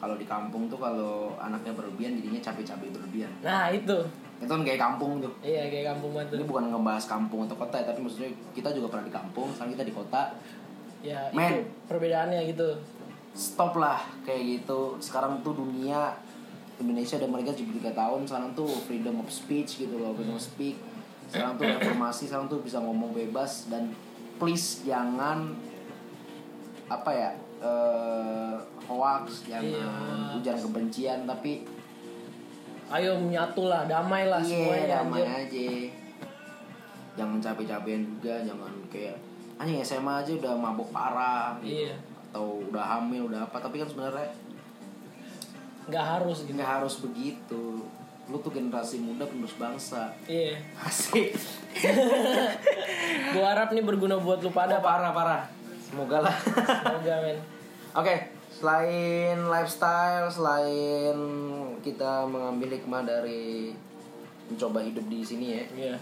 Kalau 0.00 0.16
di 0.16 0.24
kampung 0.24 0.70
tuh 0.72 0.80
kalau 0.80 1.36
anaknya 1.36 1.76
berlebihan 1.76 2.16
jadinya 2.16 2.40
capek-capek 2.40 2.88
berlebihan. 2.88 3.30
Nah 3.44 3.68
itu 3.68 4.00
itu 4.40 4.48
kan 4.48 4.64
kayak 4.64 4.80
kampung 4.80 5.20
tuh. 5.20 5.32
Iya 5.44 5.68
kayak 5.68 5.92
kampung 5.92 6.16
banget 6.16 6.40
ini 6.40 6.44
bukan 6.44 6.72
ngebahas 6.72 7.04
kampung 7.04 7.44
atau 7.44 7.56
kota 7.56 7.76
ya 7.76 7.84
tapi 7.86 8.00
maksudnya 8.00 8.32
kita 8.56 8.72
juga 8.72 8.86
pernah 8.88 9.04
di 9.04 9.12
kampung 9.12 9.48
sekarang 9.52 9.72
kita 9.76 9.84
di 9.84 9.94
kota. 9.94 10.22
Ya 11.00 11.28
Men. 11.30 11.68
perbedaannya 11.84 12.40
gitu. 12.48 12.68
Stop 13.32 13.76
lah 13.76 14.00
kayak 14.24 14.64
gitu. 14.64 14.96
Sekarang 14.98 15.40
tuh 15.40 15.54
dunia 15.54 16.16
Indonesia 16.76 17.20
udah 17.20 17.30
mereka 17.30 17.52
73 17.52 17.92
tahun 17.92 18.20
sekarang 18.24 18.50
tuh 18.54 18.68
freedom 18.84 19.20
of 19.20 19.28
speech 19.28 19.76
gitu 19.78 19.94
loh 19.94 20.16
freedom 20.16 20.34
of 20.34 20.40
speak. 20.40 20.80
Sekarang 21.28 21.54
tuh 21.54 21.68
reformasi 21.68 22.26
sekarang 22.26 22.48
tuh 22.48 22.64
bisa 22.64 22.80
ngomong 22.80 23.12
bebas 23.12 23.68
dan 23.68 23.92
please 24.36 24.80
jangan 24.82 25.52
apa 26.88 27.10
ya 27.12 27.30
eh 27.60 28.56
hoax 28.88 29.44
jangan 29.46 29.68
Iya. 29.68 30.40
ujaran 30.40 30.60
kebencian 30.64 31.18
tapi 31.22 31.62
ayo 32.90 33.14
menyatu 33.22 33.70
lah 33.70 33.86
damai 33.86 34.26
lah 34.26 34.42
iya 34.42 34.50
semuanya 34.50 34.86
damai 34.98 35.22
anjir. 35.22 35.38
aja. 35.46 35.70
Jangan 37.14 37.38
capek-capekin 37.38 38.02
juga 38.18 38.34
jangan 38.42 38.72
kayak 38.90 39.16
anjing 39.62 39.78
SMA 39.86 40.14
aja 40.24 40.32
udah 40.34 40.52
mabok 40.58 40.88
parah 40.90 41.54
gitu. 41.62 41.86
Iya. 41.86 41.94
atau 42.30 42.62
udah 42.70 42.84
hamil 42.86 43.26
udah 43.26 43.42
apa 43.42 43.58
tapi 43.58 43.82
kan 43.82 43.90
sebenarnya 43.90 44.30
nggak 45.90 46.06
harus 46.18 46.46
gitu. 46.46 46.54
nggak 46.58 46.70
harus 46.78 46.94
begitu. 47.02 47.62
Lu 48.30 48.38
tuh 48.38 48.54
generasi 48.54 49.02
muda 49.02 49.26
penerus 49.26 49.58
bangsa. 49.58 50.14
Iya. 50.26 50.58
Asik. 50.86 51.34
Gua 53.34 53.44
harap 53.54 53.74
nih 53.74 53.82
berguna 53.82 54.18
buat 54.18 54.42
lu 54.42 54.50
pada 54.50 54.78
ada 54.78 54.82
parah 54.82 55.10
parah. 55.10 55.42
Semoga 55.82 56.26
lah. 56.26 56.36
Semoga 56.42 57.14
men. 57.22 57.38
Oke 57.98 58.39
selain 58.60 59.36
lifestyle 59.48 60.28
selain 60.28 61.16
kita 61.80 62.28
mengambil 62.28 62.76
hikmah 62.76 63.02
dari 63.08 63.72
mencoba 64.52 64.84
hidup 64.84 65.04
di 65.08 65.24
sini 65.24 65.46
ya 65.56 65.64
Iya. 65.72 65.94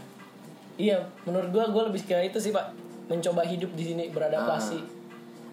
Iya, 0.78 0.98
menurut 1.26 1.50
gua 1.50 1.64
gua 1.70 1.82
lebih 1.90 2.06
ke 2.06 2.14
itu 2.22 2.38
sih, 2.38 2.54
Pak. 2.54 2.70
Mencoba 3.10 3.42
hidup 3.42 3.74
di 3.74 3.82
sini 3.82 4.10
beradaptasi. 4.10 4.78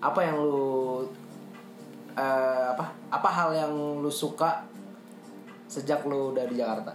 apa 0.01 0.21
yang 0.21 0.37
lu 0.37 1.01
eh, 2.13 2.65
apa 2.69 2.93
apa 3.09 3.29
hal 3.31 3.49
yang 3.57 3.73
lu 3.73 4.11
suka 4.11 4.61
sejak 5.65 6.05
lu 6.05 6.29
udah 6.29 6.45
di 6.45 6.61
Jakarta 6.61 6.93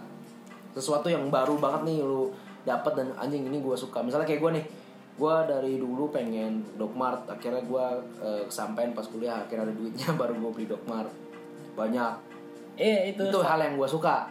sesuatu 0.71 1.11
yang 1.11 1.27
baru 1.27 1.59
banget 1.59 1.91
nih 1.91 1.99
lu 1.99 2.31
dapat 2.63 2.93
dan 2.95 3.11
anjing 3.19 3.43
ini 3.43 3.59
gue 3.59 3.75
suka 3.75 3.99
misalnya 3.99 4.23
kayak 4.23 4.39
gue 4.39 4.51
nih 4.61 4.65
gue 5.13 5.35
dari 5.45 5.73
dulu 5.75 6.09
pengen 6.09 6.63
Dogmart 6.75 7.27
akhirnya 7.27 7.61
gue 7.61 7.85
uh, 8.17 8.43
kesampaian 8.45 8.91
pas 8.91 9.03
kuliah 9.03 9.37
akhirnya 9.39 9.67
ada 9.67 9.75
duitnya 9.75 10.09
baru 10.19 10.33
gue 10.35 10.51
beli 10.53 10.67
Dogmart 10.67 11.11
banyak 11.73 12.13
Iya 12.73 13.11
itu. 13.11 13.21
itu 13.21 13.39
hal 13.39 13.59
yang 13.59 13.75
gue 13.75 13.85
suka 13.85 14.25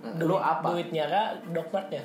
nah, 0.00 0.12
lu 0.16 0.32
Duit- 0.32 0.46
apa 0.46 0.66
Duitnya 0.70 1.04
kak 1.06 1.28
dokternya. 1.50 2.02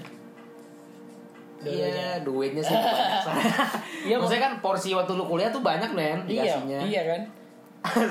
Iya, 1.66 2.22
duitnya 2.22 2.62
sih 2.62 2.76
banyak. 3.26 3.70
Iya, 4.04 4.16
maksudnya 4.20 4.44
kan 4.44 4.54
porsi 4.60 4.94
waktu 4.94 5.14
lu 5.14 5.26
kuliah 5.26 5.50
tuh 5.50 5.64
banyak 5.64 5.88
men 5.94 6.22
Iya, 6.28 6.44
dikasihnya. 6.46 6.80
iya 6.84 7.02
kan. 7.08 7.22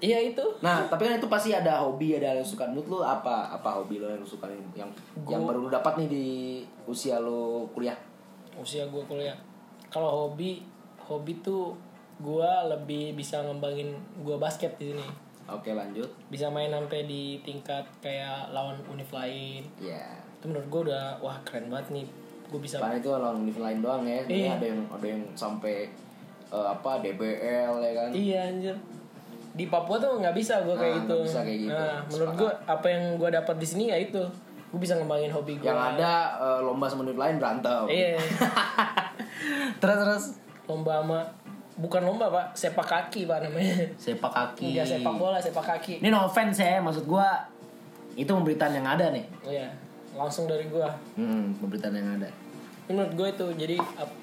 iya 0.00 0.18
itu. 0.24 0.42
Nah, 0.58 0.88
tapi 0.88 1.06
kan 1.06 1.18
itu 1.18 1.28
pasti 1.28 1.50
ada 1.52 1.78
hobi, 1.78 2.16
ada 2.16 2.34
yang 2.34 2.42
suka. 2.42 2.66
Menurut 2.66 2.88
lu 2.88 2.98
apa? 2.98 3.52
Apa 3.52 3.78
hobi 3.78 4.00
lo 4.00 4.08
yang 4.08 4.24
suka 4.24 4.48
yang 4.48 4.64
yang, 4.74 4.90
yang 5.28 5.42
baru 5.44 5.66
lu 5.66 5.70
dapat 5.70 6.02
nih 6.02 6.08
di 6.08 6.26
usia 6.82 7.20
lu 7.20 7.68
kuliah? 7.70 7.94
Usia 8.58 8.84
gue 8.84 9.02
kuliah. 9.04 9.36
Kalau 9.88 10.26
hobi, 10.26 10.60
hobi 11.00 11.38
tuh 11.40 11.72
gue 12.18 12.50
lebih 12.68 13.14
bisa 13.14 13.40
ngembangin 13.40 13.94
gue 14.20 14.36
basket 14.36 14.74
di 14.76 14.92
sini. 14.92 15.06
Oke, 15.48 15.72
lanjut. 15.72 16.10
Bisa 16.28 16.52
main 16.52 16.68
sampai 16.68 17.08
di 17.08 17.40
tingkat 17.40 17.80
kayak 18.04 18.52
lawan 18.52 18.76
univ 18.84 19.08
lain. 19.08 19.64
Ya. 19.80 20.04
Itu 20.36 20.52
menurut 20.52 20.68
gue 20.68 20.80
udah 20.92 21.16
wah 21.18 21.40
keren 21.40 21.72
banget 21.72 21.88
nih. 21.94 22.06
Gue 22.48 22.60
bisa 22.60 22.76
Karena 22.76 23.00
itu 23.00 23.08
lawan 23.08 23.36
univ 23.40 23.56
lain 23.56 23.78
doang 23.80 24.04
ya. 24.04 24.20
Iya. 24.28 24.60
ada 24.60 24.66
yang 24.66 24.80
ada 24.92 25.06
yang 25.06 25.22
sampai 25.32 25.88
eh, 26.48 26.66
apa 26.68 27.00
DBL 27.00 27.72
ya 27.80 27.92
kan. 27.96 28.08
Iya 28.12 28.40
anjir. 28.52 28.76
Di 29.56 29.64
Papua 29.66 29.96
tuh 29.96 30.20
nggak 30.20 30.36
bisa 30.36 30.60
gue 30.62 30.76
kayak 30.76 30.92
Nah, 30.92 31.00
gitu. 31.08 31.16
bisa 31.24 31.40
kayak 31.40 31.60
gitu. 31.64 31.72
Nah, 31.72 31.98
menurut 32.12 32.32
gue 32.36 32.50
apa 32.68 32.86
yang 32.86 33.04
gue 33.16 33.30
dapat 33.32 33.56
di 33.56 33.66
sini 33.66 33.84
ya 33.88 33.96
itu. 33.96 34.22
Gue 34.68 34.80
bisa 34.80 34.94
ngembangin 34.94 35.30
hobi 35.30 35.56
gue. 35.56 35.64
Yang 35.64 35.80
ada 35.96 36.12
eh, 36.36 36.60
lomba 36.60 36.84
sama 36.84 37.02
univ 37.02 37.16
lain 37.16 37.36
berantem. 37.36 37.84
Iya. 37.86 38.20
terus 39.80 39.96
terus 39.98 40.24
lomba 40.64 41.00
sama 41.00 41.20
bukan 41.74 42.02
lomba 42.02 42.26
pak, 42.28 42.46
sepak 42.52 42.84
kaki 42.84 43.24
pak 43.24 43.38
namanya. 43.40 43.86
sepak 43.96 44.28
kaki. 44.28 44.74
Enggak 44.74 44.86
sepak 44.90 45.14
bola, 45.14 45.38
sepak 45.38 45.64
kaki. 45.66 45.94
Ini 45.98 46.08
no 46.08 46.26
offense 46.26 46.58
ya, 46.58 46.78
maksud 46.78 47.04
gua 47.04 47.38
itu 48.12 48.26
pemberitaan 48.26 48.74
yang 48.74 48.84
ada 48.84 49.08
nih. 49.08 49.24
Iya. 49.42 49.68
Langsung 50.12 50.44
dari 50.44 50.66
gue. 50.66 50.88
Hmm, 51.14 51.54
pemberitaan 51.56 51.94
yang 51.94 52.08
ada. 52.18 52.26
Menurut 52.84 53.12
gue 53.14 53.28
itu 53.30 53.46
jadi 53.56 53.76
ap- 53.94 54.18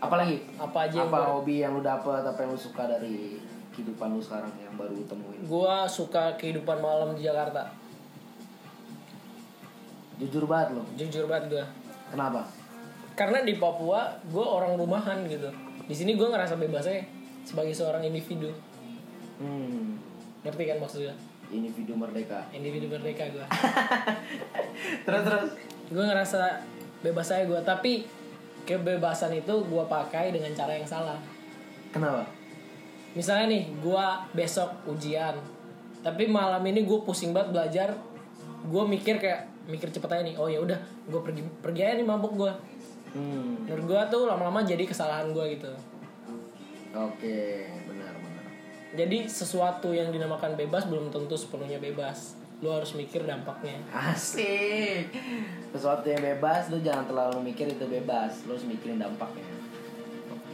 Apalagi? 0.00 0.36
apa 0.58 0.78
aja 0.84 0.96
yang 0.98 1.08
apa 1.08 1.16
gua- 1.18 1.32
hobi 1.38 1.54
yang 1.58 1.72
lu 1.72 1.80
dapet 1.80 2.20
apa 2.20 2.36
yang 2.36 2.50
lu 2.50 2.58
suka 2.58 2.84
dari 2.84 3.38
kehidupan 3.70 4.10
lu 4.10 4.20
sekarang 4.20 4.52
yang 4.58 4.74
baru 4.74 5.00
temuin 5.04 5.40
gue 5.40 5.74
suka 5.86 6.34
kehidupan 6.34 6.76
malam 6.78 7.14
di 7.14 7.22
Jakarta. 7.22 7.70
Jujur 10.20 10.44
banget 10.46 10.78
lo 10.78 10.82
Jujur 10.94 11.24
banget 11.26 11.44
gue. 11.50 11.64
kenapa 12.12 12.46
Karena 13.14 13.46
di 13.46 13.54
Papua 13.54 14.10
gue 14.26 14.42
orang 14.42 14.74
rumahan 14.74 15.22
gitu. 15.30 15.46
Di 15.86 15.94
sini 15.94 16.18
gue 16.18 16.26
ngerasa 16.26 16.58
bebasnya 16.58 17.06
sebagai 17.46 17.70
seorang 17.70 18.02
individu. 18.02 18.50
hmm 19.38 19.94
Ngerti 20.42 20.62
kan 20.66 20.78
maksudnya? 20.82 21.14
individu 21.52 21.94
merdeka 21.94 22.42
Individu 22.50 22.90
merdeka 22.90 23.30
gue. 23.30 23.46
terus 25.06 25.22
terus 25.22 25.50
gue 25.92 26.04
ngerasa 26.04 26.64
bebas 27.04 27.28
aja 27.30 27.44
gue 27.44 27.60
tapi 27.62 27.92
kebebasan 28.64 29.36
itu 29.36 29.54
gue 29.62 29.84
pakai 29.84 30.32
dengan 30.32 30.50
cara 30.56 30.74
yang 30.74 30.88
salah 30.88 31.20
kenapa 31.92 32.24
misalnya 33.12 33.54
nih 33.54 33.64
gue 33.78 34.06
besok 34.32 34.72
ujian 34.88 35.36
tapi 36.00 36.26
malam 36.26 36.64
ini 36.64 36.82
gue 36.82 36.98
pusing 37.04 37.36
banget 37.36 37.52
belajar 37.52 37.88
gue 38.64 38.84
mikir 38.88 39.20
kayak 39.20 39.53
mikir 39.64 39.88
cepet 39.88 40.10
aja 40.10 40.22
nih 40.22 40.36
oh 40.36 40.48
ya 40.48 40.60
udah 40.60 40.78
gue 41.08 41.20
pergi 41.24 41.42
pergi 41.64 41.80
aja 41.80 41.94
nih 41.96 42.06
mabuk 42.06 42.32
gue 42.36 42.52
hmm. 43.16 43.68
Menurut 43.68 43.84
gue 43.88 44.00
tuh 44.12 44.22
lama-lama 44.28 44.60
jadi 44.60 44.84
kesalahan 44.84 45.32
gue 45.32 45.44
gitu. 45.56 45.72
Oke 46.94 47.70
benar 47.88 48.14
benar. 48.18 48.44
Jadi 48.94 49.26
sesuatu 49.26 49.90
yang 49.90 50.14
dinamakan 50.14 50.54
bebas 50.54 50.86
belum 50.86 51.10
tentu 51.10 51.34
sepenuhnya 51.34 51.80
bebas. 51.80 52.38
Lu 52.62 52.70
harus 52.70 52.94
mikir 52.94 53.26
dampaknya. 53.26 53.80
Asik. 53.90 55.10
Sesuatu 55.74 56.06
yang 56.06 56.22
bebas 56.22 56.70
lu 56.70 56.78
jangan 56.84 57.08
terlalu 57.08 57.50
mikir 57.50 57.66
itu 57.66 57.86
bebas. 57.88 58.46
Lu 58.46 58.54
harus 58.54 58.66
mikirin 58.68 59.02
dampaknya 59.02 59.53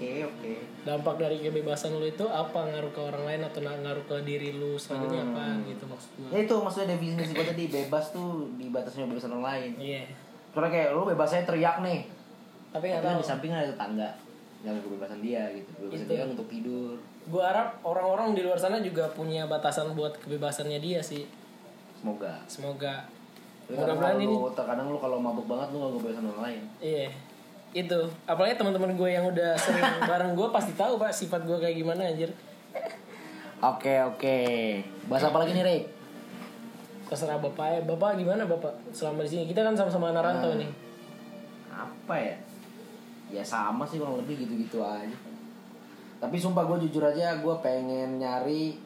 oke 0.00 0.32
oke. 0.32 0.52
Dampak 0.88 1.14
dari 1.20 1.36
kebebasan 1.44 1.92
lu 1.92 2.08
itu 2.08 2.24
apa? 2.24 2.72
Ngaruh 2.72 2.92
ke 2.96 3.00
orang 3.04 3.24
lain 3.28 3.40
atau 3.44 3.60
ngaruh 3.60 4.04
ke 4.08 4.16
diri 4.24 4.56
lu 4.56 4.80
selanjutnya 4.80 5.28
apa 5.28 5.60
gitu 5.68 5.84
maksud 5.84 6.10
gue 6.16 6.28
ya 6.32 6.38
itu 6.48 6.54
maksudnya 6.56 6.88
definisi 6.96 7.32
gue 7.36 7.44
tadi 7.44 7.64
bebas 7.68 8.04
tuh 8.16 8.48
dibatasnya 8.56 9.04
kebebasan 9.04 9.30
orang 9.36 9.46
lain. 9.52 9.70
Iya. 9.76 10.02
Soalnya 10.56 10.70
kayak 10.72 10.88
lu 10.96 11.02
bebasnya 11.04 11.44
teriak 11.44 11.76
nih. 11.84 12.00
Tapi 12.72 12.84
nggak 12.88 13.02
Tapi 13.04 13.08
kan 13.12 13.16
tahu. 13.20 13.20
di 13.20 13.28
samping 13.28 13.50
ada 13.52 13.68
tetangga 13.68 14.08
yang 14.60 14.76
kebebasan 14.80 15.20
dia 15.24 15.42
gitu 15.56 15.70
kebebasan 15.76 16.04
Itu. 16.04 16.08
dia 16.08 16.18
kan 16.24 16.28
untuk 16.32 16.48
tidur. 16.48 16.96
Gue 17.28 17.42
harap 17.44 17.68
orang-orang 17.84 18.32
di 18.32 18.40
luar 18.40 18.56
sana 18.56 18.80
juga 18.80 19.12
punya 19.12 19.44
batasan 19.44 19.92
buat 19.92 20.16
kebebasannya 20.24 20.80
dia 20.80 21.04
sih. 21.04 21.28
Semoga. 22.00 22.40
Semoga. 22.48 23.04
Mudah-mudahan 23.68 24.18
ini 24.18 24.34
terkadang 24.56 24.90
lu 24.90 24.98
kalau 24.98 25.20
mabuk 25.20 25.46
banget 25.46 25.70
lu 25.70 25.78
gak 25.84 25.92
kebebasan 26.00 26.24
orang 26.32 26.42
lain. 26.48 26.62
Iya 26.80 27.12
itu. 27.70 28.00
Apalagi 28.26 28.58
teman-teman 28.58 28.98
gue 28.98 29.10
yang 29.10 29.24
udah 29.30 29.54
sering 29.54 29.86
bareng 30.10 30.34
gue 30.34 30.48
pasti 30.50 30.74
tahu 30.74 30.98
pak 30.98 31.14
sifat 31.14 31.46
gue 31.46 31.58
kayak 31.58 31.76
gimana 31.78 32.10
anjir. 32.10 32.30
Oke 33.60 34.00
oke. 34.02 34.38
Bahas 35.06 35.24
apa 35.28 35.38
lagi 35.44 35.52
nih 35.54 35.64
Rick 35.66 35.84
terserah 37.10 37.42
bapak 37.42 37.66
ya. 37.74 37.80
Bapak 37.82 38.14
gimana 38.22 38.46
bapak 38.46 38.70
selama 38.94 39.26
di 39.26 39.30
sini? 39.34 39.42
Kita 39.50 39.66
kan 39.66 39.74
sama-sama 39.74 40.14
anak 40.14 40.22
rantau 40.30 40.54
nih 40.54 40.70
apa 41.74 42.14
ya? 42.14 42.36
Ya 43.30 43.42
sama 43.42 43.86
sih 43.86 43.98
kurang 43.98 44.22
lebih 44.22 44.46
gitu-gitu 44.46 44.82
aja. 44.82 45.18
Tapi 46.22 46.36
sumpah 46.38 46.66
gue 46.70 46.86
jujur 46.86 47.02
aja 47.02 47.38
gue 47.42 47.54
pengen 47.62 48.22
nyari 48.22 48.78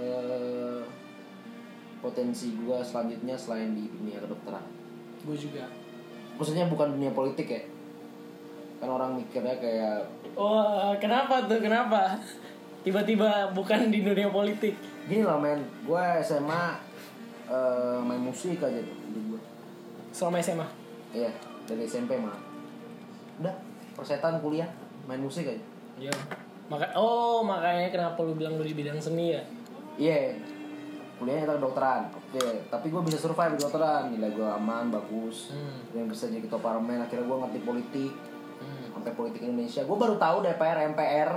eh, 0.00 0.80
potensi 2.00 2.56
gue 2.56 2.78
selanjutnya 2.80 3.36
selain 3.36 3.76
di 3.76 3.84
dunia 3.88 4.20
kedokteran. 4.24 4.64
Gue 5.24 5.36
juga 5.36 5.68
maksudnya 6.36 6.66
bukan 6.66 6.94
dunia 6.98 7.10
politik 7.14 7.48
ya? 7.50 7.62
Kan 8.82 8.88
orang 8.90 9.16
mikirnya 9.16 9.56
kayak 9.58 10.04
oh 10.34 10.92
kenapa 10.98 11.46
tuh? 11.46 11.60
Kenapa? 11.62 12.18
Tiba-tiba 12.84 13.48
bukan 13.56 13.88
di 13.88 14.04
dunia 14.04 14.28
politik. 14.28 14.76
Gini 15.08 15.24
loh 15.24 15.40
men. 15.40 15.64
Gue 15.88 16.04
SMA 16.20 16.76
eh, 17.48 17.98
main 18.00 18.20
musik 18.20 18.60
aja 18.60 18.80
tuh 18.80 18.96
dulu 19.12 19.36
gue 19.36 19.42
selama 20.14 20.38
SMA 20.38 20.68
iya 21.10 21.30
dari 21.66 21.82
SMP 21.90 22.14
mah 22.14 22.38
udah 23.42 23.54
persetan 23.98 24.38
kuliah 24.38 24.70
main 25.10 25.20
musik 25.20 25.46
aja. 25.46 25.64
Iya. 25.98 26.14
Maka 26.70 26.90
oh 26.96 27.44
makanya 27.44 27.92
kenapa 27.92 28.18
lu 28.24 28.34
bilang 28.34 28.56
lu 28.56 28.64
di 28.64 28.74
bidang 28.74 28.96
seni 28.98 29.36
ya? 29.36 29.42
iya 29.94 30.34
kuliahnya 31.14 31.42
tentang 31.44 31.58
kedokteran 31.58 32.02
oke 32.10 32.46
tapi 32.68 32.86
gue 32.88 33.02
bisa 33.02 33.18
survive 33.18 33.52
di 33.52 33.58
kedokteran 33.58 34.02
nilai 34.10 34.30
gue 34.30 34.48
aman 34.48 34.84
bagus 34.90 35.50
Hmm. 35.50 35.78
yang 35.94 36.06
bisa 36.06 36.26
jadi 36.26 36.42
ketua 36.42 36.60
parlemen 36.60 37.00
akhirnya 37.00 37.24
gue 37.24 37.38
ngerti 37.46 37.58
politik 37.62 38.12
Hmm. 38.54 38.86
sampai 38.94 39.12
politik 39.12 39.40
Indonesia 39.42 39.82
gue 39.82 39.96
baru 39.96 40.14
tahu 40.16 40.36
DPR 40.40 40.78
MPR 40.90 41.30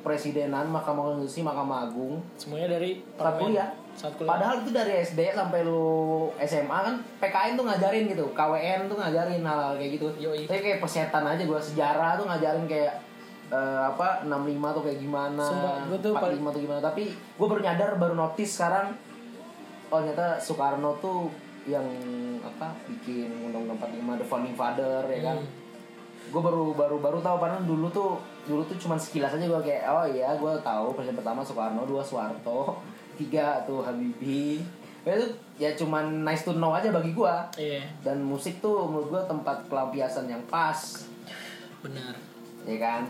presidenan 0.00 0.64
Mahkamah 0.66 1.12
Konstitusi 1.12 1.44
Mahkamah 1.44 1.84
Agung 1.84 2.24
Semuanya 2.34 2.72
dari 2.72 3.04
saat 3.14 3.36
kuliah 3.36 3.68
Saat 3.92 4.16
kuliah. 4.16 4.30
Padahal 4.32 4.54
itu 4.64 4.70
dari 4.72 4.92
SD 4.96 5.20
sampai 5.36 5.60
lu 5.60 6.30
SMA 6.40 6.78
kan 6.80 6.94
PKN 7.20 7.52
tuh 7.52 7.68
ngajarin 7.68 8.08
gitu, 8.08 8.32
KWN 8.32 8.88
tuh 8.88 8.96
ngajarin 8.96 9.42
hal, 9.44 9.58
-hal 9.60 9.72
kayak 9.76 9.90
gitu. 10.00 10.08
Yoi. 10.16 10.48
Tapi 10.48 10.60
kayak 10.62 10.78
persetan 10.80 11.26
aja 11.26 11.42
gua 11.44 11.60
sejarah 11.60 12.16
tuh 12.16 12.24
ngajarin 12.24 12.64
kayak 12.64 12.96
eh, 13.50 13.82
apa 13.82 14.24
65 14.24 14.30
tuh 14.78 14.82
kayak 14.86 14.98
gimana, 15.02 15.42
Sumpah, 15.44 15.98
tuh 16.00 16.14
45 16.16 16.54
tuh 16.54 16.60
gimana. 16.64 16.80
Tapi 16.80 17.02
gua 17.36 17.46
baru 17.50 17.60
nyadar 17.60 17.90
baru 17.98 18.14
notice 18.16 18.52
sekarang 18.56 18.94
oh 19.90 19.98
ternyata 20.00 20.34
Soekarno 20.36 20.94
tuh 20.98 21.28
yang 21.64 21.84
apa 22.40 22.72
bikin 22.86 23.28
undang-undang 23.42 23.76
45 23.76 24.16
the 24.16 24.24
founding 24.24 24.54
father 24.54 25.02
ya 25.04 25.20
kan. 25.24 25.36
Hmm. 25.36 25.58
Gue 26.30 26.38
baru 26.38 26.72
baru 26.72 26.96
baru 26.96 27.18
tahu 27.18 27.36
padahal 27.38 27.62
dulu 27.62 27.90
tuh 27.90 28.14
dulu 28.44 28.62
tuh 28.62 28.78
cuman 28.78 28.94
sekilas 28.96 29.32
aja 29.32 29.44
gue 29.44 29.60
kayak 29.60 29.82
oh 29.84 30.06
iya 30.06 30.32
gue 30.32 30.52
tahu 30.60 30.94
presiden 30.94 31.16
pertama 31.16 31.40
Soekarno 31.40 31.82
dua 31.84 32.00
Soeharto 32.00 32.78
tiga 33.18 33.60
tuh 33.62 33.82
Habibie 33.82 34.62
ya 35.00 35.16
itu 35.16 35.26
ya 35.56 35.70
cuman 35.74 36.22
nice 36.22 36.44
to 36.44 36.52
know 36.52 36.70
aja 36.70 36.88
bagi 36.90 37.10
gue 37.10 37.34
Iya, 37.56 37.80
dan 38.00 38.20
musik 38.20 38.60
tuh 38.60 38.84
menurut 38.84 39.08
gue 39.10 39.22
tempat 39.26 39.64
pelampiasan 39.66 40.28
yang 40.28 40.44
pas 40.44 40.76
benar. 41.80 42.12
ya 42.62 42.76
kan 42.78 43.08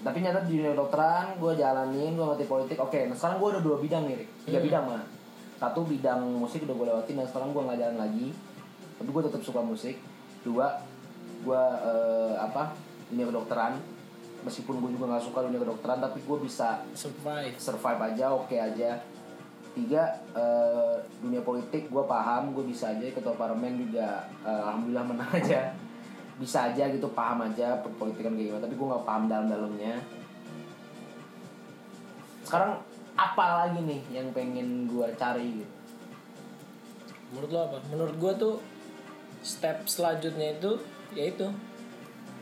tapi 0.00 0.20
nyata 0.20 0.40
di 0.42 0.56
dunia 0.58 0.72
kedokteran 0.72 1.36
gue 1.36 1.52
jalanin 1.54 2.12
gue 2.12 2.24
ngerti 2.24 2.44
politik 2.44 2.76
oke 2.78 2.96
nah 3.04 3.12
sekarang 3.12 3.36
gue 3.36 3.48
ada 3.50 3.60
dua 3.60 3.76
bidang 3.78 4.04
nih 4.04 4.16
tiga 4.42 4.58
Hmm. 4.58 4.66
bidang 4.66 4.84
mah 4.86 5.02
satu 5.58 5.86
bidang 5.86 6.20
musik 6.36 6.66
udah 6.66 6.74
gue 6.74 6.86
lewatin 6.90 7.14
dan 7.22 7.26
sekarang 7.30 7.54
gue 7.54 7.62
nggak 7.62 7.78
jalan 7.78 7.98
lagi. 7.98 8.28
Tapi 8.98 9.08
gue 9.10 9.22
tetap 9.26 9.42
suka 9.42 9.60
musik. 9.62 9.96
Dua 10.42 10.66
gue 11.44 11.62
eh, 11.84 12.34
apa 12.38 12.74
dunia 13.10 13.26
kedokteran. 13.30 13.72
Meskipun 14.44 14.76
gue 14.84 14.90
juga 14.92 15.14
nggak 15.14 15.24
suka 15.24 15.46
dunia 15.46 15.60
kedokteran 15.62 15.98
tapi 16.04 16.20
gue 16.20 16.38
bisa 16.44 16.84
Survive. 16.92 17.56
survive 17.56 18.00
aja 18.12 18.34
oke 18.34 18.56
aja. 18.56 18.98
Tiga 19.74 20.02
eh, 20.34 20.96
dunia 21.22 21.42
politik 21.42 21.88
gue 21.88 22.04
paham 22.04 22.52
gue 22.52 22.64
bisa 22.66 22.92
aja. 22.92 23.06
Ketua 23.08 23.34
parlemen 23.38 23.78
juga 23.78 24.26
eh, 24.42 24.60
alhamdulillah 24.68 25.06
menang 25.06 25.30
aja. 25.38 25.72
Bisa 26.34 26.66
aja 26.66 26.90
gitu 26.90 27.06
paham 27.14 27.46
aja 27.46 27.78
perpolitikan 27.78 28.34
kayak 28.34 28.50
gimana. 28.50 28.62
Tapi 28.66 28.74
gue 28.74 28.86
nggak 28.90 29.04
paham 29.06 29.24
dalam-dalamnya. 29.30 29.94
Sekarang 32.44 32.82
apa 33.14 33.44
lagi 33.62 33.80
nih 33.80 34.00
yang 34.10 34.28
pengen 34.30 34.86
gue 34.86 35.06
cari 35.14 35.62
gitu? 35.62 35.74
Menurut 37.30 37.50
lo 37.50 37.60
apa? 37.64 37.78
Menurut 37.90 38.14
gue 38.14 38.32
tuh 38.36 38.54
step 39.40 39.86
selanjutnya 39.86 40.54
itu 40.54 40.70
yaitu 41.14 41.46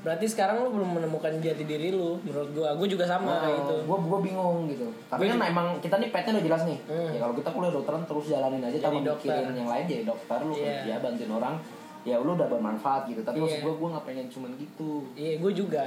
berarti 0.03 0.27
sekarang 0.27 0.59
lu 0.59 0.75
belum 0.75 0.99
menemukan 0.99 1.31
jati 1.39 1.62
diri 1.62 1.95
lu 1.95 2.18
menurut 2.27 2.51
gue 2.51 2.66
gue 2.66 2.89
juga 2.91 3.07
sama 3.07 3.39
kayak 3.39 3.55
gitu. 3.62 3.75
gue 3.87 3.99
gue 4.03 4.18
bingung 4.20 4.59
gitu. 4.66 4.87
Tapi 5.07 5.31
kan 5.31 5.39
emang 5.39 5.66
kita 5.79 5.95
nih 6.03 6.11
petnya 6.11 6.35
udah 6.35 6.45
jelas 6.51 6.62
nih. 6.66 6.79
Hmm. 6.91 7.11
ya 7.14 7.18
kalau 7.23 7.35
kita 7.39 7.49
kuliah 7.55 7.73
dokteran 7.73 8.03
terus 8.03 8.25
jalanin 8.27 8.62
aja 8.66 8.79
tanpa 8.83 8.99
mikirin 8.99 9.55
yang 9.55 9.70
lain 9.70 9.85
jadi 9.87 10.03
dokter 10.03 10.39
lu 10.43 10.55
Iya. 10.59 10.66
kerja 10.83 10.95
bantuin 10.99 11.31
orang 11.31 11.55
ya 12.03 12.16
lu 12.18 12.35
udah 12.35 12.49
bermanfaat 12.51 13.03
gitu. 13.07 13.20
Tapi 13.23 13.37
maksud 13.39 13.59
Iya. 13.62 13.66
gue 13.68 13.75
gue 13.79 13.89
nggak 13.95 14.07
pengen 14.11 14.27
cuman 14.27 14.51
gitu. 14.59 14.93
Iya 15.14 15.33
gue 15.39 15.53
juga 15.55 15.85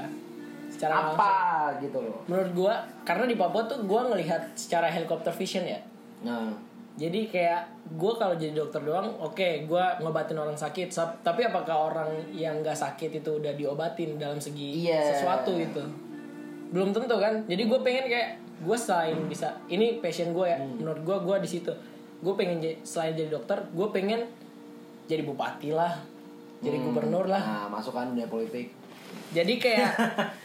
secara 0.75 0.93
langsung. 1.07 1.15
apa 1.15 1.33
gitu 1.79 1.97
loh. 1.97 2.19
Menurut 2.27 2.51
gue 2.51 2.73
karena 3.07 3.23
di 3.23 3.35
Papua 3.35 3.63
tuh 3.63 3.79
gue 3.81 4.01
ngelihat 4.11 4.51
secara 4.53 4.91
helikopter 4.91 5.31
vision 5.31 5.63
ya. 5.63 5.79
Nah. 6.21 6.51
Jadi 6.95 7.27
kayak 7.27 7.67
gue 7.91 8.13
kalau 8.15 8.35
jadi 8.35 8.55
dokter 8.55 8.79
doang 8.79 9.19
oke 9.19 9.67
gue 9.67 9.83
ngobatin 9.99 10.39
orang 10.39 10.55
sakit 10.55 10.95
tapi 11.19 11.43
apakah 11.43 11.91
orang 11.91 12.07
yang 12.31 12.63
nggak 12.63 12.71
sakit 12.71 13.19
itu 13.19 13.35
udah 13.35 13.51
diobatin 13.51 14.15
dalam 14.15 14.39
segi 14.39 14.87
Iya. 14.87 15.03
sesuatu 15.11 15.59
gitu 15.59 15.83
belum 16.71 16.91
tentu 16.91 17.15
kan? 17.19 17.43
Jadi 17.45 17.67
gue 17.67 17.79
pengen 17.83 18.05
kayak 18.07 18.29
gue 18.63 18.77
selain 18.79 19.15
bisa 19.27 19.59
ini 19.67 19.99
passion 19.99 20.31
gue 20.31 20.47
ya. 20.47 20.57
Menurut 20.57 21.03
gue 21.03 21.17
gue 21.19 21.35
di 21.43 21.49
situ. 21.51 21.71
Gue 22.23 22.33
pengen 22.33 22.63
selain 22.81 23.11
jadi 23.13 23.27
dokter 23.27 23.59
gue 23.69 23.87
pengen 23.91 24.25
jadi 25.05 25.21
bupati 25.21 25.75
lah 25.75 25.99
jadi 26.63 26.79
gubernur 26.79 27.27
lah. 27.27 27.39
Nah 27.39 27.67
masukkan 27.69 28.09
dunia 28.09 28.25
politik. 28.25 28.71
Jadi 29.29 29.59
kayak 29.59 29.91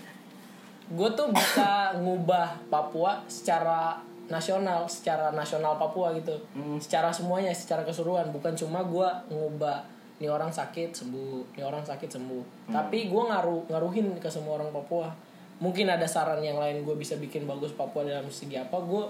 gue 0.91 1.09
tuh 1.14 1.30
bisa 1.30 1.95
ngubah 2.03 2.66
Papua 2.66 3.22
secara 3.30 3.95
nasional, 4.26 4.86
secara 4.91 5.30
nasional 5.30 5.78
Papua 5.78 6.14
gitu, 6.14 6.34
secara 6.82 7.11
semuanya, 7.14 7.55
secara 7.55 7.86
keseluruhan, 7.86 8.30
bukan 8.34 8.55
cuma 8.59 8.82
gue 8.82 9.09
ngubah 9.30 9.82
nih 10.20 10.30
orang 10.30 10.51
sakit 10.51 10.93
sembuh, 10.93 11.57
nih 11.57 11.64
orang 11.64 11.82
sakit 11.86 12.11
sembuh, 12.11 12.70
tapi 12.70 13.11
gue 13.11 13.22
ngaruh 13.22 13.70
ngaruhin 13.70 14.18
ke 14.18 14.28
semua 14.30 14.59
orang 14.59 14.70
Papua. 14.74 15.11
Mungkin 15.61 15.93
ada 15.93 16.09
saran 16.09 16.41
yang 16.41 16.57
lain 16.57 16.88
gue 16.88 16.97
bisa 16.97 17.20
bikin 17.20 17.45
bagus 17.45 17.74
Papua 17.76 18.07
dalam 18.07 18.26
segi 18.32 18.57
apa, 18.59 18.78
gue 18.80 19.05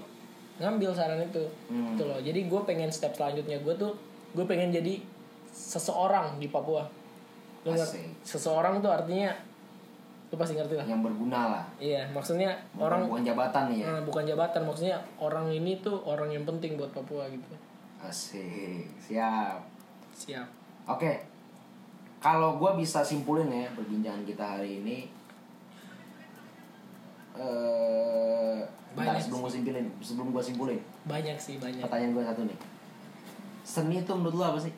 ngambil 0.61 0.93
saran 0.93 1.21
itu, 1.21 1.45
gitu 1.69 2.03
loh. 2.05 2.19
Jadi 2.21 2.45
gue 2.45 2.61
pengen 2.65 2.89
step 2.93 3.17
selanjutnya 3.17 3.57
gue 3.61 3.73
tuh, 3.77 3.93
gue 4.37 4.45
pengen 4.45 4.69
jadi 4.69 5.01
seseorang 5.51 6.37
di 6.39 6.47
Papua. 6.47 6.87
Lu. 7.61 7.77
Seseorang 8.25 8.81
tuh 8.81 8.89
artinya 8.89 9.35
lu 10.31 10.39
pasti 10.39 10.55
ngerti 10.55 10.73
lah. 10.73 10.85
yang 10.85 11.01
berguna 11.01 11.39
lah 11.51 11.63
Iya, 11.75 12.07
maksudnya 12.09 12.55
bukan, 12.71 12.87
orang 12.87 12.99
bukan 13.05 13.23
jabatan 13.25 13.63
nih 13.67 13.77
ya 13.77 13.87
eh, 13.89 14.01
bukan 14.01 14.23
jabatan, 14.25 14.61
maksudnya 14.63 14.95
orang 15.17 15.45
ini 15.47 15.75
tuh 15.77 15.99
orang 16.01 16.27
yang 16.27 16.43
penting 16.43 16.75
buat 16.75 16.87
Papua 16.89 17.27
gitu. 17.27 17.51
asik 17.99 18.87
siap 18.97 19.59
Siap. 20.11 20.47
Oke, 20.87 21.23
kalau 22.17 22.55
gue 22.55 22.71
bisa 22.75 23.01
simpulin 23.01 23.47
ya 23.47 23.65
perbincangan 23.71 24.21
kita 24.21 24.45
hari 24.55 24.77
ini. 24.77 25.09
Eh, 27.33 28.59
bentar, 28.91 29.15
sebelum 29.15 29.39
gue 29.41 29.51
simpulin, 29.51 29.85
sebelum 29.99 30.27
gue 30.29 30.43
simpulin, 30.43 30.79
Banyak 31.05 31.37
sih, 31.37 31.55
banyak. 31.57 31.79
pertanyaan 31.79 32.11
gue 32.11 32.23
satu 32.23 32.41
nih. 32.43 32.57
Seni 33.63 33.95
itu 33.97 34.11
menurut 34.11 34.35
lu 34.35 34.43
apa 34.43 34.59
sih? 34.59 34.73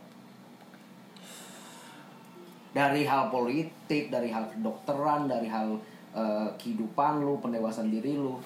Dari 2.74 3.06
hal 3.06 3.30
politik, 3.30 4.10
dari 4.10 4.34
hal 4.34 4.50
kedokteran, 4.50 5.30
dari 5.30 5.46
hal 5.46 5.78
eh, 6.18 6.50
kehidupan 6.58 7.22
lu, 7.22 7.38
pendewasaan 7.38 7.94
diri 7.94 8.18
lu. 8.18 8.42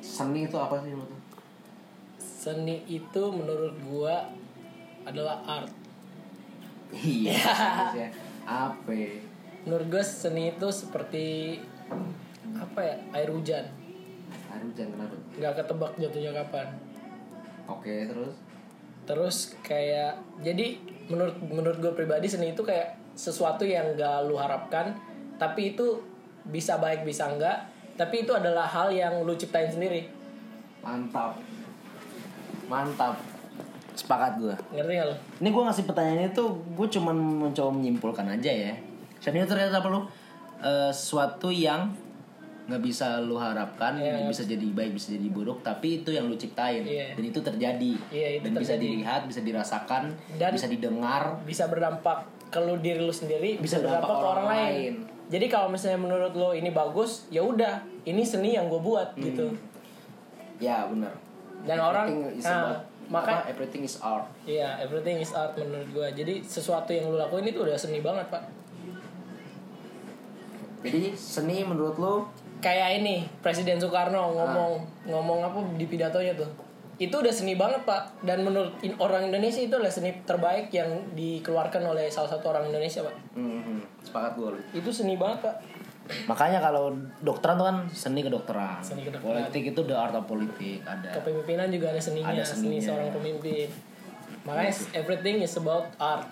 Seni 0.00 0.48
itu 0.48 0.56
apa 0.56 0.80
sih 0.84 0.92
menurut? 0.92 1.24
Seni 2.20 2.84
itu 2.88 3.22
menurut 3.32 3.74
gua 3.84 4.28
adalah 5.04 5.40
art. 5.44 5.72
Iya, 6.92 7.36
maksudnya 7.76 8.10
apa? 8.44 8.92
Menurut 9.64 9.86
gua 9.88 10.04
seni 10.04 10.52
itu 10.52 10.68
seperti 10.68 11.56
apa 12.56 12.80
ya? 12.80 12.96
Air 13.16 13.32
hujan. 13.32 13.64
Aduh, 14.50 14.70
jangan 14.76 14.92
kenapa? 14.96 15.16
nggak 15.40 15.54
ketebak 15.56 15.92
jatuhnya 15.96 16.32
kapan. 16.36 16.68
Oke, 17.70 17.94
terus? 18.04 18.34
Terus 19.08 19.36
kayak 19.64 20.20
jadi 20.44 20.76
menurut 21.10 21.36
menurut 21.42 21.78
gue 21.80 21.92
pribadi 21.96 22.30
seni 22.30 22.54
itu 22.54 22.62
kayak 22.62 22.99
sesuatu 23.14 23.66
yang 23.66 23.96
gak 23.98 24.26
lu 24.26 24.36
harapkan, 24.36 24.96
tapi 25.36 25.76
itu 25.76 26.00
bisa 26.48 26.80
baik 26.80 27.04
bisa 27.04 27.28
enggak, 27.28 27.68
tapi 28.00 28.24
itu 28.24 28.32
adalah 28.32 28.64
hal 28.64 28.88
yang 28.92 29.20
lu 29.22 29.36
ciptain 29.36 29.68
sendiri. 29.68 30.08
Mantap. 30.80 31.36
Mantap. 32.70 33.20
Sepakat 33.92 34.40
gue. 34.40 34.54
Ngerti 34.72 34.92
gak 34.96 35.08
lu? 35.12 35.16
Ini 35.44 35.48
gue 35.52 35.62
ngasih 35.68 35.84
pertanyaan 35.84 36.32
itu 36.32 36.44
gue 36.48 36.86
cuman 36.88 37.16
mencoba 37.16 37.70
menyimpulkan 37.76 38.26
aja 38.26 38.48
ya. 38.48 38.72
Itu 39.20 39.28
ternyata 39.28 39.84
apa 39.84 39.88
lu? 39.92 40.00
Eh, 40.60 40.92
sesuatu 40.92 41.52
yang 41.52 41.92
nggak 42.70 42.80
bisa 42.80 43.18
lu 43.18 43.34
harapkan, 43.34 43.98
Iya. 43.98 44.24
bisa 44.24 44.42
jadi 44.42 44.62
baik, 44.62 44.94
bisa 44.94 45.10
jadi 45.10 45.26
buruk, 45.26 45.58
tapi 45.60 46.00
itu 46.00 46.10
yang 46.10 46.24
lu 46.24 46.34
ciptain 46.34 46.80
Iya. 46.80 47.12
dan 47.12 47.24
itu 47.24 47.40
terjadi 47.40 47.92
Iya, 48.08 48.28
itu 48.38 48.44
dan 48.46 48.52
bisa 48.54 48.72
terjadi. 48.72 48.86
dilihat, 48.86 49.20
bisa 49.26 49.40
dirasakan, 49.40 50.02
Dan- 50.38 50.54
bisa 50.54 50.66
didengar. 50.66 51.22
bisa 51.42 51.66
berdampak 51.66 52.22
ke 52.46 52.58
lu 52.58 52.78
diri 52.78 52.98
lu 52.98 53.10
sendiri 53.10 53.56
Bisa 53.56 53.76
bisa, 53.76 53.76
berdampak, 53.80 54.06
berdampak 54.06 54.14
ke 54.16 54.22
orang, 54.24 54.38
orang 54.38 54.48
lain. 54.48 54.70
lain. 54.70 54.94
jadi 55.26 55.46
kalau 55.46 55.68
misalnya 55.68 55.98
menurut 56.00 56.32
lo 56.32 56.50
ini 56.50 56.70
bagus 56.70 57.26
ya 57.28 57.38
udah 57.40 57.74
ini 58.02 58.22
seni 58.22 58.50
yang 58.52 58.66
gue 58.66 58.78
buat 58.80 59.14
Hmm. 59.14 59.22
gitu 59.24 59.46
Ya 60.58 60.82
benar. 60.84 61.14
dan 61.62 61.78
orang 61.78 62.06
Everything 62.08 62.34
is 62.34 62.44
nah, 62.44 62.58
about- 62.68 62.82
maka 63.08 63.30
apa, 63.32 63.42
everything 63.48 63.82
is 63.82 63.94
art. 64.00 64.26
iya 64.44 64.78
everything 64.78 65.18
is 65.18 65.30
art 65.32 65.54
menurut 65.54 65.86
gue 65.88 66.06
jadi 66.16 66.34
sesuatu 66.40 66.90
yang 66.90 67.06
lu 67.06 67.16
lakuin 67.16 67.42
itu 67.44 67.58
udah 67.60 67.74
seni 67.74 67.98
banget 68.00 68.26
pak 68.26 68.42
Jadi 70.80 71.12
seni 71.12 71.60
menurut 71.60 71.94
lu 71.94 72.24
kayak 72.60 73.00
ini 73.00 73.24
Presiden 73.40 73.76
Soekarno 73.76 74.30
ngomong 74.30 74.70
ngomong 75.04 75.38
apa 75.42 75.58
di 75.74 75.84
pidatonya 75.84 76.32
tuh. 76.32 76.48
Itu 76.96 77.16
udah 77.18 77.32
seni 77.32 77.56
banget 77.56 77.80
pak. 77.82 78.20
Dan 78.20 78.44
menurut 78.44 78.76
in- 78.80 78.96
orang 78.96 79.26
Indonesia 79.26 79.58
itu 79.58 79.72
adalah 79.72 79.88
seni 79.88 80.12
terbaik 80.22 80.68
yang 80.68 80.86
dikeluarkan 81.10 81.80
oleh 81.82 82.06
salah 82.06 82.28
satu 82.28 82.52
orang 82.52 82.68
Indonesia 82.68 83.00
pak. 83.00 83.16
Mhm, 83.32 84.04
sepakat 84.04 84.32
gue 84.36 84.50
itu 84.76 84.90
seni 84.92 85.16
banget 85.16 85.40
pak. 85.42 85.56
Makanya 86.26 86.58
kalau 86.58 86.90
dokteran 87.22 87.56
tuh 87.56 87.66
kan 87.66 87.76
seni 87.88 88.20
kedokteran. 88.20 88.82
Seni 88.82 89.06
kedokteran. 89.06 89.46
Politik 89.46 89.72
itu 89.72 89.80
the 89.82 89.94
art 89.94 90.12
of 90.12 90.26
politik 90.26 90.82
ada. 90.82 91.08
kepemimpinan 91.14 91.70
juga 91.70 91.88
ada 91.88 92.02
seninya, 92.02 92.28
Ada 92.30 92.44
seni 92.44 92.76
seorang 92.76 93.08
pemimpin. 93.08 93.70
Makanya 94.42 94.72
everything 94.92 95.40
is 95.40 95.54
about 95.54 95.88
art. 95.96 96.26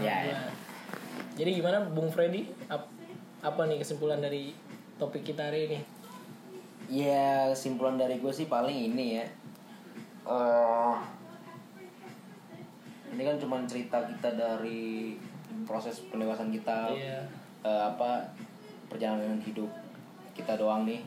Ya, 0.00 0.16
ya. 0.26 0.38
jadi 1.34 1.50
gimana 1.52 1.84
Bung 1.86 2.08
Freddy? 2.08 2.48
Ap- 2.66 2.99
apa 3.40 3.64
nih 3.64 3.80
kesimpulan 3.80 4.20
dari 4.20 4.52
topik 4.96 5.24
kita 5.24 5.48
hari 5.48 5.66
ini 5.66 5.80
Ya 6.90 7.46
kesimpulan 7.48 7.94
dari 7.94 8.18
gue 8.18 8.34
sih 8.34 8.50
paling 8.50 8.74
ini 8.74 9.14
ya. 9.14 9.26
Eh, 10.26 10.94
ini 13.14 13.22
kan 13.22 13.38
cuma 13.38 13.62
cerita 13.62 14.02
kita 14.02 14.34
dari 14.34 15.14
proses 15.62 16.02
pendewasaan 16.10 16.50
kita, 16.50 16.90
Iya. 16.90 17.22
eh, 17.62 17.82
apa 17.86 18.26
perjalanan 18.90 19.38
hidup 19.38 19.70
kita 20.34 20.58
doang 20.58 20.82
nih. 20.82 20.98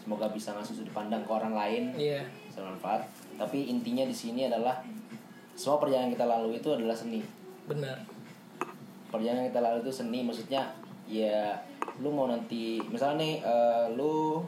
Semoga 0.00 0.32
bisa 0.32 0.56
ngasih 0.56 0.80
sudut 0.80 0.96
pandang 0.96 1.20
ke 1.20 1.28
orang 1.28 1.52
lain, 1.52 1.92
iya 2.00 2.24
bisa 2.48 2.64
bermanfaat. 2.64 3.04
Tapi 3.36 3.68
intinya 3.68 4.08
di 4.08 4.16
sini 4.16 4.48
adalah 4.48 4.80
semua 5.52 5.76
perjalanan 5.76 6.08
kita 6.08 6.24
lalui 6.24 6.56
itu 6.56 6.72
adalah 6.72 6.96
seni. 6.96 7.20
benar 7.68 8.00
perjalanan 9.12 9.52
kita 9.52 9.60
lalui 9.60 9.84
itu 9.84 9.92
seni 9.92 10.24
maksudnya 10.24 10.64
ya 11.10 11.58
lu 11.98 12.14
mau 12.14 12.30
nanti 12.30 12.78
misalnya 12.86 13.18
nih 13.18 13.34
eh, 13.42 13.84
lu 13.98 14.38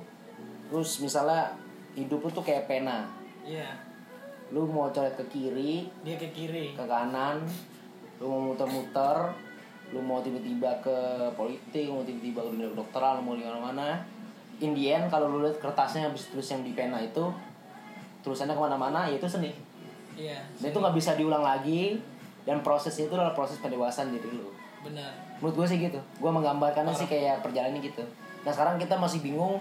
terus 0.70 1.02
misalnya 1.02 1.50
hidup 1.98 2.22
lu 2.22 2.30
tuh 2.30 2.46
kayak 2.46 2.70
pena. 2.70 3.04
Iya. 3.42 3.68
Lu 4.54 4.64
mau 4.70 4.88
coret 4.94 5.18
ke 5.18 5.26
kiri 5.26 5.90
dia 6.06 6.16
ke 6.16 6.30
kiri. 6.30 6.72
ke 6.72 6.84
kanan 6.86 7.42
lu 8.22 8.30
mau 8.30 8.54
muter-muter 8.54 9.34
lu 9.90 9.98
mau 10.00 10.22
tiba-tiba 10.22 10.70
ke 10.80 10.96
politik 11.34 11.90
lu 11.90 12.00
mau 12.00 12.06
tiba-tiba 12.06 12.40
ke 12.46 12.48
dunia 12.54 12.70
kedokteran 12.70 13.20
lu 13.20 13.22
mau 13.26 13.34
di 13.34 13.44
mana-mana. 13.44 13.98
In 14.62 14.78
the 14.78 14.94
end 14.94 15.10
kalau 15.10 15.26
lu 15.26 15.42
lihat 15.42 15.58
kertasnya 15.58 16.06
habis 16.06 16.30
tulis 16.30 16.46
yang 16.46 16.62
di 16.62 16.72
pena 16.78 17.02
itu 17.02 17.26
tulisannya 18.22 18.54
ke 18.54 18.62
mana-mana 18.62 19.10
ya 19.10 19.18
itu 19.18 19.26
seni. 19.26 19.50
Iya 20.14 20.38
dan 20.62 20.70
itu 20.70 20.78
nggak 20.78 20.94
bisa 20.94 21.18
diulang 21.18 21.42
lagi 21.42 21.98
dan 22.46 22.62
prosesnya 22.62 23.10
itu 23.10 23.14
adalah 23.18 23.34
proses 23.34 23.58
pendewasaan 23.58 24.14
diri 24.14 24.30
lu. 24.30 24.54
Benar 24.86 25.31
menurut 25.42 25.58
gue 25.58 25.66
sih 25.74 25.78
gitu. 25.82 25.98
Gue 26.22 26.30
menggambarkannya 26.30 26.94
sih 26.94 27.10
kayak 27.10 27.42
perjalanannya 27.42 27.82
gitu. 27.82 28.06
Nah 28.46 28.54
sekarang 28.54 28.78
kita 28.78 28.94
masih 28.94 29.18
bingung 29.18 29.58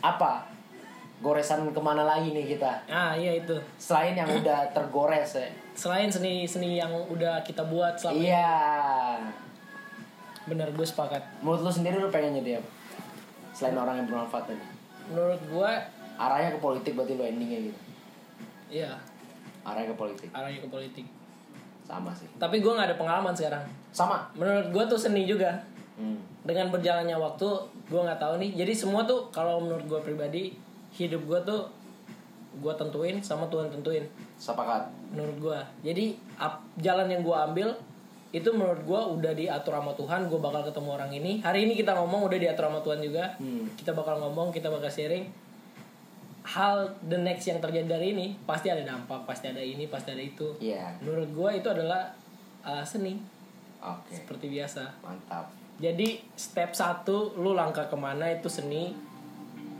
apa 0.00 0.48
goresan 1.20 1.68
ke 1.68 1.80
mana 1.84 2.08
lagi 2.08 2.32
nih 2.32 2.56
kita? 2.56 2.72
Ah 2.88 3.12
iya 3.12 3.36
itu. 3.36 3.52
Selain 3.76 4.16
yang 4.16 4.24
udah 4.24 4.64
tergores 4.72 5.36
ya. 5.36 5.44
Selain 5.76 6.08
seni 6.08 6.48
seni 6.48 6.80
yang 6.80 6.88
udah 6.88 7.44
kita 7.44 7.68
buat 7.68 8.00
selama 8.00 8.16
ini. 8.16 8.32
iya. 8.32 8.56
Bener 10.48 10.72
gue 10.72 10.86
sepakat. 10.88 11.20
Menurut 11.44 11.60
lu 11.68 11.72
sendiri 11.72 12.00
lu 12.00 12.08
pengen 12.08 12.40
jadi 12.40 12.64
apa? 12.64 12.68
Selain 13.52 13.76
orang 13.76 14.00
yang 14.00 14.08
bermanfaat 14.08 14.48
tadi. 14.48 14.64
Menurut 15.12 15.40
gue 15.52 15.70
arahnya 16.16 16.56
ke 16.56 16.60
politik 16.64 16.96
berarti 16.96 17.12
lu 17.12 17.24
endingnya 17.28 17.60
gitu. 17.68 17.80
Iya. 18.72 18.96
Arahnya 19.68 19.92
ke 19.92 19.96
politik. 20.00 20.28
Arahnya 20.32 20.64
ke 20.64 20.68
politik 20.72 21.04
sama 21.84 22.10
sih. 22.12 22.26
Tapi 22.36 22.58
gue 22.58 22.72
nggak 22.72 22.88
ada 22.90 22.98
pengalaman 22.98 23.32
sekarang. 23.32 23.64
Sama. 23.92 24.24
Menurut 24.34 24.72
gue 24.72 24.84
tuh 24.88 24.98
seni 24.98 25.24
juga. 25.24 25.52
Hmm. 25.94 26.18
dengan 26.42 26.74
berjalannya 26.74 27.14
waktu 27.14 27.46
gue 27.86 28.00
nggak 28.02 28.18
tahu 28.18 28.42
nih. 28.42 28.50
Jadi 28.58 28.72
semua 28.74 29.06
tuh 29.06 29.30
kalau 29.30 29.62
menurut 29.62 29.86
gue 29.86 30.00
pribadi 30.02 30.42
hidup 30.90 31.22
gue 31.22 31.40
tuh 31.46 31.70
gue 32.58 32.74
tentuin 32.74 33.22
sama 33.22 33.46
Tuhan 33.46 33.70
tentuin. 33.70 34.02
Sepakat. 34.34 34.90
Menurut 35.14 35.38
gue 35.38 35.58
jadi 35.86 36.18
ap- 36.36 36.66
jalan 36.82 37.06
yang 37.06 37.22
gue 37.22 37.30
ambil 37.32 37.68
itu 38.34 38.50
menurut 38.50 38.82
gue 38.82 39.00
udah 39.22 39.32
diatur 39.32 39.78
sama 39.78 39.94
Tuhan. 39.94 40.26
Gue 40.26 40.42
bakal 40.42 40.66
ketemu 40.66 40.90
orang 40.90 41.10
ini. 41.14 41.38
Hari 41.38 41.62
ini 41.62 41.78
kita 41.78 41.94
ngomong 41.94 42.26
udah 42.26 42.38
diatur 42.42 42.66
sama 42.66 42.82
Tuhan 42.82 42.98
juga. 42.98 43.24
Hmm. 43.38 43.70
kita 43.78 43.94
bakal 43.94 44.18
ngomong 44.18 44.50
kita 44.50 44.66
bakal 44.66 44.90
sharing 44.90 45.30
hal 46.44 46.92
the 47.08 47.16
next 47.16 47.48
yang 47.48 47.56
terjadi 47.56 47.96
dari 47.96 48.12
ini 48.12 48.36
pasti 48.44 48.68
ada 48.68 48.84
dampak 48.84 49.24
pasti 49.24 49.48
ada 49.48 49.64
ini 49.64 49.88
pasti 49.88 50.12
ada 50.12 50.20
itu. 50.20 50.52
Iya. 50.60 51.00
Menurut 51.00 51.32
gue 51.32 51.50
itu 51.64 51.68
adalah 51.72 52.12
uh, 52.60 52.84
seni. 52.84 53.16
Oke. 53.80 54.12
Seperti 54.12 54.52
biasa. 54.52 55.00
Mantap. 55.00 55.48
Jadi 55.80 56.20
step 56.36 56.76
satu 56.76 57.34
lu 57.40 57.56
langkah 57.56 57.88
ke 57.88 57.96
mana 57.96 58.28
itu 58.28 58.52
seni. 58.52 58.92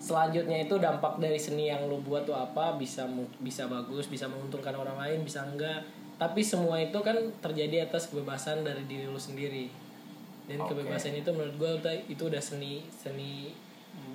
Selanjutnya 0.00 0.64
itu 0.64 0.80
dampak 0.80 1.20
dari 1.20 1.36
seni 1.36 1.68
yang 1.68 1.84
lu 1.84 2.00
buat 2.00 2.24
tuh 2.24 2.36
apa 2.36 2.76
bisa 2.80 3.08
bisa 3.40 3.68
bagus 3.68 4.08
bisa 4.08 4.28
menguntungkan 4.28 4.72
orang 4.72 4.96
lain 4.96 5.20
bisa 5.20 5.44
enggak. 5.44 5.84
Tapi 6.16 6.40
semua 6.40 6.80
itu 6.80 6.96
kan 7.04 7.16
terjadi 7.44 7.84
atas 7.84 8.08
kebebasan 8.08 8.64
dari 8.64 8.88
diri 8.88 9.04
lu 9.04 9.20
sendiri. 9.20 9.68
Dan 10.48 10.64
Oke. 10.64 10.72
kebebasan 10.72 11.12
itu 11.12 11.28
menurut 11.28 11.56
gue 11.60 11.92
itu 12.08 12.24
udah 12.24 12.40
seni 12.40 12.84
seni 12.88 13.52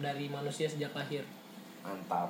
dari 0.01 0.25
manusia 0.27 0.65
sejak 0.65 0.91
lahir 0.97 1.23
mantap. 1.89 2.29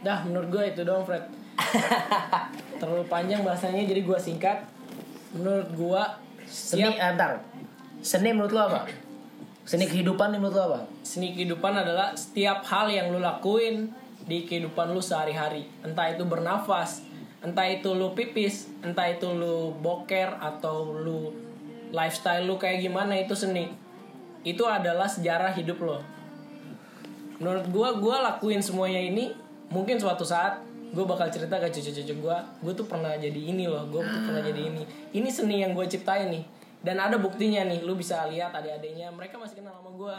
Dah 0.00 0.24
menurut 0.24 0.48
gue 0.48 0.64
itu 0.72 0.80
doang 0.88 1.04
Fred. 1.04 1.28
Terlalu 2.80 3.04
panjang 3.10 3.44
bahasanya 3.44 3.84
jadi 3.84 4.00
gue 4.00 4.18
singkat. 4.18 4.64
Menurut 5.36 5.68
gue 5.76 6.02
seni 6.48 6.96
antar 6.96 7.44
seni 8.00 8.32
menurut 8.32 8.52
lu 8.54 8.62
apa? 8.62 8.88
Seni 9.68 9.84
kehidupan 9.84 10.32
nih 10.32 10.40
menurut 10.40 10.56
lu 10.56 10.64
apa? 10.72 10.80
Seni 11.04 11.36
kehidupan 11.36 11.74
adalah 11.76 12.16
setiap 12.16 12.64
hal 12.64 12.88
yang 12.88 13.12
lu 13.12 13.20
lakuin 13.20 13.92
di 14.24 14.48
kehidupan 14.48 14.96
lu 14.96 15.04
sehari-hari. 15.04 15.68
Entah 15.84 16.08
itu 16.08 16.24
bernafas 16.24 17.04
entah 17.38 17.70
itu 17.70 17.94
lu 17.94 18.18
pipis 18.18 18.66
entah 18.82 19.06
itu 19.06 19.30
lu 19.30 19.70
boker 19.78 20.42
atau 20.42 20.90
lu 20.90 21.30
lifestyle 21.94 22.42
lu 22.42 22.58
kayak 22.58 22.80
gimana 22.82 23.18
itu 23.18 23.36
seni. 23.36 23.68
Itu 24.46 24.64
adalah 24.64 25.10
sejarah 25.10 25.52
hidup 25.52 25.78
lo 25.82 26.17
menurut 27.38 27.66
gua 27.70 27.88
gua 27.98 28.16
lakuin 28.34 28.62
semuanya 28.62 28.98
ini 28.98 29.34
mungkin 29.70 29.98
suatu 29.98 30.26
saat 30.26 30.64
gue 30.88 31.04
bakal 31.04 31.28
cerita 31.28 31.60
ke 31.60 31.68
cucu-cucu 31.68 32.16
gue 32.16 32.36
gue 32.64 32.72
tuh 32.72 32.88
pernah 32.88 33.12
jadi 33.12 33.36
ini 33.36 33.68
loh 33.68 33.84
gue 33.92 34.00
tuh 34.00 34.20
pernah 34.24 34.40
jadi 34.40 34.72
ini 34.72 34.82
ini 35.12 35.28
seni 35.28 35.60
yang 35.60 35.76
gue 35.76 35.84
ciptain 35.84 36.32
nih 36.32 36.40
dan 36.80 36.96
ada 36.96 37.20
buktinya 37.20 37.68
nih 37.68 37.84
lu 37.84 37.92
bisa 37.92 38.24
lihat 38.30 38.56
adik-adiknya 38.56 39.12
mereka 39.12 39.36
masih 39.36 39.60
kenal 39.60 39.76
sama 39.76 39.90
gue 39.92 40.14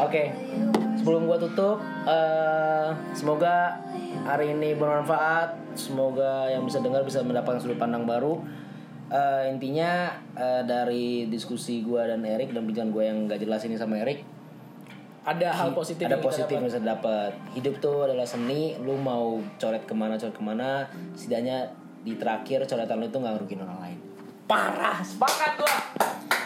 Oke, 0.00 0.24
sebelum 0.96 1.28
gua 1.28 1.36
tutup, 1.36 1.78
eh, 2.08 2.90
semoga 3.12 3.76
hari 4.24 4.56
ini 4.56 4.72
bermanfaat. 4.72 5.76
Semoga 5.76 6.48
yang 6.48 6.64
bisa 6.64 6.80
dengar 6.80 7.04
bisa 7.04 7.20
mendapatkan 7.20 7.60
sudut 7.60 7.76
pandang 7.76 8.08
baru. 8.08 8.40
Eh, 9.12 9.52
intinya 9.52 10.16
eh, 10.32 10.64
dari 10.64 11.28
diskusi 11.28 11.84
gua 11.84 12.08
dan 12.08 12.24
Erik 12.24 12.56
dan 12.56 12.64
bincang 12.64 12.88
gua 12.88 13.08
yang 13.08 13.28
gak 13.28 13.40
jelas 13.40 13.64
ini 13.68 13.76
sama 13.76 14.00
Erik, 14.00 14.24
ada 15.26 15.48
hal 15.50 15.74
positif 15.74 16.06
ada 16.06 16.16
yang 16.16 16.24
positif 16.24 16.54
yang 16.54 16.66
dapat. 16.66 16.78
bisa 16.78 16.80
dapat. 16.84 17.30
Hidup 17.58 17.74
tuh 17.82 18.06
adalah 18.06 18.26
seni. 18.28 18.78
Lu 18.82 18.94
mau 18.94 19.42
coret 19.58 19.82
ke 19.84 19.94
mana 19.94 20.14
coret 20.14 20.34
ke 20.36 20.44
mana, 20.44 20.86
setidaknya 21.18 21.68
di 22.08 22.14
terakhir 22.16 22.64
coretan 22.64 23.02
lu 23.02 23.06
itu 23.10 23.18
nggak 23.18 23.34
ngerugiin 23.36 23.62
orang 23.66 23.80
lain. 23.84 23.98
parah 24.48 25.04
sepakat 25.04 25.60
gua 25.60 25.76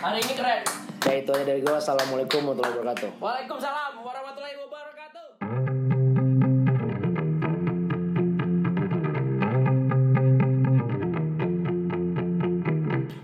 hari 0.02 0.18
ini 0.26 0.34
keren 0.34 0.58
Ya 1.06 1.22
itu 1.22 1.30
aja 1.30 1.44
dari 1.46 1.62
gua. 1.62 1.78
Assalamualaikum 1.78 2.42
warahmatullahi 2.42 2.82
wabarakatuh. 2.82 3.10
Waalaikumsalam 3.22 3.92
warahmatullahi 4.02 4.56
wabarakatuh 4.58 5.26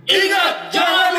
Ingat, 0.06 0.54
jangan 0.70 1.12